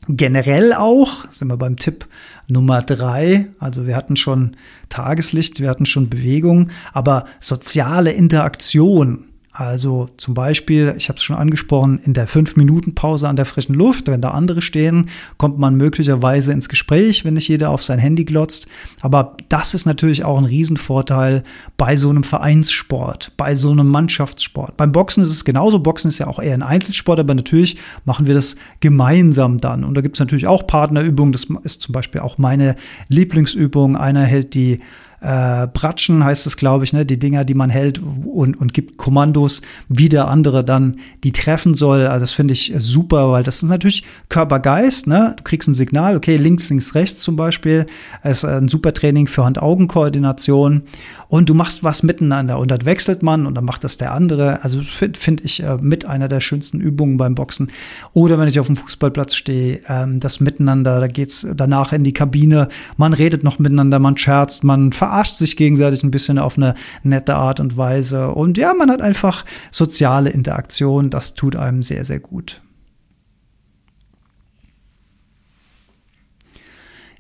Generell 0.07 0.75
auch, 0.75 1.25
sind 1.31 1.49
wir 1.49 1.57
beim 1.57 1.77
Tipp 1.77 2.07
Nummer 2.47 2.83
drei, 2.83 3.49
also 3.59 3.87
wir 3.87 3.97
hatten 3.97 4.17
schon 4.17 4.57
Tageslicht, 4.91 5.61
wir 5.61 5.71
hatten 5.71 5.87
schon 5.87 6.11
Bewegung, 6.11 6.71
aber 6.93 7.25
soziale 7.41 8.13
Interaktion 8.13 9.25
also 9.57 10.09
zum 10.17 10.35
Beispiel, 10.35 10.95
ich 10.99 11.09
habe 11.09 11.17
es 11.17 11.23
schon 11.23 11.37
angesprochen, 11.37 12.01
in 12.03 12.13
der 12.13 12.27
5-Minuten-Pause 12.27 13.29
an 13.29 13.37
der 13.37 13.45
frischen 13.45 13.77
Luft, 13.77 14.09
wenn 14.09 14.21
da 14.21 14.33
andere 14.33 14.61
stehen, 14.61 15.09
kommt 15.37 15.61
man 15.61 15.77
möglicherweise 15.77 16.53
ins 16.53 16.69
Gespräch, 16.69 17.25
wenn 17.25 17.35
nicht 17.35 17.47
jeder 17.47 17.71
auf 17.71 17.81
sein 17.81 18.01
Handy 18.01 18.25
glotzt. 18.25 18.67
Aber 19.01 19.37
das 19.49 19.73
ist 19.75 19.87
natürlich 19.87 20.25
auch 20.25 20.39
ein 20.39 20.45
Riesenvorteil 20.45 21.45
bei 21.77 21.97
so 21.97 22.11
einem 22.11 22.25
Vereinssport, 22.25 23.31
bei 23.37 23.55
so 23.55 23.71
einem 23.71 23.87
Mannschaftssport. 23.87 24.77
Beim 24.77 24.91
Boxen 24.91 25.23
ist 25.23 25.31
es 25.31 25.45
genauso. 25.45 25.79
Boxen 25.79 26.09
ist 26.09 26.19
ja 26.19 26.27
auch 26.27 26.41
eher 26.41 26.55
ein 26.55 26.65
Einzelsport, 26.65 27.21
aber 27.21 27.37
natürlich 27.37 27.77
machen 28.05 28.27
wir 28.27 28.35
das 28.35 28.57
gemeinsam 28.81 29.59
dann. 29.59 29.85
Und 29.85 29.95
da 29.95 30.01
gibt 30.01 30.17
es 30.17 30.21
natürlich 30.21 30.49
auch 30.49 30.67
Partnerübungen. 30.67 31.31
Das 31.31 31.47
ist 31.63 31.81
zum 31.81 31.93
Beispiel 31.93 32.23
auch 32.23 32.39
meine 32.39 32.75
Lieblingsübung. 33.07 33.97
Einer 33.97 34.25
hält 34.25 34.55
die 34.55 34.81
äh, 35.25 35.69
Bratschen 35.73 36.23
heißt 36.23 36.47
es, 36.47 36.57
glaube 36.59 36.85
ich, 36.85 36.93
ne, 36.93 37.07
die 37.07 37.19
Dinger, 37.19 37.45
die 37.45 37.55
man 37.55 37.71
hält 37.71 37.99
und, 37.99 38.61
und 38.61 38.75
gibt 38.75 38.99
Kommandos, 38.99 39.63
wie 39.89 40.11
der 40.11 40.29
andere 40.29 40.65
dann 40.65 40.97
die 41.25 41.33
treffen 41.33 41.75
soll. 41.75 42.07
Also 42.07 42.25
das 42.25 42.33
finde 42.33 42.53
ich 42.53 42.75
super, 42.77 43.33
weil 43.33 43.43
das 43.43 43.57
ist 43.57 43.63
natürlich 43.63 44.05
Körper-Geist, 44.29 45.07
ne? 45.07 45.35
Du 45.39 45.45
kriegst 45.45 45.67
ein 45.69 45.75
Signal, 45.75 46.17
okay, 46.17 46.37
links, 46.37 46.69
links, 46.69 46.95
rechts 46.95 47.23
zum 47.23 47.37
Beispiel. 47.37 47.87
Es 48.23 48.45
ist 48.45 48.45
ein 48.45 48.69
super 48.69 48.93
Training 48.93 49.27
für 49.27 49.45
Hand-Augen-Koordination 49.45 50.83
und 51.29 51.49
du 51.49 51.55
machst 51.55 51.83
was 51.83 52.03
miteinander 52.03 52.59
und 52.59 52.71
dann 52.71 52.85
wechselt 52.85 53.23
man 53.23 53.47
und 53.47 53.55
dann 53.55 53.65
macht 53.65 53.83
das 53.83 53.97
der 53.97 54.13
andere. 54.13 54.63
Also 54.63 54.83
finde 54.83 55.19
find 55.19 55.45
ich 55.45 55.63
äh, 55.63 55.79
mit 55.81 56.05
einer 56.05 56.29
der 56.29 56.41
schönsten 56.41 56.81
Übungen 56.81 57.17
beim 57.17 57.35
Boxen. 57.35 57.69
Oder 58.13 58.39
wenn 58.39 58.49
ich 58.49 58.61
auf 58.61 58.67
dem 58.67 58.77
Fußballplatz 58.77 59.35
stehe, 59.35 59.81
ähm, 59.89 60.21
das 60.21 60.41
Miteinander, 60.41 61.01
da 61.01 61.07
geht's 61.07 61.47
danach 61.55 61.93
in 61.95 62.05
die 62.05 62.13
Kabine, 62.13 62.69
man 62.99 63.15
redet 63.15 63.43
noch 63.43 63.59
miteinander, 63.59 63.99
man 63.99 64.17
scherzt, 64.17 64.65
man 64.65 64.93
verarscht 64.93 65.14
verarscht 65.15 65.37
sich 65.37 65.57
gegenseitig 65.57 66.03
ein 66.03 66.11
bisschen 66.11 66.41
auf 66.41 66.57
eine 66.57 66.75
nette 67.05 67.37
Art 67.37 67.61
und 67.61 67.77
Weise. 67.77 68.31
Und 68.31 68.59
ja, 68.59 68.75
man 68.75 68.91
hat 68.91 69.01
einfach 69.01 69.45
soziale 69.71 70.31
Interaktion. 70.31 71.09
Das 71.09 71.35
tut 71.35 71.55
einem 71.55 71.85
sehr, 71.85 72.05
sehr 72.05 72.19
gut. 72.19 72.61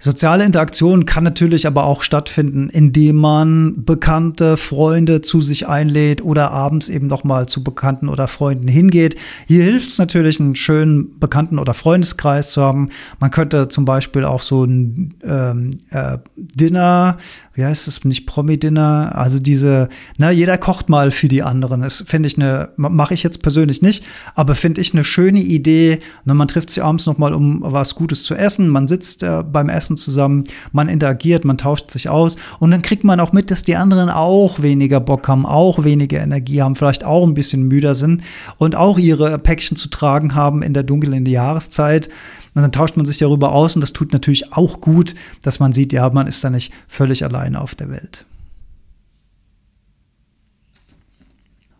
Soziale 0.04 0.44
Interaktion 0.44 1.06
kann 1.06 1.24
natürlich 1.24 1.66
aber 1.66 1.84
auch 1.84 2.02
stattfinden, 2.02 2.68
indem 2.68 3.16
man 3.16 3.86
bekannte 3.86 4.58
Freunde 4.58 5.22
zu 5.22 5.40
sich 5.40 5.66
einlädt 5.66 6.22
oder 6.22 6.50
abends 6.50 6.90
eben 6.90 7.06
noch 7.06 7.24
mal 7.24 7.46
zu 7.46 7.64
Bekannten 7.64 8.10
oder 8.10 8.28
Freunden 8.28 8.68
hingeht. 8.68 9.16
Hier 9.46 9.64
hilft 9.64 9.88
es 9.88 9.98
natürlich, 9.98 10.38
einen 10.40 10.56
schönen 10.56 11.18
Bekannten- 11.18 11.58
oder 11.58 11.72
Freundeskreis 11.72 12.50
zu 12.50 12.60
haben. 12.60 12.90
Man 13.18 13.30
könnte 13.30 13.68
zum 13.68 13.86
Beispiel 13.86 14.24
auch 14.24 14.42
so 14.42 14.64
ein 14.64 15.14
ähm, 15.24 15.70
äh, 15.88 16.18
Dinner 16.36 17.16
wie 17.54 17.64
heißt 17.64 17.86
es, 17.86 18.04
nicht 18.04 18.26
Promi-Dinner, 18.26 19.12
also 19.14 19.38
diese, 19.38 19.88
na, 20.18 20.30
jeder 20.30 20.58
kocht 20.58 20.88
mal 20.88 21.12
für 21.12 21.28
die 21.28 21.42
anderen. 21.42 21.82
Das 21.82 22.04
finde 22.06 22.26
ich 22.26 22.36
eine, 22.36 22.70
mache 22.76 23.14
ich 23.14 23.22
jetzt 23.22 23.42
persönlich 23.42 23.80
nicht, 23.80 24.04
aber 24.34 24.56
finde 24.56 24.80
ich 24.80 24.92
eine 24.92 25.04
schöne 25.04 25.40
Idee. 25.40 25.98
Na, 26.24 26.34
man 26.34 26.48
trifft 26.48 26.70
sich 26.70 26.82
abends 26.82 27.06
noch 27.06 27.16
mal, 27.16 27.32
um 27.32 27.60
was 27.64 27.94
Gutes 27.94 28.24
zu 28.24 28.34
essen. 28.34 28.68
Man 28.68 28.88
sitzt 28.88 29.22
äh, 29.22 29.44
beim 29.44 29.68
Essen 29.68 29.96
zusammen, 29.96 30.46
man 30.72 30.88
interagiert, 30.88 31.44
man 31.44 31.56
tauscht 31.56 31.90
sich 31.90 32.08
aus 32.08 32.36
und 32.58 32.72
dann 32.72 32.82
kriegt 32.82 33.04
man 33.04 33.20
auch 33.20 33.32
mit, 33.32 33.52
dass 33.52 33.62
die 33.62 33.76
anderen 33.76 34.10
auch 34.10 34.60
weniger 34.60 34.98
Bock 34.98 35.28
haben, 35.28 35.46
auch 35.46 35.84
weniger 35.84 36.20
Energie 36.20 36.60
haben, 36.60 36.74
vielleicht 36.74 37.04
auch 37.04 37.24
ein 37.24 37.34
bisschen 37.34 37.62
müder 37.62 37.94
sind 37.94 38.22
und 38.58 38.74
auch 38.74 38.98
ihre 38.98 39.38
Päckchen 39.38 39.76
zu 39.76 39.88
tragen 39.88 40.34
haben 40.34 40.62
in 40.62 40.74
der 40.74 40.82
dunklen 40.82 41.24
Jahreszeit. 41.24 42.08
Und 42.54 42.62
dann 42.62 42.72
tauscht 42.72 42.96
man 42.96 43.04
sich 43.04 43.18
darüber 43.18 43.52
aus 43.52 43.74
und 43.74 43.80
das 43.80 43.92
tut 43.92 44.12
natürlich 44.12 44.52
auch 44.52 44.80
gut, 44.80 45.14
dass 45.42 45.58
man 45.58 45.72
sieht, 45.72 45.92
ja, 45.92 46.08
man 46.10 46.26
ist 46.26 46.42
da 46.44 46.50
nicht 46.50 46.72
völlig 46.86 47.24
alleine 47.24 47.60
auf 47.60 47.74
der 47.74 47.90
Welt. 47.90 48.24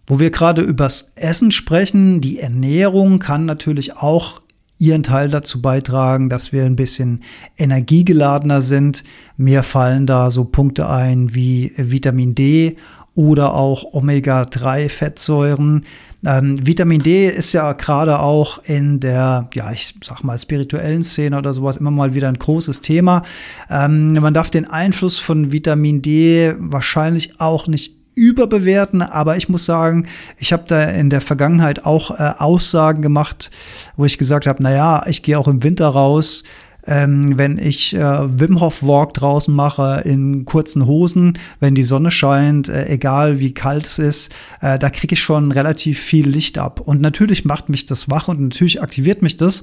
Wo 0.06 0.18
wir 0.18 0.30
gerade 0.30 0.60
übers 0.60 1.12
Essen 1.14 1.50
sprechen, 1.50 2.20
die 2.20 2.38
Ernährung 2.38 3.20
kann 3.20 3.46
natürlich 3.46 3.96
auch 3.96 4.42
ihren 4.78 5.02
Teil 5.02 5.30
dazu 5.30 5.62
beitragen, 5.62 6.28
dass 6.28 6.52
wir 6.52 6.64
ein 6.64 6.76
bisschen 6.76 7.22
energiegeladener 7.56 8.60
sind. 8.60 9.04
Mir 9.36 9.62
fallen 9.62 10.06
da 10.06 10.30
so 10.30 10.44
Punkte 10.44 10.88
ein 10.88 11.34
wie 11.34 11.72
Vitamin 11.76 12.34
D 12.34 12.76
oder 13.14 13.54
auch 13.54 13.94
Omega-3-Fettsäuren. 13.94 15.84
Ähm, 16.26 16.56
Vitamin 16.66 17.02
D 17.02 17.28
ist 17.28 17.52
ja 17.52 17.72
gerade 17.72 18.18
auch 18.18 18.62
in 18.64 19.00
der, 19.00 19.48
ja, 19.54 19.70
ich 19.72 19.94
sag 20.02 20.24
mal, 20.24 20.38
spirituellen 20.38 21.02
Szene 21.02 21.38
oder 21.38 21.52
sowas 21.52 21.76
immer 21.76 21.90
mal 21.90 22.14
wieder 22.14 22.28
ein 22.28 22.38
großes 22.38 22.80
Thema. 22.80 23.22
Ähm, 23.70 24.14
man 24.14 24.34
darf 24.34 24.50
den 24.50 24.68
Einfluss 24.68 25.18
von 25.18 25.52
Vitamin 25.52 26.02
D 26.02 26.54
wahrscheinlich 26.58 27.40
auch 27.40 27.66
nicht 27.66 27.92
überbewerten, 28.14 29.02
aber 29.02 29.36
ich 29.36 29.48
muss 29.48 29.66
sagen, 29.66 30.06
ich 30.38 30.52
habe 30.52 30.64
da 30.66 30.84
in 30.84 31.10
der 31.10 31.20
Vergangenheit 31.20 31.84
auch 31.84 32.12
äh, 32.12 32.32
Aussagen 32.38 33.02
gemacht, 33.02 33.50
wo 33.96 34.04
ich 34.04 34.18
gesagt 34.18 34.46
habe, 34.46 34.62
naja, 34.62 35.04
ich 35.08 35.22
gehe 35.22 35.38
auch 35.38 35.48
im 35.48 35.62
Winter 35.62 35.88
raus, 35.88 36.44
ähm, 36.86 37.38
wenn 37.38 37.58
ich 37.58 37.94
äh, 37.94 38.40
Wim 38.40 38.60
Hof 38.60 38.82
Walk 38.82 39.14
draußen 39.14 39.54
mache 39.54 40.02
in 40.04 40.44
kurzen 40.44 40.86
Hosen, 40.86 41.38
wenn 41.60 41.74
die 41.74 41.82
Sonne 41.82 42.10
scheint, 42.10 42.68
äh, 42.68 42.88
egal 42.88 43.40
wie 43.40 43.54
kalt 43.54 43.86
es 43.86 43.98
ist, 43.98 44.34
äh, 44.60 44.78
da 44.78 44.90
kriege 44.90 45.14
ich 45.14 45.20
schon 45.20 45.52
relativ 45.52 45.98
viel 45.98 46.28
Licht 46.28 46.58
ab. 46.58 46.80
Und 46.80 47.00
natürlich 47.00 47.44
macht 47.44 47.68
mich 47.68 47.86
das 47.86 48.10
wach 48.10 48.28
und 48.28 48.40
natürlich 48.40 48.82
aktiviert 48.82 49.22
mich 49.22 49.36
das. 49.36 49.62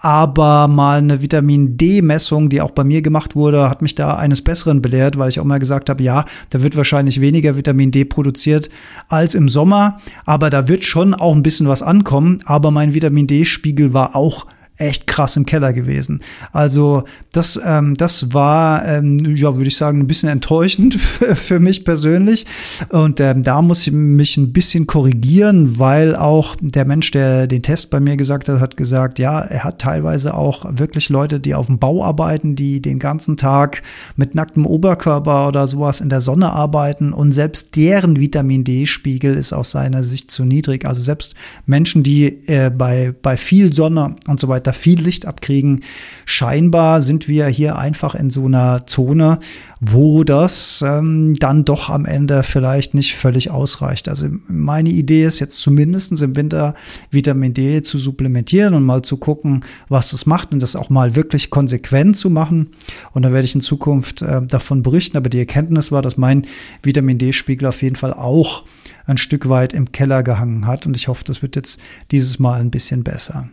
Aber 0.00 0.68
mal 0.68 0.98
eine 0.98 1.22
Vitamin 1.22 1.78
D-Messung, 1.78 2.50
die 2.50 2.60
auch 2.60 2.72
bei 2.72 2.84
mir 2.84 3.00
gemacht 3.00 3.36
wurde, 3.36 3.70
hat 3.70 3.80
mich 3.80 3.94
da 3.94 4.16
eines 4.16 4.42
Besseren 4.42 4.82
belehrt, 4.82 5.16
weil 5.16 5.30
ich 5.30 5.40
auch 5.40 5.44
mal 5.44 5.58
gesagt 5.58 5.88
habe, 5.88 6.02
ja, 6.02 6.26
da 6.50 6.62
wird 6.62 6.76
wahrscheinlich 6.76 7.22
weniger 7.22 7.56
Vitamin 7.56 7.90
D 7.90 8.04
produziert 8.04 8.68
als 9.08 9.34
im 9.34 9.48
Sommer, 9.48 10.00
aber 10.26 10.50
da 10.50 10.68
wird 10.68 10.84
schon 10.84 11.14
auch 11.14 11.34
ein 11.34 11.42
bisschen 11.42 11.68
was 11.68 11.82
ankommen, 11.82 12.40
aber 12.44 12.70
mein 12.70 12.92
Vitamin 12.92 13.26
D-Spiegel 13.26 13.94
war 13.94 14.14
auch 14.14 14.44
echt 14.76 15.06
krass 15.06 15.36
im 15.36 15.46
Keller 15.46 15.72
gewesen. 15.72 16.20
Also 16.52 17.04
das, 17.32 17.60
ähm, 17.64 17.94
das 17.94 18.32
war, 18.32 18.84
ähm, 18.86 19.18
ja, 19.36 19.54
würde 19.54 19.68
ich 19.68 19.76
sagen, 19.76 20.00
ein 20.00 20.06
bisschen 20.06 20.28
enttäuschend 20.28 20.94
für 21.34 21.60
mich 21.60 21.84
persönlich. 21.84 22.44
Und 22.88 23.20
ähm, 23.20 23.44
da 23.44 23.62
muss 23.62 23.86
ich 23.86 23.92
mich 23.92 24.36
ein 24.36 24.52
bisschen 24.52 24.86
korrigieren, 24.86 25.78
weil 25.78 26.16
auch 26.16 26.56
der 26.60 26.84
Mensch, 26.84 27.12
der 27.12 27.46
den 27.46 27.62
Test 27.62 27.90
bei 27.90 28.00
mir 28.00 28.16
gesagt 28.16 28.48
hat, 28.48 28.60
hat 28.60 28.76
gesagt, 28.76 29.20
ja, 29.20 29.40
er 29.40 29.62
hat 29.62 29.80
teilweise 29.80 30.34
auch 30.34 30.64
wirklich 30.68 31.08
Leute, 31.08 31.38
die 31.38 31.54
auf 31.54 31.66
dem 31.66 31.78
Bau 31.78 32.04
arbeiten, 32.04 32.56
die 32.56 32.82
den 32.82 32.98
ganzen 32.98 33.36
Tag 33.36 33.82
mit 34.16 34.34
nacktem 34.34 34.66
Oberkörper 34.66 35.46
oder 35.48 35.68
sowas 35.68 36.00
in 36.00 36.08
der 36.08 36.20
Sonne 36.20 36.52
arbeiten 36.52 37.12
und 37.12 37.32
selbst 37.32 37.76
deren 37.76 38.18
Vitamin 38.18 38.64
D-Spiegel 38.64 39.34
ist 39.34 39.52
aus 39.52 39.70
seiner 39.70 40.02
Sicht 40.02 40.32
zu 40.32 40.44
niedrig. 40.44 40.84
Also 40.84 41.00
selbst 41.00 41.36
Menschen, 41.64 42.02
die 42.02 42.48
äh, 42.48 42.70
bei, 42.70 43.14
bei 43.22 43.36
viel 43.36 43.72
Sonne 43.72 44.16
und 44.26 44.40
so 44.40 44.48
weiter 44.48 44.63
da 44.66 44.72
viel 44.72 45.00
Licht 45.00 45.26
abkriegen. 45.26 45.82
Scheinbar 46.24 47.02
sind 47.02 47.28
wir 47.28 47.46
hier 47.46 47.76
einfach 47.76 48.14
in 48.14 48.30
so 48.30 48.46
einer 48.46 48.86
Zone, 48.86 49.38
wo 49.80 50.24
das 50.24 50.82
ähm, 50.86 51.34
dann 51.38 51.64
doch 51.64 51.90
am 51.90 52.04
Ende 52.04 52.42
vielleicht 52.42 52.94
nicht 52.94 53.14
völlig 53.14 53.50
ausreicht. 53.50 54.08
Also 54.08 54.28
meine 54.46 54.90
Idee 54.90 55.24
ist 55.24 55.40
jetzt 55.40 55.60
zumindest 55.60 56.20
im 56.22 56.36
Winter 56.36 56.74
Vitamin 57.10 57.54
D 57.54 57.82
zu 57.82 57.98
supplementieren 57.98 58.74
und 58.74 58.84
mal 58.84 59.02
zu 59.02 59.16
gucken, 59.16 59.60
was 59.88 60.10
das 60.10 60.26
macht 60.26 60.52
und 60.52 60.62
das 60.62 60.76
auch 60.76 60.90
mal 60.90 61.16
wirklich 61.16 61.50
konsequent 61.50 62.16
zu 62.16 62.30
machen. 62.30 62.68
Und 63.12 63.22
dann 63.22 63.32
werde 63.32 63.44
ich 63.44 63.54
in 63.54 63.60
Zukunft 63.60 64.22
äh, 64.22 64.42
davon 64.46 64.82
berichten. 64.82 65.16
Aber 65.16 65.28
die 65.28 65.38
Erkenntnis 65.38 65.92
war, 65.92 66.02
dass 66.02 66.16
mein 66.16 66.46
Vitamin 66.82 67.18
D-Spiegel 67.18 67.68
auf 67.68 67.82
jeden 67.82 67.96
Fall 67.96 68.12
auch 68.12 68.64
ein 69.06 69.18
Stück 69.18 69.48
weit 69.48 69.72
im 69.72 69.92
Keller 69.92 70.22
gehangen 70.22 70.66
hat. 70.66 70.86
Und 70.86 70.96
ich 70.96 71.08
hoffe, 71.08 71.24
das 71.24 71.42
wird 71.42 71.56
jetzt 71.56 71.80
dieses 72.10 72.38
Mal 72.38 72.60
ein 72.60 72.70
bisschen 72.70 73.04
besser. 73.04 73.48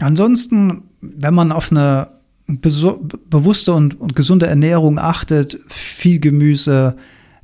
Ansonsten, 0.00 0.82
wenn 1.00 1.34
man 1.34 1.52
auf 1.52 1.70
eine 1.70 2.08
bewusste 2.46 3.74
und, 3.74 4.00
und, 4.00 4.16
gesunde 4.16 4.46
Ernährung 4.46 4.98
achtet, 4.98 5.58
viel 5.68 6.18
Gemüse, 6.18 6.96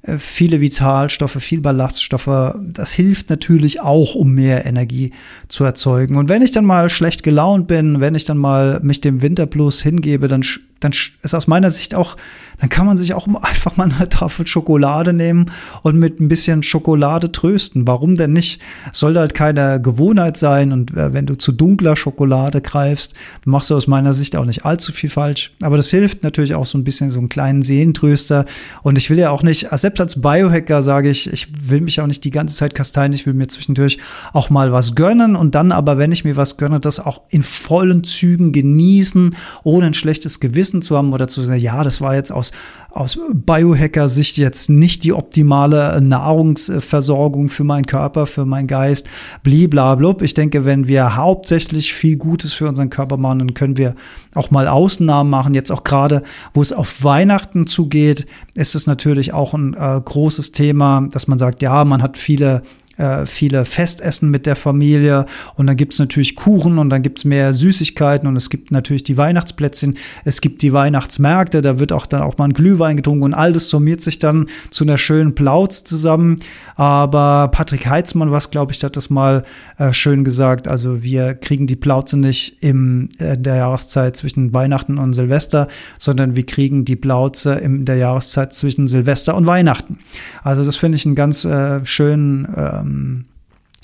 äh, 0.03 0.17
viele 0.19 0.63
Vitalstoffe, 0.63 1.37
viel 1.43 1.61
Ballaststoffe, 1.61 2.55
das 2.59 2.93
hilft 2.93 3.29
natürlich 3.29 3.81
auch, 3.81 4.15
um 4.15 4.33
mehr 4.33 4.65
Energie 4.65 5.13
zu 5.49 5.65
erzeugen. 5.65 6.17
Und 6.17 6.31
wenn 6.31 6.41
ich 6.41 6.53
dann 6.53 6.65
mal 6.65 6.89
schlecht 6.89 7.23
gelaunt 7.23 7.67
bin, 7.67 8.01
wenn 8.01 8.15
ich 8.15 8.25
dann 8.25 8.39
mal 8.39 8.81
mich 8.83 9.03
dem 9.03 9.21
Winterplus 9.21 9.83
hingebe, 9.83 10.27
dann 10.27 10.43
dann 10.81 10.93
ist 11.23 11.35
aus 11.35 11.47
meiner 11.47 11.71
Sicht 11.71 11.95
auch, 11.95 12.17
dann 12.61 12.69
kann 12.69 12.87
man 12.87 12.97
sich 12.97 13.15
auch 13.15 13.27
einfach 13.43 13.77
mal 13.77 13.91
eine 13.91 14.09
Tafel 14.09 14.47
Schokolade 14.47 15.13
nehmen 15.13 15.51
und 15.83 15.99
mit 15.99 16.21
ein 16.21 16.29
bisschen 16.29 16.63
Schokolade 16.63 17.33
trösten. 17.33 17.87
Warum 17.87 18.17
denn 18.17 18.33
nicht? 18.33 18.61
Sollte 18.93 19.21
halt 19.21 19.35
keine 19.35 19.81
Gewohnheit 19.81 20.37
sein 20.37 20.73
und 20.73 20.93
äh, 20.93 21.13
wenn 21.13 21.27
du 21.27 21.37
zu 21.37 21.53
dunkler 21.53 21.97
Schokolade 21.97 22.61
greifst, 22.61 23.15
machst 23.45 23.71
du 23.71 23.77
aus 23.77 23.87
meiner 23.87 24.15
Sicht 24.15 24.37
auch 24.37 24.45
nicht 24.45 24.65
allzu 24.65 24.93
viel 24.93 25.11
falsch. 25.11 25.53
Aber 25.63 25.77
das 25.77 25.91
hilft 25.91 26.23
natürlich 26.23 26.55
auch 26.55 26.67
so 26.67 26.79
ein 26.79 26.85
bisschen 26.85 27.11
so 27.11 27.19
einen 27.19 27.29
kleinen 27.29 27.63
Seelentröster. 27.63 28.45
Und 28.83 28.99
ich 28.99 29.11
will 29.11 29.19
ja 29.19 29.31
auch 29.31 29.43
nicht, 29.43 29.69
selbst 29.73 30.01
als 30.01 30.21
Biohacker 30.21 30.83
sage 30.83 31.11
ich, 31.11 31.33
ich 31.33 31.49
will 31.71 31.81
mich 31.81 32.01
auch 32.01 32.07
nicht 32.07 32.25
die 32.25 32.31
ganze 32.31 32.55
Zeit 32.55 32.75
kasteien. 32.75 33.13
Ich 33.13 33.27
will 33.27 33.35
mir 33.35 33.49
zwischendurch 33.49 33.99
auch 34.33 34.51
mal 34.51 34.73
was 34.73 34.95
gönnen 34.95 35.37
und 35.37 35.55
dann 35.55 35.73
aber, 35.73 35.99
wenn 35.99 36.13
ich 36.13 36.25
mir 36.25 36.37
was 36.37 36.57
gönne, 36.57 36.81
das 36.81 37.01
auch 37.01 37.23
in 37.31 37.43
vollen 37.43 38.05
Zügen 38.05 38.53
genießen, 38.53 39.35
ohne 39.63 39.87
ein 39.87 39.95
schlechtes 39.95 40.41
Gewissen 40.41 40.64
Wissen 40.65 40.81
zu 40.81 40.97
haben 40.97 41.13
oder 41.13 41.29
zu 41.29 41.43
sagen, 41.43 41.61
ja, 41.61 41.85
das 41.85 42.01
war 42.01 42.15
jetzt 42.15 42.33
aus, 42.33 42.51
aus 42.91 43.19
Biohacker-Sicht 43.35 44.39
jetzt 44.39 44.71
nicht 44.71 45.05
die 45.05 45.13
optimale 45.13 46.01
Nahrungsversorgung 46.01 47.51
für 47.51 47.65
meinen 47.65 47.85
Körper, 47.85 48.25
für 48.25 48.47
meinen 48.47 48.67
Geist, 48.67 49.07
bliblablub. 49.43 50.23
Ich 50.23 50.33
denke, 50.33 50.65
wenn 50.65 50.89
wir 50.89 51.17
hauptsächlich 51.17 51.93
viel 51.93 52.17
Gutes 52.17 52.55
für 52.55 52.67
unseren 52.67 52.89
Körper 52.89 53.19
machen, 53.19 53.41
dann 53.41 53.53
können 53.53 53.77
wir 53.77 53.95
auch 54.35 54.51
mal 54.51 54.67
Ausnahmen 54.67 55.29
machen. 55.29 55.53
Jetzt 55.53 55.71
auch 55.71 55.85
gerade, 55.85 56.23
wo 56.55 56.63
es 56.63 56.73
auf 56.73 57.05
Weihnachten 57.05 57.67
zugeht, 57.67 58.27
ist 58.55 58.75
es 58.75 58.87
natürlich 58.87 59.35
auch 59.35 59.53
ein 59.53 59.75
äh, 59.75 60.01
großes 60.03 60.53
Thema, 60.53 61.07
dass 61.11 61.29
man 61.29 61.37
sagt, 61.39 61.61
ja, 61.61 61.85
man 61.85 62.01
hat 62.01 62.17
viele 62.17 62.63
äh, 62.97 63.27
viele 63.27 63.65
Festessen 63.65 64.31
mit 64.31 64.47
der 64.47 64.57
Familie 64.57 65.27
und 65.57 65.67
dann 65.67 65.77
gibt 65.77 65.93
es 65.93 65.99
natürlich 65.99 66.37
Kuchen 66.37 66.79
und 66.79 66.91
dann 66.91 67.03
gibt 67.03 67.19
es 67.19 67.25
mehr 67.25 67.53
Süßigkeiten 67.53 68.29
und 68.29 68.37
es 68.37 68.51
gibt 68.51 68.71
natürlich 68.71 69.03
die 69.03 69.17
Weihnachtsplätzchen, 69.17 69.97
es 70.25 70.41
gibt 70.41 70.63
die 70.63 70.73
Weihnachtsmärkte, 70.73 71.63
da 71.63 71.79
wird 71.79 71.93
auch 71.93 72.07
dann 72.07 72.23
auch 72.23 72.39
mal 72.39 72.47
ein 72.47 72.53
Glühwein 72.55 72.97
getrunken 72.97 73.25
und 73.25 73.35
all 73.35 73.53
das 73.53 73.69
summiert 73.69 74.01
sich 74.01 74.19
dann 74.19 74.47
zu 74.71 74.85
einer 74.85 74.99
schönen 74.99 75.35
Plauz 75.35 75.85
zusammen. 75.85 76.39
Aber 76.77 77.49
Patrick 77.49 77.87
Heitzmann, 77.87 78.31
was 78.31 78.51
glaube 78.51 78.73
ich, 78.73 78.83
hat 78.85 78.97
das 78.97 79.11
mal 79.11 79.43
äh, 79.79 79.93
schön 79.93 80.25
gesagt. 80.25 80.69
Also 80.69 81.03
wir 81.03 81.35
kriegen 81.35 81.67
die 81.67 81.77
Plauze 81.77 82.17
nicht 82.17 82.63
im, 82.63 83.09
äh, 83.19 83.35
in 83.35 83.43
der 83.43 83.57
Jahreszeit 83.57 84.17
zwischen 84.17 84.53
Weihnachten 84.53 84.99
und 84.99 85.15
Silvester, 85.15 85.69
sondern 85.99 86.37
wir 86.37 86.47
kriegen 86.47 86.85
die 86.85 86.97
Plauze 86.97 87.55
in 87.55 87.85
der 87.85 87.97
Jahreszeit 87.97 88.53
zwischen 88.53 88.87
Silvester 88.87 89.37
und 89.37 89.47
Weihnachten. 89.47 89.99
Also 90.43 90.65
das 90.65 90.77
finde 90.77 90.97
ich 90.97 91.07
einen 91.07 91.15
ganz 91.15 91.45
äh, 91.45 91.85
schönen 91.85 92.45
äh, 92.45 92.84
ähm, 92.85 93.25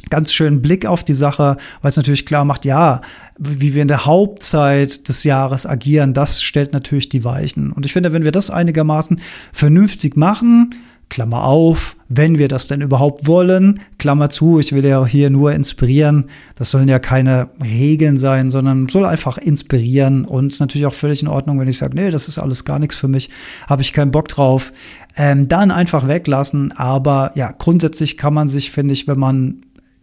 ganz 0.09 0.33
schönen 0.33 0.63
Blick 0.63 0.87
auf 0.87 1.05
die 1.05 1.15
Sache, 1.15 1.57
weil 1.83 1.89
es 1.91 1.97
natürlich 1.97 2.27
klar 2.27 2.45
macht, 2.45 2.65
ja, 2.65 3.01
wie 3.39 3.75
wir 3.75 3.83
in 3.83 3.89
der 3.89 4.07
Hauptzeit 4.07 5.09
des 5.09 5.25
Jahres 5.25 5.67
agieren, 5.67 6.15
das 6.15 6.43
stellt 6.43 6.73
natürlich 6.73 7.09
die 7.09 7.25
Weichen. 7.25 7.73
Und 7.73 7.85
ich 7.85 7.93
finde, 7.93 8.13
wenn 8.13 8.25
wir 8.25 8.33
das 8.33 8.51
einigermaßen 8.51 9.21
vernünftig 9.53 10.17
machen, 10.17 10.75
Klammer 11.11 11.45
auf, 11.45 11.97
wenn 12.09 12.39
wir 12.39 12.49
das 12.49 12.67
denn 12.67 12.81
überhaupt 12.81 13.27
wollen, 13.27 13.81
Klammer 13.99 14.31
zu, 14.31 14.59
ich 14.59 14.73
will 14.73 14.85
ja 14.85 15.05
hier 15.05 15.29
nur 15.29 15.53
inspirieren, 15.53 16.27
das 16.55 16.71
sollen 16.71 16.89
ja 16.89 16.99
keine 16.99 17.51
Regeln 17.63 18.17
sein, 18.17 18.51
sondern 18.51 18.89
soll 18.89 19.05
einfach 19.05 19.37
inspirieren 19.37 20.25
und 20.25 20.59
natürlich 20.59 20.87
auch 20.87 20.95
völlig 20.95 21.21
in 21.21 21.29
Ordnung, 21.29 21.61
wenn 21.61 21.69
ich 21.69 21.77
sage, 21.77 21.95
nee, 21.95 22.11
das 22.11 22.29
ist 22.29 22.39
alles 22.39 22.65
gar 22.65 22.79
nichts 22.79 22.97
für 22.97 23.09
mich, 23.09 23.29
habe 23.69 23.83
ich 23.83 23.93
keinen 23.93 24.11
Bock 24.11 24.29
drauf, 24.29 24.73
ähm, 25.17 25.49
dann 25.49 25.71
einfach 25.71 26.09
weglassen, 26.09 26.73
aber 26.73 27.33
ja, 27.35 27.53
grundsätzlich 27.53 28.17
kann 28.17 28.33
man 28.33 28.49
sich, 28.49 28.71
finde 28.71 28.95
ich, 28.95 29.07
wenn 29.07 29.19
man 29.19 29.63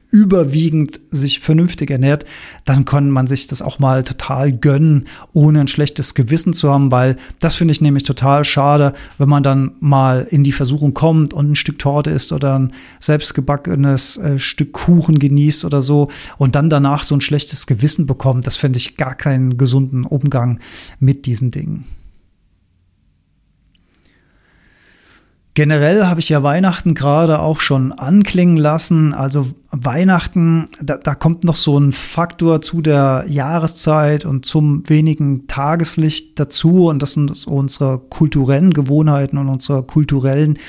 überwiegend 0.10 1.00
sich 1.12 1.40
vernünftig 1.40 1.92
ernährt, 1.92 2.26
dann 2.66 2.86
kann 2.86 3.10
man 3.10 3.28
sich 3.28 3.48
das 3.48 3.62
auch 3.62 3.80
mal 3.80 4.04
total 4.04 4.52
gönnen, 4.52 5.06
ohne 5.34 5.62
ein 5.62 5.68
schlechtes 5.68 6.14
Gewissen 6.14 6.54
zu 6.54 6.72
haben, 6.72 6.92
weil 6.92 7.18
das 7.40 7.56
finde 7.56 7.74
ich 7.74 7.82
nämlich 7.82 8.04
total 8.04 8.46
schade, 8.46 8.94
wenn 9.18 9.30
man 9.30 9.44
dann 9.44 9.72
mal 9.80 10.26
in 10.30 10.44
die 10.44 10.52
Versuchung 10.52 10.94
kommt 10.94 11.34
und 11.34 11.52
ein 11.52 11.56
Stück 11.56 11.80
Torte 11.80 12.12
isst 12.12 12.32
oder 12.32 12.58
ein 12.58 12.74
selbstgebackenes 13.00 14.18
äh, 14.18 14.40
Stück 14.40 14.72
Kuchen 14.74 15.20
genießt 15.20 15.66
oder 15.66 15.82
so 15.82 16.10
und 16.38 16.56
dann 16.56 16.70
danach 16.70 17.04
so 17.04 17.16
ein 17.16 17.22
schlechtes 17.22 17.68
Gewissen 17.68 18.06
bekommt. 18.06 18.48
Das 18.48 18.56
finde 18.56 18.78
ich 18.78 18.98
gar 18.98 19.16
keinen 19.16 19.58
gesunden 19.58 20.06
Umgang 20.06 20.60
mit 21.00 21.26
diesen 21.26 21.52
Dingen. 21.52 21.86
Generell 25.58 26.06
habe 26.06 26.20
ich 26.20 26.30
ja 26.30 26.44
Weihnachten 26.44 26.94
gerade 26.94 27.40
auch 27.40 27.62
schon 27.62 27.92
anklingen 27.92 28.58
lassen. 28.58 29.16
Also 29.16 29.48
Weihnachten, 29.72 30.68
da, 30.84 30.98
da, 30.98 31.16
kommt 31.16 31.46
noch 31.46 31.56
so 31.56 31.80
ein 31.80 31.94
Faktor 31.94 32.62
zu 32.62 32.84
der 32.84 33.26
Jahreszeit 33.28 34.24
und 34.24 34.46
zum 34.46 34.88
wenigen 34.88 35.48
Tageslicht 35.48 36.40
dazu. 36.40 36.90
Und 36.90 37.02
das 37.02 37.14
sind 37.14 37.48
unsere 37.48 37.98
kulturellen 37.98 38.72
Gewohnheiten 38.72 39.40
und 39.40 39.50
unsere 39.50 39.82
kulturellen 39.82 40.60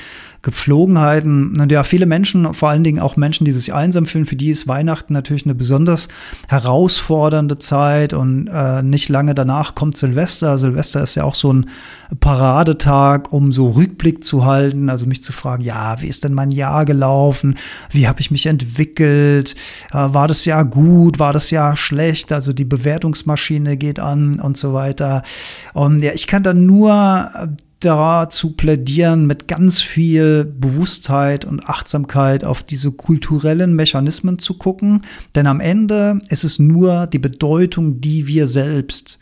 Gepflogenheiten. 0.41 1.53
Und 1.59 1.71
ja, 1.71 1.83
viele 1.83 2.05
Menschen, 2.05 2.53
vor 2.53 2.69
allen 2.69 2.83
Dingen 2.83 2.99
auch 2.99 3.17
Menschen, 3.17 3.43
die 3.45 3.51
sich 3.51 3.73
einsam 3.73 4.05
fühlen, 4.05 4.25
für 4.25 4.35
die 4.35 4.49
ist 4.49 4.67
Weihnachten 4.67 5.13
natürlich 5.13 5.45
eine 5.45 5.55
besonders 5.55 6.07
herausfordernde 6.47 7.57
Zeit 7.57 8.13
und 8.13 8.47
äh, 8.47 8.81
nicht 8.81 9.09
lange 9.09 9.35
danach 9.35 9.75
kommt 9.75 9.97
Silvester. 9.97 10.57
Silvester 10.57 11.03
ist 11.03 11.15
ja 11.15 11.25
auch 11.25 11.35
so 11.35 11.51
ein 11.51 11.69
Paradetag, 12.19 13.33
um 13.33 13.51
so 13.51 13.69
Rückblick 13.69 14.23
zu 14.23 14.45
halten, 14.45 14.89
also 14.89 15.05
mich 15.05 15.21
zu 15.21 15.33
fragen, 15.33 15.63
ja, 15.63 16.01
wie 16.01 16.07
ist 16.07 16.23
denn 16.23 16.33
mein 16.33 16.51
Jahr 16.51 16.85
gelaufen? 16.85 17.55
Wie 17.91 18.07
habe 18.07 18.21
ich 18.21 18.31
mich 18.31 18.45
entwickelt? 18.45 19.55
Äh, 19.91 19.97
war 20.13 20.27
das 20.27 20.45
Jahr 20.45 20.63
gut? 20.63 21.19
War 21.19 21.33
das 21.33 21.51
Jahr 21.51 21.75
schlecht? 21.75 22.31
Also 22.31 22.53
die 22.53 22.65
Bewertungsmaschine 22.65 23.75
geht 23.75 23.99
an 23.99 24.39
und 24.39 24.55
so 24.55 24.73
weiter. 24.73 25.23
Und 25.73 26.01
ja, 26.01 26.13
ich 26.13 26.27
kann 26.27 26.43
da 26.43 26.53
nur 26.53 27.29
dazu 27.79 28.51
plädieren, 28.51 29.25
mit 29.25 29.47
ganz 29.47 29.81
viel 29.81 30.45
Bewusstheit 30.45 31.45
und 31.45 31.67
Achtsamkeit 31.67 32.43
auf 32.43 32.63
diese 32.63 32.91
kulturellen 32.91 33.75
Mechanismen 33.75 34.39
zu 34.39 34.55
gucken. 34.57 35.03
Denn 35.35 35.47
am 35.47 35.59
Ende 35.59 36.19
ist 36.29 36.43
es 36.43 36.59
nur 36.59 37.07
die 37.07 37.19
Bedeutung, 37.19 38.01
die 38.01 38.27
wir 38.27 38.47
selbst 38.47 39.19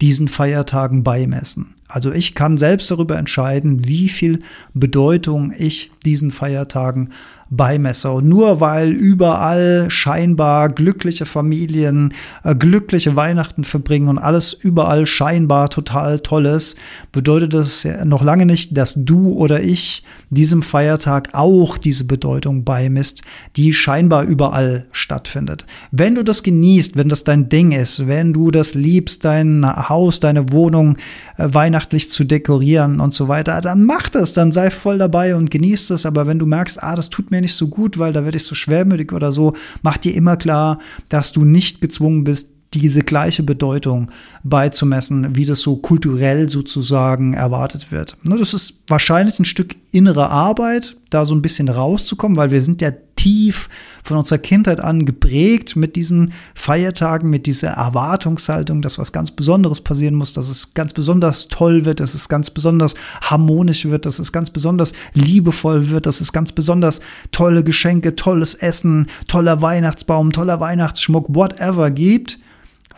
diesen 0.00 0.28
Feiertagen 0.28 1.04
beimessen. 1.04 1.74
Also 1.90 2.12
ich 2.12 2.34
kann 2.34 2.56
selbst 2.56 2.90
darüber 2.90 3.18
entscheiden, 3.18 3.86
wie 3.86 4.08
viel 4.08 4.40
Bedeutung 4.74 5.52
ich 5.56 5.90
diesen 6.04 6.30
Feiertagen 6.30 7.10
beimesse. 7.50 8.10
Und 8.10 8.28
nur 8.28 8.60
weil 8.60 8.92
überall 8.92 9.90
scheinbar 9.90 10.68
glückliche 10.68 11.26
Familien 11.26 12.14
äh, 12.44 12.54
glückliche 12.54 13.16
Weihnachten 13.16 13.64
verbringen 13.64 14.08
und 14.08 14.18
alles 14.18 14.52
überall 14.52 15.04
scheinbar 15.04 15.68
total 15.68 16.20
toll 16.20 16.46
ist, 16.46 16.78
bedeutet 17.10 17.52
das 17.52 17.82
ja 17.82 18.04
noch 18.04 18.22
lange 18.22 18.46
nicht, 18.46 18.76
dass 18.76 18.94
du 18.96 19.32
oder 19.32 19.62
ich 19.62 20.04
diesem 20.30 20.62
Feiertag 20.62 21.30
auch 21.32 21.76
diese 21.76 22.04
Bedeutung 22.04 22.64
beimisst, 22.64 23.22
die 23.56 23.72
scheinbar 23.72 24.22
überall 24.22 24.86
stattfindet. 24.92 25.66
Wenn 25.90 26.14
du 26.14 26.22
das 26.22 26.44
genießt, 26.44 26.96
wenn 26.96 27.08
das 27.08 27.24
dein 27.24 27.48
Ding 27.48 27.72
ist, 27.72 28.06
wenn 28.06 28.32
du 28.32 28.52
das 28.52 28.74
liebst, 28.74 29.24
dein 29.24 29.66
Haus, 29.88 30.20
deine 30.20 30.52
Wohnung 30.52 30.96
äh, 31.36 31.48
weihnachtlich 31.80 32.10
zu 32.10 32.24
dekorieren 32.24 33.00
und 33.00 33.14
so 33.14 33.28
weiter, 33.28 33.60
dann 33.60 33.84
mach 33.84 34.08
das, 34.10 34.34
dann 34.34 34.52
sei 34.52 34.70
voll 34.70 34.98
dabei 34.98 35.34
und 35.34 35.50
genieß 35.50 35.88
das. 35.88 36.04
Aber 36.04 36.26
wenn 36.26 36.38
du 36.38 36.46
merkst, 36.46 36.82
ah, 36.82 36.94
das 36.94 37.08
tut 37.08 37.30
mir 37.30 37.40
nicht 37.40 37.54
so 37.54 37.68
gut, 37.68 37.98
weil 37.98 38.12
da 38.12 38.24
werde 38.24 38.36
ich 38.36 38.44
so 38.44 38.54
schwermütig 38.54 39.12
oder 39.12 39.32
so, 39.32 39.54
mach 39.82 39.96
dir 39.96 40.14
immer 40.14 40.36
klar, 40.36 40.78
dass 41.08 41.32
du 41.32 41.44
nicht 41.44 41.80
gezwungen 41.80 42.24
bist, 42.24 42.52
diese 42.74 43.00
gleiche 43.00 43.42
Bedeutung 43.42 44.10
beizumessen, 44.44 45.34
wie 45.34 45.44
das 45.44 45.60
so 45.60 45.76
kulturell 45.76 46.48
sozusagen 46.48 47.34
erwartet 47.34 47.90
wird. 47.90 48.16
Das 48.22 48.54
ist 48.54 48.84
wahrscheinlich 48.86 49.40
ein 49.40 49.44
Stück 49.44 49.74
innere 49.92 50.30
Arbeit, 50.30 50.96
da 51.10 51.24
so 51.24 51.34
ein 51.34 51.42
bisschen 51.42 51.68
rauszukommen, 51.68 52.36
weil 52.36 52.50
wir 52.50 52.62
sind 52.62 52.80
ja 52.80 52.92
tief 53.16 53.68
von 54.02 54.16
unserer 54.16 54.38
Kindheit 54.38 54.80
an 54.80 55.04
geprägt 55.04 55.76
mit 55.76 55.94
diesen 55.94 56.32
Feiertagen, 56.54 57.28
mit 57.28 57.46
dieser 57.46 57.70
Erwartungshaltung, 57.70 58.80
dass 58.80 58.98
was 58.98 59.12
ganz 59.12 59.30
Besonderes 59.30 59.82
passieren 59.82 60.14
muss, 60.14 60.32
dass 60.32 60.48
es 60.48 60.72
ganz 60.72 60.94
besonders 60.94 61.48
toll 61.48 61.84
wird, 61.84 62.00
dass 62.00 62.14
es 62.14 62.30
ganz 62.30 62.50
besonders 62.50 62.94
harmonisch 63.20 63.84
wird, 63.84 64.06
dass 64.06 64.18
es 64.18 64.32
ganz 64.32 64.48
besonders 64.48 64.92
liebevoll 65.12 65.90
wird, 65.90 66.06
dass 66.06 66.22
es 66.22 66.32
ganz 66.32 66.52
besonders 66.52 67.00
tolle 67.30 67.62
Geschenke, 67.62 68.16
tolles 68.16 68.54
Essen, 68.54 69.06
toller 69.28 69.60
Weihnachtsbaum, 69.60 70.32
toller 70.32 70.60
Weihnachtsschmuck, 70.60 71.26
whatever 71.34 71.90
gibt. 71.90 72.38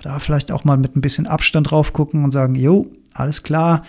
Da 0.03 0.18
vielleicht 0.18 0.53
auch 0.53 0.64
mal 0.64 0.76
mit 0.76 0.97
ein 0.97 1.01
bisschen 1.01 1.26
Abstand 1.26 1.70
drauf 1.70 1.93
gucken 1.93 2.24
und 2.24 2.30
sagen, 2.32 2.55
jo, 2.55 2.90
alles 3.14 3.43
klar, 3.43 3.82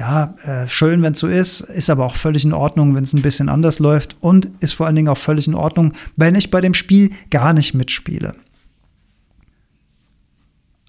ja, 0.00 0.34
äh, 0.44 0.66
schön, 0.66 1.02
wenn 1.02 1.12
es 1.12 1.18
so 1.18 1.26
ist, 1.26 1.60
ist 1.60 1.90
aber 1.90 2.06
auch 2.06 2.16
völlig 2.16 2.46
in 2.46 2.54
Ordnung, 2.54 2.94
wenn 2.94 3.04
es 3.04 3.12
ein 3.12 3.20
bisschen 3.20 3.50
anders 3.50 3.78
läuft 3.80 4.16
und 4.20 4.48
ist 4.60 4.72
vor 4.72 4.86
allen 4.86 4.96
Dingen 4.96 5.08
auch 5.08 5.18
völlig 5.18 5.46
in 5.46 5.54
Ordnung, 5.54 5.92
wenn 6.16 6.34
ich 6.34 6.50
bei 6.50 6.62
dem 6.62 6.72
Spiel 6.72 7.10
gar 7.28 7.52
nicht 7.52 7.74
mitspiele. 7.74 8.32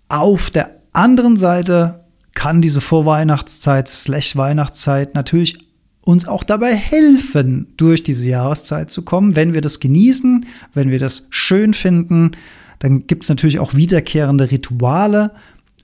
Auf 0.07 0.49
der 0.49 0.77
anderen 0.93 1.35
Seite 1.35 2.05
kann 2.35 2.61
diese 2.61 2.79
Vorweihnachtszeit, 2.79 3.89
slash 3.89 4.37
Weihnachtszeit 4.37 5.13
natürlich 5.13 5.57
uns 6.05 6.25
auch 6.25 6.45
dabei 6.45 6.73
helfen, 6.73 7.73
durch 7.75 8.03
diese 8.03 8.29
Jahreszeit 8.29 8.91
zu 8.91 9.01
kommen, 9.01 9.35
wenn 9.35 9.53
wir 9.53 9.61
das 9.61 9.81
genießen, 9.81 10.45
wenn 10.73 10.89
wir 10.89 10.99
das 10.99 11.27
schön 11.29 11.73
finden. 11.73 12.31
Dann 12.79 13.07
gibt 13.07 13.23
es 13.23 13.29
natürlich 13.29 13.59
auch 13.59 13.75
wiederkehrende 13.75 14.51
Rituale, 14.51 15.31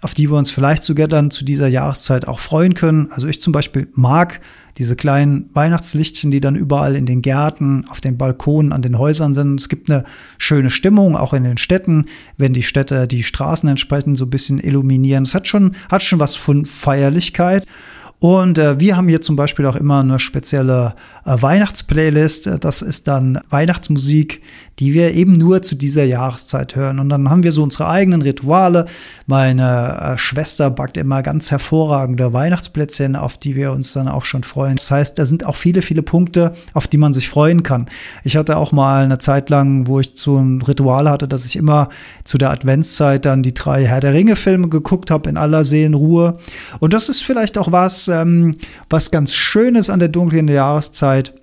auf 0.02 0.14
die 0.14 0.30
wir 0.30 0.38
uns 0.38 0.52
vielleicht 0.52 0.84
sogar 0.84 1.08
dann 1.08 1.32
zu 1.32 1.44
dieser 1.44 1.68
Jahreszeit 1.68 2.28
auch 2.28 2.40
freuen 2.40 2.74
können. 2.74 3.12
Also 3.12 3.28
ich 3.28 3.42
zum 3.42 3.52
Beispiel 3.54 3.88
mag 3.94 4.42
diese 4.78 4.96
kleinen 4.96 5.50
Weihnachtslichtchen, 5.54 6.30
die 6.30 6.40
dann 6.40 6.56
überall 6.56 6.96
in 6.96 7.08
den 7.08 7.24
Gärten, 7.24 7.86
auf 7.90 8.00
den 8.00 8.18
Balkonen, 8.18 8.72
an 8.72 8.84
den 8.84 8.98
Häusern 8.98 9.34
sind. 9.34 9.60
Es 9.60 9.70
gibt 9.70 9.90
eine 9.90 10.04
schöne 10.38 10.70
Stimmung, 10.70 11.16
auch 11.16 11.34
in 11.34 11.44
den 11.44 11.58
Städten, 11.58 12.06
wenn 12.38 12.54
die 12.54 12.64
Städte 12.64 13.08
die 13.08 13.24
Straßen 13.24 13.68
entsprechend 13.68 14.18
so 14.18 14.26
ein 14.26 14.30
bisschen 14.30 14.60
illuminieren. 14.60 15.24
Es 15.24 15.34
hat 15.34 15.48
schon, 15.48 15.76
hat 15.90 16.04
schon 16.04 16.20
was 16.20 16.36
von 16.36 16.66
Feierlichkeit. 16.66 17.66
Und 18.20 18.58
äh, 18.58 18.80
wir 18.80 18.98
haben 18.98 19.08
hier 19.08 19.22
zum 19.22 19.36
Beispiel 19.36 19.66
auch 19.68 19.76
immer 19.76 20.00
eine 20.00 20.18
spezielle 20.18 20.96
äh, 21.24 21.40
Weihnachtsplaylist. 21.40 22.50
Das 22.62 22.82
ist 22.82 23.08
dann 23.08 23.40
Weihnachtsmusik, 23.52 24.42
die 24.80 24.96
wir 24.96 25.14
eben 25.14 25.34
nur 25.34 25.62
zu 25.62 25.76
dieser 25.76 26.04
Jahreszeit 26.04 26.76
hören. 26.76 27.00
Und 27.00 27.10
dann 27.10 27.30
haben 27.30 27.44
wir 27.44 27.52
so 27.52 27.62
unsere 27.62 27.88
eigenen 27.88 28.24
Rituale. 28.24 28.86
Meine 29.28 30.14
äh, 30.14 30.18
Schwester 30.18 30.72
backt 30.72 30.98
immer 30.98 31.22
ganz 31.22 31.52
hervorragende 31.52 32.34
Weihnachtsplätzchen, 32.34 33.16
auf 33.16 33.38
die 33.38 33.56
wir 33.56 33.72
uns 33.72 33.94
dann 33.94 34.08
auch 34.08 34.24
schon 34.24 34.44
freuen. 34.44 34.78
Das 34.78 34.90
heißt, 34.90 35.20
da 35.20 35.26
sind 35.26 35.46
auch 35.46 35.56
viele, 35.56 35.84
viele 35.84 36.02
Punkte, 36.02 36.54
auf 36.74 36.88
die 36.88 36.98
man 36.98 37.14
sich 37.14 37.30
freuen 37.30 37.62
kann. 37.62 37.86
Ich 38.24 38.36
hatte 38.36 38.58
auch 38.58 38.72
mal 38.72 39.04
eine 39.04 39.20
Zeit 39.20 39.52
lang, 39.52 39.86
wo 39.86 40.00
ich 40.00 40.14
so 40.16 40.38
ein 40.38 40.64
Ritual 40.64 41.08
hatte, 41.08 41.28
dass 41.28 41.46
ich 41.46 41.56
immer 41.56 41.90
zu 42.24 42.40
der 42.40 42.50
Adventszeit 42.50 43.26
dann 43.26 43.44
die 43.44 43.54
drei 43.54 43.86
Herr 43.86 44.00
der 44.00 44.14
Ringe 44.14 44.36
Filme 44.36 44.70
geguckt 44.70 45.12
habe 45.12 45.30
in 45.30 45.38
aller 45.38 45.64
Seelenruhe. 45.64 46.38
Und 46.80 46.94
das 46.94 47.10
ist 47.10 47.24
vielleicht 47.24 47.60
auch 47.60 47.72
was, 47.72 48.07
ähm, 48.08 48.54
was 48.90 49.12
ganz 49.12 49.34
Schönes 49.34 49.90
an 49.90 50.00
der 50.00 50.10
dunklen 50.10 50.48
Jahreszeit. 50.48 51.34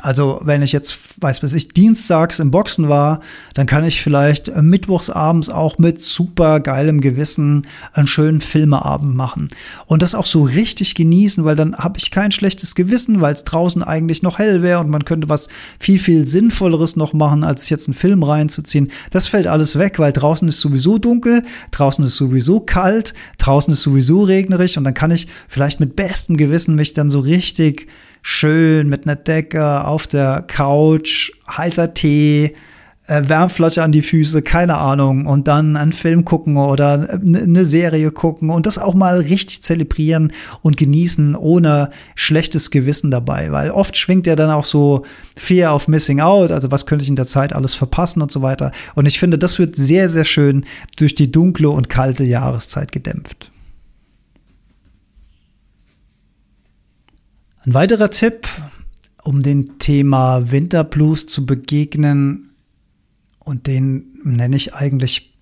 Also 0.00 0.40
wenn 0.44 0.62
ich 0.62 0.72
jetzt, 0.72 1.22
weiß 1.22 1.42
was 1.42 1.54
ich, 1.54 1.68
dienstags 1.68 2.40
im 2.40 2.50
Boxen 2.50 2.88
war, 2.88 3.20
dann 3.54 3.66
kann 3.66 3.84
ich 3.84 4.02
vielleicht 4.02 4.48
äh, 4.48 4.60
mittwochsabends 4.60 5.50
auch 5.50 5.78
mit 5.78 6.00
super 6.00 6.58
geilem 6.58 7.00
Gewissen 7.00 7.66
einen 7.92 8.08
schönen 8.08 8.40
Filmeabend 8.40 9.14
machen. 9.14 9.48
Und 9.86 10.02
das 10.02 10.16
auch 10.16 10.26
so 10.26 10.42
richtig 10.42 10.96
genießen, 10.96 11.44
weil 11.44 11.54
dann 11.54 11.76
habe 11.76 11.98
ich 11.98 12.10
kein 12.10 12.32
schlechtes 12.32 12.74
Gewissen, 12.74 13.20
weil 13.20 13.34
es 13.34 13.44
draußen 13.44 13.84
eigentlich 13.84 14.22
noch 14.22 14.38
hell 14.38 14.62
wäre 14.62 14.80
und 14.80 14.90
man 14.90 15.04
könnte 15.04 15.28
was 15.28 15.48
viel, 15.78 16.00
viel 16.00 16.26
Sinnvolleres 16.26 16.96
noch 16.96 17.12
machen, 17.12 17.44
als 17.44 17.70
jetzt 17.70 17.88
einen 17.88 17.94
Film 17.94 18.24
reinzuziehen. 18.24 18.90
Das 19.10 19.28
fällt 19.28 19.46
alles 19.46 19.78
weg, 19.78 20.00
weil 20.00 20.12
draußen 20.12 20.48
ist 20.48 20.60
sowieso 20.60 20.98
dunkel, 20.98 21.42
draußen 21.70 22.04
ist 22.04 22.16
sowieso 22.16 22.58
kalt, 22.58 23.14
draußen 23.38 23.72
ist 23.72 23.82
sowieso 23.82 24.24
regnerig 24.24 24.76
und 24.76 24.84
dann 24.84 24.94
kann 24.94 25.12
ich 25.12 25.28
vielleicht 25.46 25.78
mit 25.78 25.94
bestem 25.94 26.36
Gewissen 26.36 26.74
mich 26.74 26.94
dann 26.94 27.10
so 27.10 27.20
richtig 27.20 27.88
schön 28.26 28.88
mit 28.88 29.06
einer 29.06 29.16
Decke 29.16 29.84
auf 29.84 30.06
der 30.06 30.42
Couch, 30.46 31.30
heißer 31.46 31.92
Tee, 31.92 32.52
äh, 33.06 33.22
Wärmflasche 33.28 33.82
an 33.82 33.92
die 33.92 34.00
Füße, 34.00 34.40
keine 34.40 34.78
Ahnung, 34.78 35.26
und 35.26 35.46
dann 35.46 35.76
einen 35.76 35.92
Film 35.92 36.24
gucken 36.24 36.56
oder 36.56 37.06
eine 37.10 37.66
Serie 37.66 38.10
gucken 38.10 38.48
und 38.48 38.64
das 38.64 38.78
auch 38.78 38.94
mal 38.94 39.20
richtig 39.20 39.62
zelebrieren 39.62 40.32
und 40.62 40.78
genießen 40.78 41.36
ohne 41.36 41.90
schlechtes 42.14 42.70
Gewissen 42.70 43.10
dabei, 43.10 43.52
weil 43.52 43.70
oft 43.70 43.94
schwingt 43.94 44.26
ja 44.26 44.36
dann 44.36 44.48
auch 44.48 44.64
so 44.64 45.04
Fear 45.36 45.74
of 45.74 45.86
Missing 45.86 46.20
Out, 46.20 46.50
also 46.50 46.70
was 46.70 46.86
könnte 46.86 47.02
ich 47.02 47.10
in 47.10 47.16
der 47.16 47.26
Zeit 47.26 47.52
alles 47.52 47.74
verpassen 47.74 48.22
und 48.22 48.32
so 48.32 48.40
weiter. 48.40 48.72
Und 48.94 49.04
ich 49.04 49.18
finde, 49.18 49.36
das 49.36 49.58
wird 49.58 49.76
sehr, 49.76 50.08
sehr 50.08 50.24
schön 50.24 50.64
durch 50.96 51.14
die 51.14 51.30
dunkle 51.30 51.68
und 51.68 51.90
kalte 51.90 52.24
Jahreszeit 52.24 52.90
gedämpft. 52.90 53.50
Ein 57.66 57.72
weiterer 57.72 58.10
Tipp, 58.10 58.46
um 59.22 59.42
dem 59.42 59.78
Thema 59.78 60.50
Winterblues 60.50 61.26
zu 61.26 61.46
begegnen 61.46 62.50
und 63.42 63.66
den 63.66 64.18
nenne 64.22 64.56
ich 64.56 64.74
eigentlich 64.74 65.38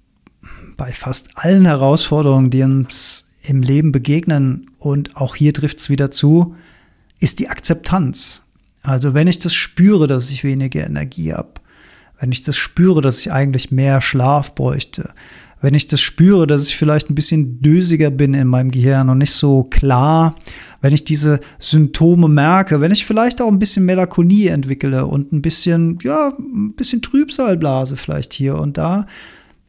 bei 0.76 0.92
fast 0.92 1.36
allen 1.36 1.64
Herausforderungen, 1.64 2.50
die 2.50 2.62
uns 2.62 3.28
im 3.42 3.60
Leben 3.60 3.90
begegnen, 3.90 4.70
und 4.78 5.16
auch 5.16 5.34
hier 5.34 5.52
trifft 5.52 5.80
es 5.80 5.90
wieder 5.90 6.12
zu, 6.12 6.54
ist 7.18 7.40
die 7.40 7.48
Akzeptanz. 7.48 8.42
Also 8.82 9.14
wenn 9.14 9.26
ich 9.26 9.40
das 9.40 9.54
spüre, 9.54 10.06
dass 10.06 10.30
ich 10.30 10.44
weniger 10.44 10.86
Energie 10.86 11.32
habe, 11.32 11.54
wenn 12.20 12.30
ich 12.30 12.42
das 12.42 12.56
spüre, 12.56 13.00
dass 13.00 13.18
ich 13.18 13.32
eigentlich 13.32 13.72
mehr 13.72 14.00
Schlaf 14.00 14.54
bräuchte, 14.54 15.12
wenn 15.62 15.74
ich 15.74 15.86
das 15.86 16.00
spüre, 16.00 16.46
dass 16.46 16.68
ich 16.68 16.76
vielleicht 16.76 17.08
ein 17.08 17.14
bisschen 17.14 17.60
dösiger 17.62 18.10
bin 18.10 18.34
in 18.34 18.48
meinem 18.48 18.70
Gehirn 18.70 19.08
und 19.08 19.18
nicht 19.18 19.32
so 19.32 19.64
klar, 19.64 20.34
wenn 20.82 20.92
ich 20.92 21.04
diese 21.04 21.40
Symptome 21.58 22.28
merke, 22.28 22.80
wenn 22.80 22.92
ich 22.92 23.06
vielleicht 23.06 23.40
auch 23.40 23.48
ein 23.48 23.60
bisschen 23.60 23.84
Melancholie 23.86 24.50
entwickle 24.50 25.06
und 25.06 25.32
ein 25.32 25.40
bisschen, 25.40 25.98
ja, 26.02 26.34
ein 26.38 26.74
bisschen 26.74 27.00
Trübsalblase 27.00 27.96
vielleicht 27.96 28.34
hier 28.34 28.56
und 28.56 28.76
da, 28.76 29.06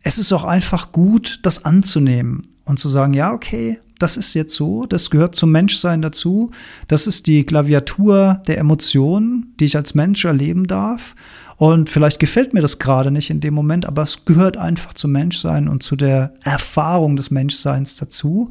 es 0.01 0.17
ist 0.17 0.33
auch 0.33 0.43
einfach 0.43 0.91
gut, 0.91 1.39
das 1.43 1.63
anzunehmen 1.63 2.41
und 2.65 2.79
zu 2.79 2.89
sagen, 2.89 3.13
ja, 3.13 3.31
okay, 3.31 3.79
das 3.99 4.17
ist 4.17 4.33
jetzt 4.33 4.55
so, 4.55 4.85
das 4.85 5.09
gehört 5.09 5.35
zum 5.35 5.51
Menschsein 5.51 6.01
dazu, 6.01 6.51
das 6.87 7.07
ist 7.07 7.27
die 7.27 7.45
Klaviatur 7.45 8.41
der 8.47 8.57
Emotionen, 8.57 9.53
die 9.59 9.65
ich 9.65 9.75
als 9.75 9.95
Mensch 9.95 10.25
erleben 10.25 10.65
darf. 10.65 11.15
Und 11.57 11.89
vielleicht 11.89 12.19
gefällt 12.19 12.53
mir 12.53 12.61
das 12.61 12.79
gerade 12.79 13.11
nicht 13.11 13.29
in 13.29 13.39
dem 13.39 13.53
Moment, 13.53 13.85
aber 13.85 14.03
es 14.03 14.25
gehört 14.25 14.57
einfach 14.57 14.93
zum 14.93 15.11
Menschsein 15.11 15.67
und 15.67 15.83
zu 15.83 15.95
der 15.95 16.33
Erfahrung 16.43 17.15
des 17.15 17.31
Menschseins 17.31 17.95
dazu. 17.95 18.49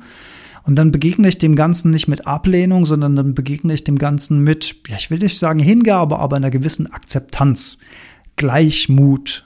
Und 0.64 0.76
dann 0.76 0.92
begegne 0.92 1.28
ich 1.28 1.38
dem 1.38 1.56
Ganzen 1.56 1.90
nicht 1.90 2.06
mit 2.06 2.26
Ablehnung, 2.26 2.86
sondern 2.86 3.16
dann 3.16 3.34
begegne 3.34 3.74
ich 3.74 3.84
dem 3.84 3.98
Ganzen 3.98 4.40
mit, 4.40 4.76
ja, 4.88 4.96
ich 4.96 5.10
will 5.10 5.18
nicht 5.18 5.38
sagen 5.38 5.58
Hingabe, 5.58 6.20
aber 6.20 6.36
einer 6.36 6.50
gewissen 6.50 6.86
Akzeptanz, 6.86 7.78
Gleichmut, 8.36 9.44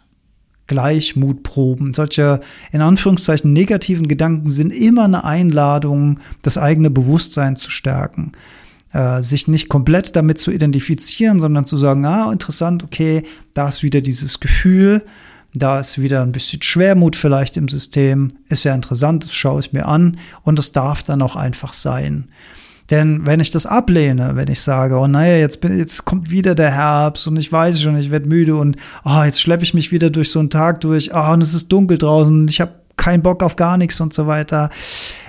Gleichmutproben. 0.67 1.95
Solche 1.95 2.41
in 2.73 2.81
Anführungszeichen 2.81 3.53
negativen 3.53 4.09
Gedanken 4.09 4.49
sind 4.49 4.73
immer 4.73 5.05
eine 5.05 5.25
Einladung, 5.25 6.21
das 6.43 6.59
eigene 6.59 6.91
Bewusstsein 6.91 7.57
zu 7.57 7.71
stärken. 7.71 8.33
Äh, 8.93 9.23
sich 9.23 9.49
nicht 9.49 9.69
komplett 9.69 10.17
damit 10.17 10.39
zu 10.39 10.51
identifizieren, 10.51 11.39
sondern 11.39 11.65
zu 11.65 11.77
sagen, 11.77 12.05
ah, 12.07 12.33
interessant, 12.33 12.83
okay, 12.83 13.23
da 13.53 13.69
ist 13.69 13.83
wieder 13.83 14.01
dieses 14.01 14.41
Gefühl, 14.41 15.03
da 15.55 15.81
ist 15.81 16.01
wieder 16.01 16.23
ein 16.23 16.33
bisschen 16.33 16.63
Schwermut 16.63 17.17
vielleicht 17.17 17.57
im 17.57 17.69
System, 17.69 18.35
ist 18.49 18.65
ja 18.65 18.75
interessant, 18.75 19.25
das 19.25 19.35
schaue 19.35 19.61
ich 19.61 19.73
mir 19.73 19.87
an 19.87 20.19
und 20.43 20.59
das 20.59 20.73
darf 20.73 21.03
dann 21.03 21.23
auch 21.23 21.37
einfach 21.37 21.73
sein. 21.73 22.29
Denn 22.91 23.27
wenn 23.27 23.41
ich 23.41 23.51
das 23.51 23.67
ablehne, 23.67 24.33
wenn 24.35 24.49
ich 24.49 24.61
sage, 24.61 24.97
oh 24.97 25.07
naja, 25.07 25.37
jetzt, 25.39 25.61
bin, 25.61 25.77
jetzt 25.77 26.05
kommt 26.05 26.31
wieder 26.31 26.55
der 26.55 26.73
Herbst 26.73 27.27
und 27.27 27.37
ich 27.37 27.51
weiß 27.51 27.81
schon, 27.81 27.97
ich 27.97 28.11
werde 28.11 28.29
müde 28.29 28.57
und 28.57 28.77
oh, 29.05 29.23
jetzt 29.25 29.41
schleppe 29.41 29.65
ich 29.65 29.75
mich 29.75 29.91
wieder 29.91 30.11
durch 30.11 30.31
so 30.31 30.39
einen 30.39 30.51
Tag 30.51 30.81
durch, 30.83 31.11
oh, 31.13 31.33
und 31.33 31.43
es 31.43 31.55
ist 31.55 31.73
dunkel 31.73 31.99
draußen 31.99 32.43
und 32.43 32.51
ich 32.51 32.61
habe 32.61 32.73
keinen 32.97 33.23
Bock 33.23 33.43
auf 33.43 33.57
gar 33.57 33.77
nichts 33.77 34.01
und 34.01 34.15
so 34.15 34.27
weiter. 34.27 34.71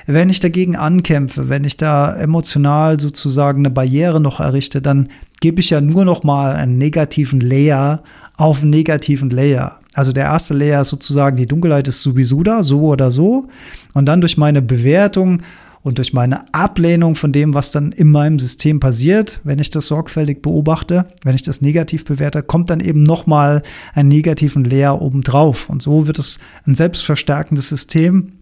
Wenn 0.06 0.30
ich 0.30 0.40
dagegen 0.40 0.76
ankämpfe, 0.76 1.50
wenn 1.50 1.64
ich 1.64 1.78
da 1.78 2.16
emotional 2.16 3.00
sozusagen 3.00 3.60
eine 3.60 3.70
Barriere 3.70 4.22
noch 4.22 4.40
errichte, 4.40 4.82
dann 4.82 5.10
gebe 5.42 5.60
ich 5.60 5.70
ja 5.70 5.82
nur 5.82 6.06
noch 6.06 6.24
mal 6.24 6.56
einen 6.56 6.78
negativen 6.78 7.42
Layer 7.42 8.04
auf 8.38 8.62
einen 8.62 8.70
negativen 8.70 9.30
Layer. 9.30 9.80
Also 9.94 10.14
der 10.14 10.26
erste 10.26 10.54
Layer 10.54 10.82
ist 10.82 10.90
sozusagen, 10.90 11.38
die 11.38 11.48
Dunkelheit 11.48 11.88
ist 11.88 12.04
sowieso 12.04 12.44
da, 12.44 12.64
so 12.64 12.82
oder 12.82 13.12
so. 13.12 13.48
Und 13.94 14.06
dann 14.06 14.22
durch 14.22 14.38
meine 14.38 14.62
Bewertung 14.62 15.42
und 15.88 16.00
durch 16.00 16.12
meine 16.12 16.54
Ablehnung 16.54 17.16
von 17.16 17.32
dem, 17.32 17.54
was 17.54 17.72
dann 17.72 17.94
in 17.94 18.12
meinem 18.12 18.40
System 18.40 18.82
passiert, 18.82 19.40
wenn 19.46 19.58
ich 19.58 19.70
das 19.70 19.88
sorgfältig 19.88 20.42
beobachte, 20.42 21.06
wenn 21.24 21.34
ich 21.34 21.44
das 21.44 21.62
negativ 21.62 22.04
bewerte, 22.04 22.44
kommt 22.44 22.70
dann 22.70 22.82
eben 22.82 23.04
nochmal 23.04 23.64
ein 23.94 24.10
negativen 24.10 24.66
Layer 24.66 25.02
obendrauf. 25.02 25.70
Und 25.70 25.82
so 25.82 26.06
wird 26.06 26.20
es 26.20 26.40
ein 26.66 26.76
selbstverstärkendes 26.76 27.70
System, 27.70 28.34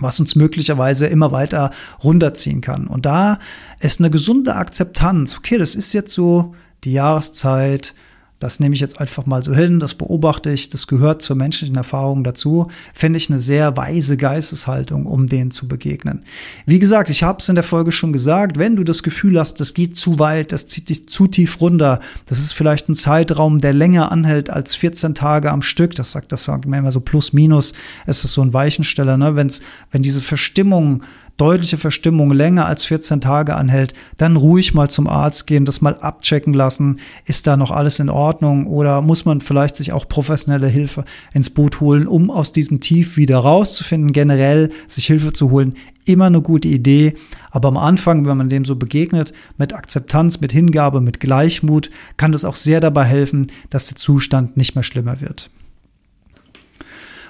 was 0.00 0.20
uns 0.20 0.36
möglicherweise 0.36 1.06
immer 1.06 1.32
weiter 1.32 1.70
runterziehen 2.04 2.60
kann. 2.60 2.86
Und 2.86 3.06
da 3.06 3.38
ist 3.80 3.98
eine 4.00 4.10
gesunde 4.10 4.54
Akzeptanz. 4.54 5.34
Okay, 5.38 5.56
das 5.56 5.74
ist 5.74 5.94
jetzt 5.94 6.12
so 6.12 6.54
die 6.84 6.92
Jahreszeit, 6.92 7.94
das 8.42 8.58
nehme 8.58 8.74
ich 8.74 8.80
jetzt 8.80 9.00
einfach 9.00 9.24
mal 9.26 9.42
so 9.42 9.54
hin, 9.54 9.78
das 9.78 9.94
beobachte 9.94 10.50
ich, 10.50 10.68
das 10.68 10.88
gehört 10.88 11.22
zur 11.22 11.36
menschlichen 11.36 11.76
Erfahrung 11.76 12.24
dazu, 12.24 12.66
finde 12.92 13.18
ich 13.18 13.30
eine 13.30 13.38
sehr 13.38 13.76
weise 13.76 14.16
Geisteshaltung, 14.16 15.06
um 15.06 15.28
denen 15.28 15.52
zu 15.52 15.68
begegnen. 15.68 16.24
Wie 16.66 16.80
gesagt, 16.80 17.08
ich 17.08 17.22
habe 17.22 17.38
es 17.40 17.48
in 17.48 17.54
der 17.54 17.62
Folge 17.62 17.92
schon 17.92 18.12
gesagt, 18.12 18.58
wenn 18.58 18.74
du 18.74 18.82
das 18.82 19.04
Gefühl 19.04 19.38
hast, 19.38 19.60
das 19.60 19.74
geht 19.74 19.96
zu 19.96 20.18
weit, 20.18 20.50
das 20.50 20.66
zieht 20.66 20.88
dich 20.88 21.08
zu 21.08 21.28
tief 21.28 21.60
runter, 21.60 22.00
das 22.26 22.40
ist 22.40 22.52
vielleicht 22.52 22.88
ein 22.88 22.94
Zeitraum, 22.94 23.58
der 23.58 23.72
länger 23.72 24.10
anhält 24.10 24.50
als 24.50 24.74
14 24.74 25.14
Tage 25.14 25.50
am 25.50 25.62
Stück, 25.62 25.94
das 25.94 26.10
sagt 26.10 26.32
das 26.32 26.44
sagt 26.44 26.66
man 26.66 26.80
immer 26.80 26.90
so 26.90 27.00
plus 27.00 27.32
minus, 27.32 27.74
ist 28.06 28.24
das 28.24 28.32
so 28.32 28.42
ein 28.42 28.52
Weichensteller, 28.52 29.16
ne? 29.16 29.36
Wenn's, 29.36 29.60
wenn 29.92 30.02
diese 30.02 30.20
Verstimmung 30.20 31.04
deutliche 31.36 31.76
Verstimmung 31.76 32.32
länger 32.32 32.66
als 32.66 32.84
14 32.84 33.20
Tage 33.20 33.54
anhält, 33.56 33.94
dann 34.16 34.36
ruhig 34.36 34.74
mal 34.74 34.88
zum 34.88 35.06
Arzt 35.06 35.46
gehen, 35.46 35.64
das 35.64 35.80
mal 35.80 35.96
abchecken 35.96 36.52
lassen. 36.52 37.00
Ist 37.24 37.46
da 37.46 37.56
noch 37.56 37.70
alles 37.70 37.98
in 37.98 38.08
Ordnung 38.08 38.66
oder 38.66 39.02
muss 39.02 39.24
man 39.24 39.40
vielleicht 39.40 39.76
sich 39.76 39.92
auch 39.92 40.08
professionelle 40.08 40.68
Hilfe 40.68 41.04
ins 41.32 41.50
Boot 41.50 41.80
holen, 41.80 42.06
um 42.06 42.30
aus 42.30 42.52
diesem 42.52 42.80
Tief 42.80 43.16
wieder 43.16 43.38
rauszufinden? 43.38 44.12
Generell 44.12 44.70
sich 44.88 45.06
Hilfe 45.06 45.32
zu 45.32 45.50
holen, 45.50 45.74
immer 46.04 46.26
eine 46.26 46.42
gute 46.42 46.68
Idee. 46.68 47.14
Aber 47.50 47.68
am 47.68 47.76
Anfang, 47.76 48.26
wenn 48.26 48.36
man 48.36 48.48
dem 48.48 48.64
so 48.64 48.76
begegnet, 48.76 49.32
mit 49.56 49.72
Akzeptanz, 49.72 50.40
mit 50.40 50.52
Hingabe, 50.52 51.00
mit 51.00 51.20
Gleichmut, 51.20 51.90
kann 52.16 52.32
das 52.32 52.44
auch 52.44 52.56
sehr 52.56 52.80
dabei 52.80 53.04
helfen, 53.04 53.50
dass 53.70 53.86
der 53.86 53.96
Zustand 53.96 54.56
nicht 54.56 54.74
mehr 54.74 54.84
schlimmer 54.84 55.20
wird. 55.20 55.50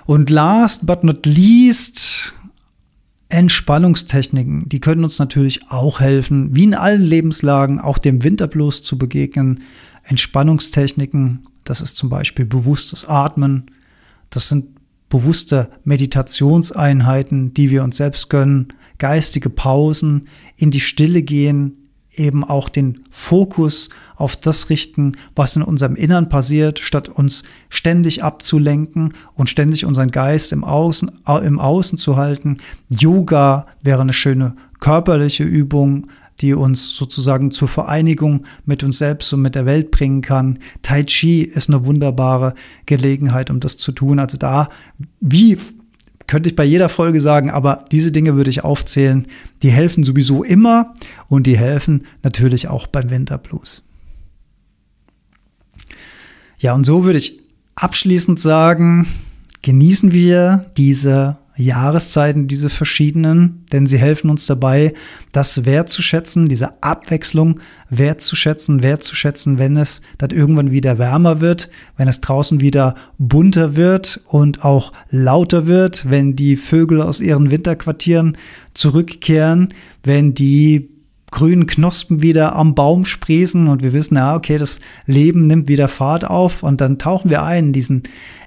Und 0.05 0.31
last 0.31 0.87
but 0.87 1.05
not 1.05 1.27
least 1.27 2.35
Entspannungstechniken, 3.33 4.69
die 4.69 4.79
können 4.79 5.05
uns 5.05 5.19
natürlich 5.19 5.71
auch 5.71 6.01
helfen, 6.01 6.55
wie 6.55 6.65
in 6.65 6.75
allen 6.75 7.01
Lebenslagen, 7.01 7.81
auch 7.81 7.97
dem 7.97 8.23
Winterblues 8.23 8.83
zu 8.83 8.99
begegnen. 8.99 9.63
Entspannungstechniken, 10.05 11.41
das 11.65 11.81
ist 11.81 11.97
zum 11.97 12.11
Beispiel 12.11 12.45
bewusstes 12.45 13.09
Atmen, 13.09 13.71
das 14.29 14.51
sind 14.51 14.67
bewusste 15.09 15.71
Meditationseinheiten, 15.85 17.55
die 17.55 17.71
wir 17.71 17.85
uns 17.85 17.97
selbst 17.97 18.29
gönnen, 18.29 18.69
geistige 18.99 19.49
Pausen, 19.49 20.29
in 20.59 20.71
die 20.71 20.81
Stille 20.81 21.23
gehen, 21.23 21.82
eben 22.15 22.45
auch 22.45 22.69
den 22.69 23.05
Fokus 23.11 23.89
auf 24.17 24.37
das 24.37 24.71
richten, 24.71 25.13
was 25.35 25.57
in 25.57 25.63
unserem 25.63 25.97
Innern 25.97 26.29
passiert, 26.29 26.79
statt 26.79 27.09
uns 27.09 27.43
ständig 27.69 28.23
abzulenken 28.23 29.15
und 29.35 29.49
ständig 29.49 29.85
unseren 29.85 30.11
Geist 30.11 30.53
im 30.53 30.65
Außen, 30.65 31.11
im 31.45 31.59
Außen 31.59 31.99
zu 31.99 32.17
halten. 32.17 32.59
Yoga 32.89 33.67
wäre 33.83 34.03
eine 34.03 34.13
schöne 34.13 34.55
körperliche 34.81 35.45
Übung, 35.45 36.09
die 36.41 36.55
uns 36.55 36.97
sozusagen 36.97 37.51
zur 37.51 37.69
Vereinigung 37.69 38.45
mit 38.65 38.83
uns 38.83 38.99
selbst 38.99 39.33
und 39.33 39.43
mit 39.43 39.55
der 39.55 39.67
Welt 39.67 39.91
bringen 39.91 40.23
kann. 40.23 40.59
Tai 40.83 41.05
Chi 41.05 41.43
ist 41.43 41.69
eine 41.69 41.87
wunderbare 41.87 42.55
Gelegenheit, 42.87 43.51
um 43.51 43.61
das 43.61 43.77
zu 43.77 43.93
tun. 43.93 44.19
Also 44.19 44.37
da, 44.37 44.69
wie 45.21 45.57
könnte 46.33 46.49
ich 46.49 46.57
bei 46.57 46.65
jeder 46.65 46.89
Folge 46.89 47.21
sagen, 47.21 47.51
aber 47.51 47.85
diese 47.93 48.11
Dinge 48.11 48.37
würde 48.37 48.49
ich 48.49 48.65
aufzählen. 48.65 49.27
Die 49.63 49.71
helfen 49.71 50.03
sowieso 50.03 50.43
immer 50.43 50.95
und 51.29 51.47
die 51.47 51.59
helfen 51.59 52.07
natürlich 52.23 52.69
auch 52.69 52.87
beim 52.87 53.11
Winterblues. 53.11 53.83
Ja, 56.57 56.73
und 56.73 56.87
so 56.87 57.05
würde 57.05 57.19
ich 57.19 57.43
abschließend 57.75 58.41
sagen, 58.41 59.07
genießen 59.61 60.13
wir 60.13 60.71
diese 60.79 61.37
Jahreszeiten, 61.65 62.47
diese 62.47 62.71
verschiedenen, 62.71 63.65
denn 63.73 63.87
sie 63.87 63.99
helfen 63.99 64.31
uns 64.31 64.47
dabei, 64.47 64.95
das 65.33 65.65
wertzuschätzen, 65.65 66.49
diese 66.49 66.83
Abwechslung 66.83 67.61
wertzuschätzen, 67.91 68.83
wertzuschätzen, 68.83 69.59
wenn 69.59 69.77
es 69.77 70.03
dann 70.19 70.31
irgendwann 70.31 70.71
wieder 70.71 70.99
wärmer 70.99 71.41
wird, 71.41 71.71
wenn 71.97 72.09
es 72.09 72.21
draußen 72.21 72.61
wieder 72.61 72.95
bunter 73.19 73.77
wird 73.77 74.21
und 74.27 74.65
auch 74.65 74.93
lauter 75.11 75.67
wird, 75.67 76.09
wenn 76.11 76.37
die 76.37 76.57
Vögel 76.57 77.03
aus 77.03 77.21
ihren 77.21 77.51
Winterquartieren 77.51 78.37
zurückkehren, 78.75 79.75
wenn 80.03 80.35
die 80.35 80.93
grünen 81.33 81.67
Knospen 81.67 82.23
wieder 82.23 82.55
am 82.55 82.77
Baum 82.77 83.05
sprießen 83.05 83.67
und 83.67 83.83
wir 83.83 83.93
wissen, 83.93 84.17
ja, 84.17 84.37
okay, 84.37 84.59
das 84.59 84.81
Leben 85.07 85.41
nimmt 85.41 85.67
wieder 85.67 85.89
Fahrt 85.89 86.25
auf 86.25 86.63
und 86.63 86.81
dann 86.81 86.99
tauchen 86.99 87.31
wir 87.31 87.43
ein 87.43 87.67
in 87.67 87.73
diesen 87.73 88.03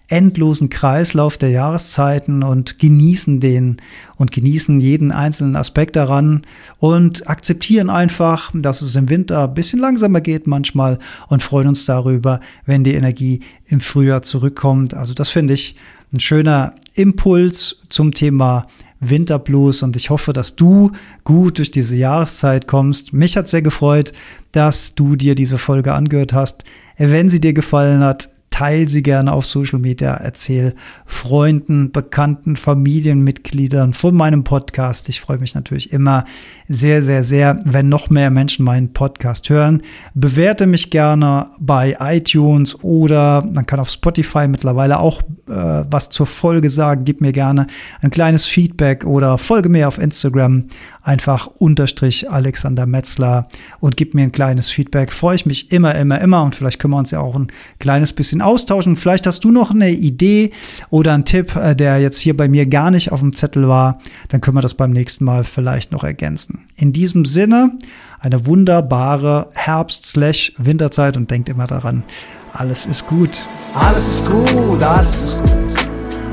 endlosen 0.07 0.69
Kreislauf 0.69 1.37
der 1.37 1.49
Jahreszeiten 1.49 2.43
und 2.43 2.79
genießen 2.79 3.39
den 3.39 3.77
und 4.17 4.31
genießen 4.31 4.79
jeden 4.79 5.11
einzelnen 5.11 5.55
Aspekt 5.55 5.95
daran 5.95 6.45
und 6.77 7.27
akzeptieren 7.29 7.89
einfach, 7.89 8.51
dass 8.53 8.81
es 8.81 8.95
im 8.95 9.09
Winter 9.09 9.45
ein 9.45 9.53
bisschen 9.53 9.79
langsamer 9.79 10.21
geht 10.21 10.47
manchmal 10.47 10.99
und 11.27 11.41
freuen 11.41 11.69
uns 11.69 11.85
darüber, 11.85 12.39
wenn 12.65 12.83
die 12.83 12.93
Energie 12.93 13.41
im 13.65 13.79
Frühjahr 13.79 14.21
zurückkommt. 14.21 14.93
Also 14.93 15.13
das 15.13 15.29
finde 15.29 15.55
ich 15.55 15.75
ein 16.13 16.19
schöner 16.19 16.75
Impuls 16.93 17.81
zum 17.89 18.13
Thema 18.13 18.67
Winterblues 18.99 19.83
und 19.83 19.95
ich 19.95 20.09
hoffe, 20.09 20.33
dass 20.33 20.55
du 20.55 20.91
gut 21.23 21.57
durch 21.57 21.71
diese 21.71 21.95
Jahreszeit 21.95 22.67
kommst. 22.67 23.13
Mich 23.13 23.37
hat 23.37 23.47
sehr 23.47 23.61
gefreut, 23.61 24.13
dass 24.51 24.95
du 24.95 25.15
dir 25.15 25.35
diese 25.35 25.57
Folge 25.57 25.93
angehört 25.93 26.33
hast. 26.33 26.63
Wenn 26.97 27.29
sie 27.29 27.41
dir 27.41 27.53
gefallen 27.53 28.03
hat, 28.03 28.29
teile 28.55 28.87
sie 28.87 29.03
gerne 29.03 29.33
auf 29.33 29.45
Social 29.45 29.79
Media, 29.79 30.13
erzähle 30.13 30.75
Freunden, 31.05 31.91
Bekannten, 31.91 32.55
Familienmitgliedern 32.55 33.91
von 33.91 34.15
meinem 34.15 34.45
Podcast. 34.45 35.09
Ich 35.09 35.19
freue 35.19 35.39
mich 35.39 35.55
natürlich 35.55 35.91
immer 35.91 36.23
sehr, 36.69 37.03
sehr, 37.03 37.25
sehr, 37.25 37.59
wenn 37.65 37.89
noch 37.89 38.09
mehr 38.09 38.29
Menschen 38.29 38.63
meinen 38.63 38.93
Podcast 38.93 39.49
hören. 39.49 39.81
Bewerte 40.13 40.67
mich 40.67 40.89
gerne 40.89 41.49
bei 41.59 41.97
iTunes 41.99 42.81
oder 42.81 43.45
man 43.45 43.65
kann 43.65 43.81
auf 43.81 43.89
Spotify 43.89 44.47
mittlerweile 44.47 44.99
auch 44.99 45.21
äh, 45.49 45.83
was 45.91 46.09
zur 46.09 46.25
Folge 46.25 46.69
sagen. 46.69 47.03
Gib 47.03 47.19
mir 47.19 47.33
gerne 47.33 47.67
ein 48.01 48.09
kleines 48.09 48.45
Feedback 48.45 49.03
oder 49.05 49.37
folge 49.37 49.67
mir 49.67 49.85
auf 49.85 49.97
Instagram 49.97 50.67
einfach 51.05 51.47
unterstrich 51.47 52.29
Alexander 52.29 52.85
Metzler 52.87 53.47
und 53.79 53.95
gib 53.95 54.15
mir 54.15 54.23
ein 54.23 54.31
kleines 54.31 54.69
Feedback. 54.69 55.13
Freue 55.13 55.35
ich 55.35 55.45
mich 55.45 55.71
immer, 55.71 55.93
immer, 55.95 56.19
immer 56.19 56.43
und 56.43 56.55
vielleicht 56.55 56.79
können 56.79 56.93
wir 56.93 56.97
uns 56.97 57.11
ja 57.11 57.19
auch 57.19 57.35
ein 57.35 57.47
kleines 57.79 58.11
bisschen 58.11 58.41
austauschen. 58.41 58.95
Vielleicht 58.95 59.27
hast 59.27 59.43
du 59.43 59.51
noch 59.51 59.71
eine 59.71 59.91
Idee 59.91 60.51
oder 60.89 61.13
einen 61.13 61.23
Tipp, 61.23 61.55
äh, 61.55 61.75
der 61.75 61.99
jetzt 61.99 62.19
hier 62.19 62.35
bei 62.35 62.47
mir 62.49 62.65
gar 62.65 62.89
nicht 62.89 63.11
auf 63.11 63.19
dem 63.19 63.33
Zettel 63.33 63.67
war. 63.67 63.99
Dann 64.29 64.41
können 64.41 64.57
wir 64.57 64.61
das 64.61 64.73
beim 64.73 64.91
nächsten 64.91 65.25
Mal 65.25 65.43
vielleicht 65.43 65.91
noch 65.91 66.03
ergänzen. 66.03 66.65
In 66.75 66.91
diesem 66.91 67.23
Sinne, 67.25 67.77
eine 68.19 68.47
wunderbare 68.47 69.49
Herbst-Winterzeit 69.53 71.17
und 71.17 71.29
denkt 71.29 71.49
immer 71.49 71.67
daran, 71.67 72.03
alles 72.51 72.87
ist 72.87 73.05
gut. 73.05 73.45
Alles 73.75 74.07
ist 74.07 74.25
gut, 74.27 74.81
alles 74.81 75.21
ist 75.21 75.39
gut. 75.41 75.87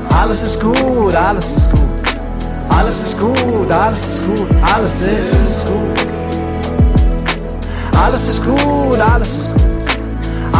Alles 0.09 0.41
ist 0.41 0.59
gut, 0.59 1.13
alles 2.69 3.01
ist 3.01 3.19
gut. 3.19 3.71
Alles 3.71 4.07
ist 4.07 4.25
gut, 4.27 4.49
alles 4.75 5.01
ist 5.01 5.07
gut, 5.07 5.17
alles 5.17 5.49
ist 5.49 5.65
gut. 5.65 6.13
Alles 7.95 8.27
ist 8.29 8.43
gut, 8.45 8.99
alles 8.99 9.37
ist 9.37 9.53
gut. 9.53 9.63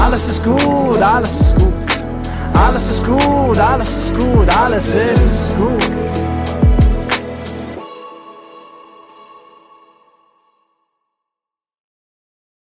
Alles 0.02 0.30
ist 0.30 0.44
gut, 0.44 1.02
alles 1.02 1.40
ist 1.40 1.56
gut. 1.58 1.74
Alles 2.54 2.92
ist 2.92 3.06
gut, 3.06 3.58
alles 3.58 3.98
ist 3.98 4.14
gut, 4.18 4.48
alles 4.58 4.88
ist 4.94 5.58
gut. 5.58 6.33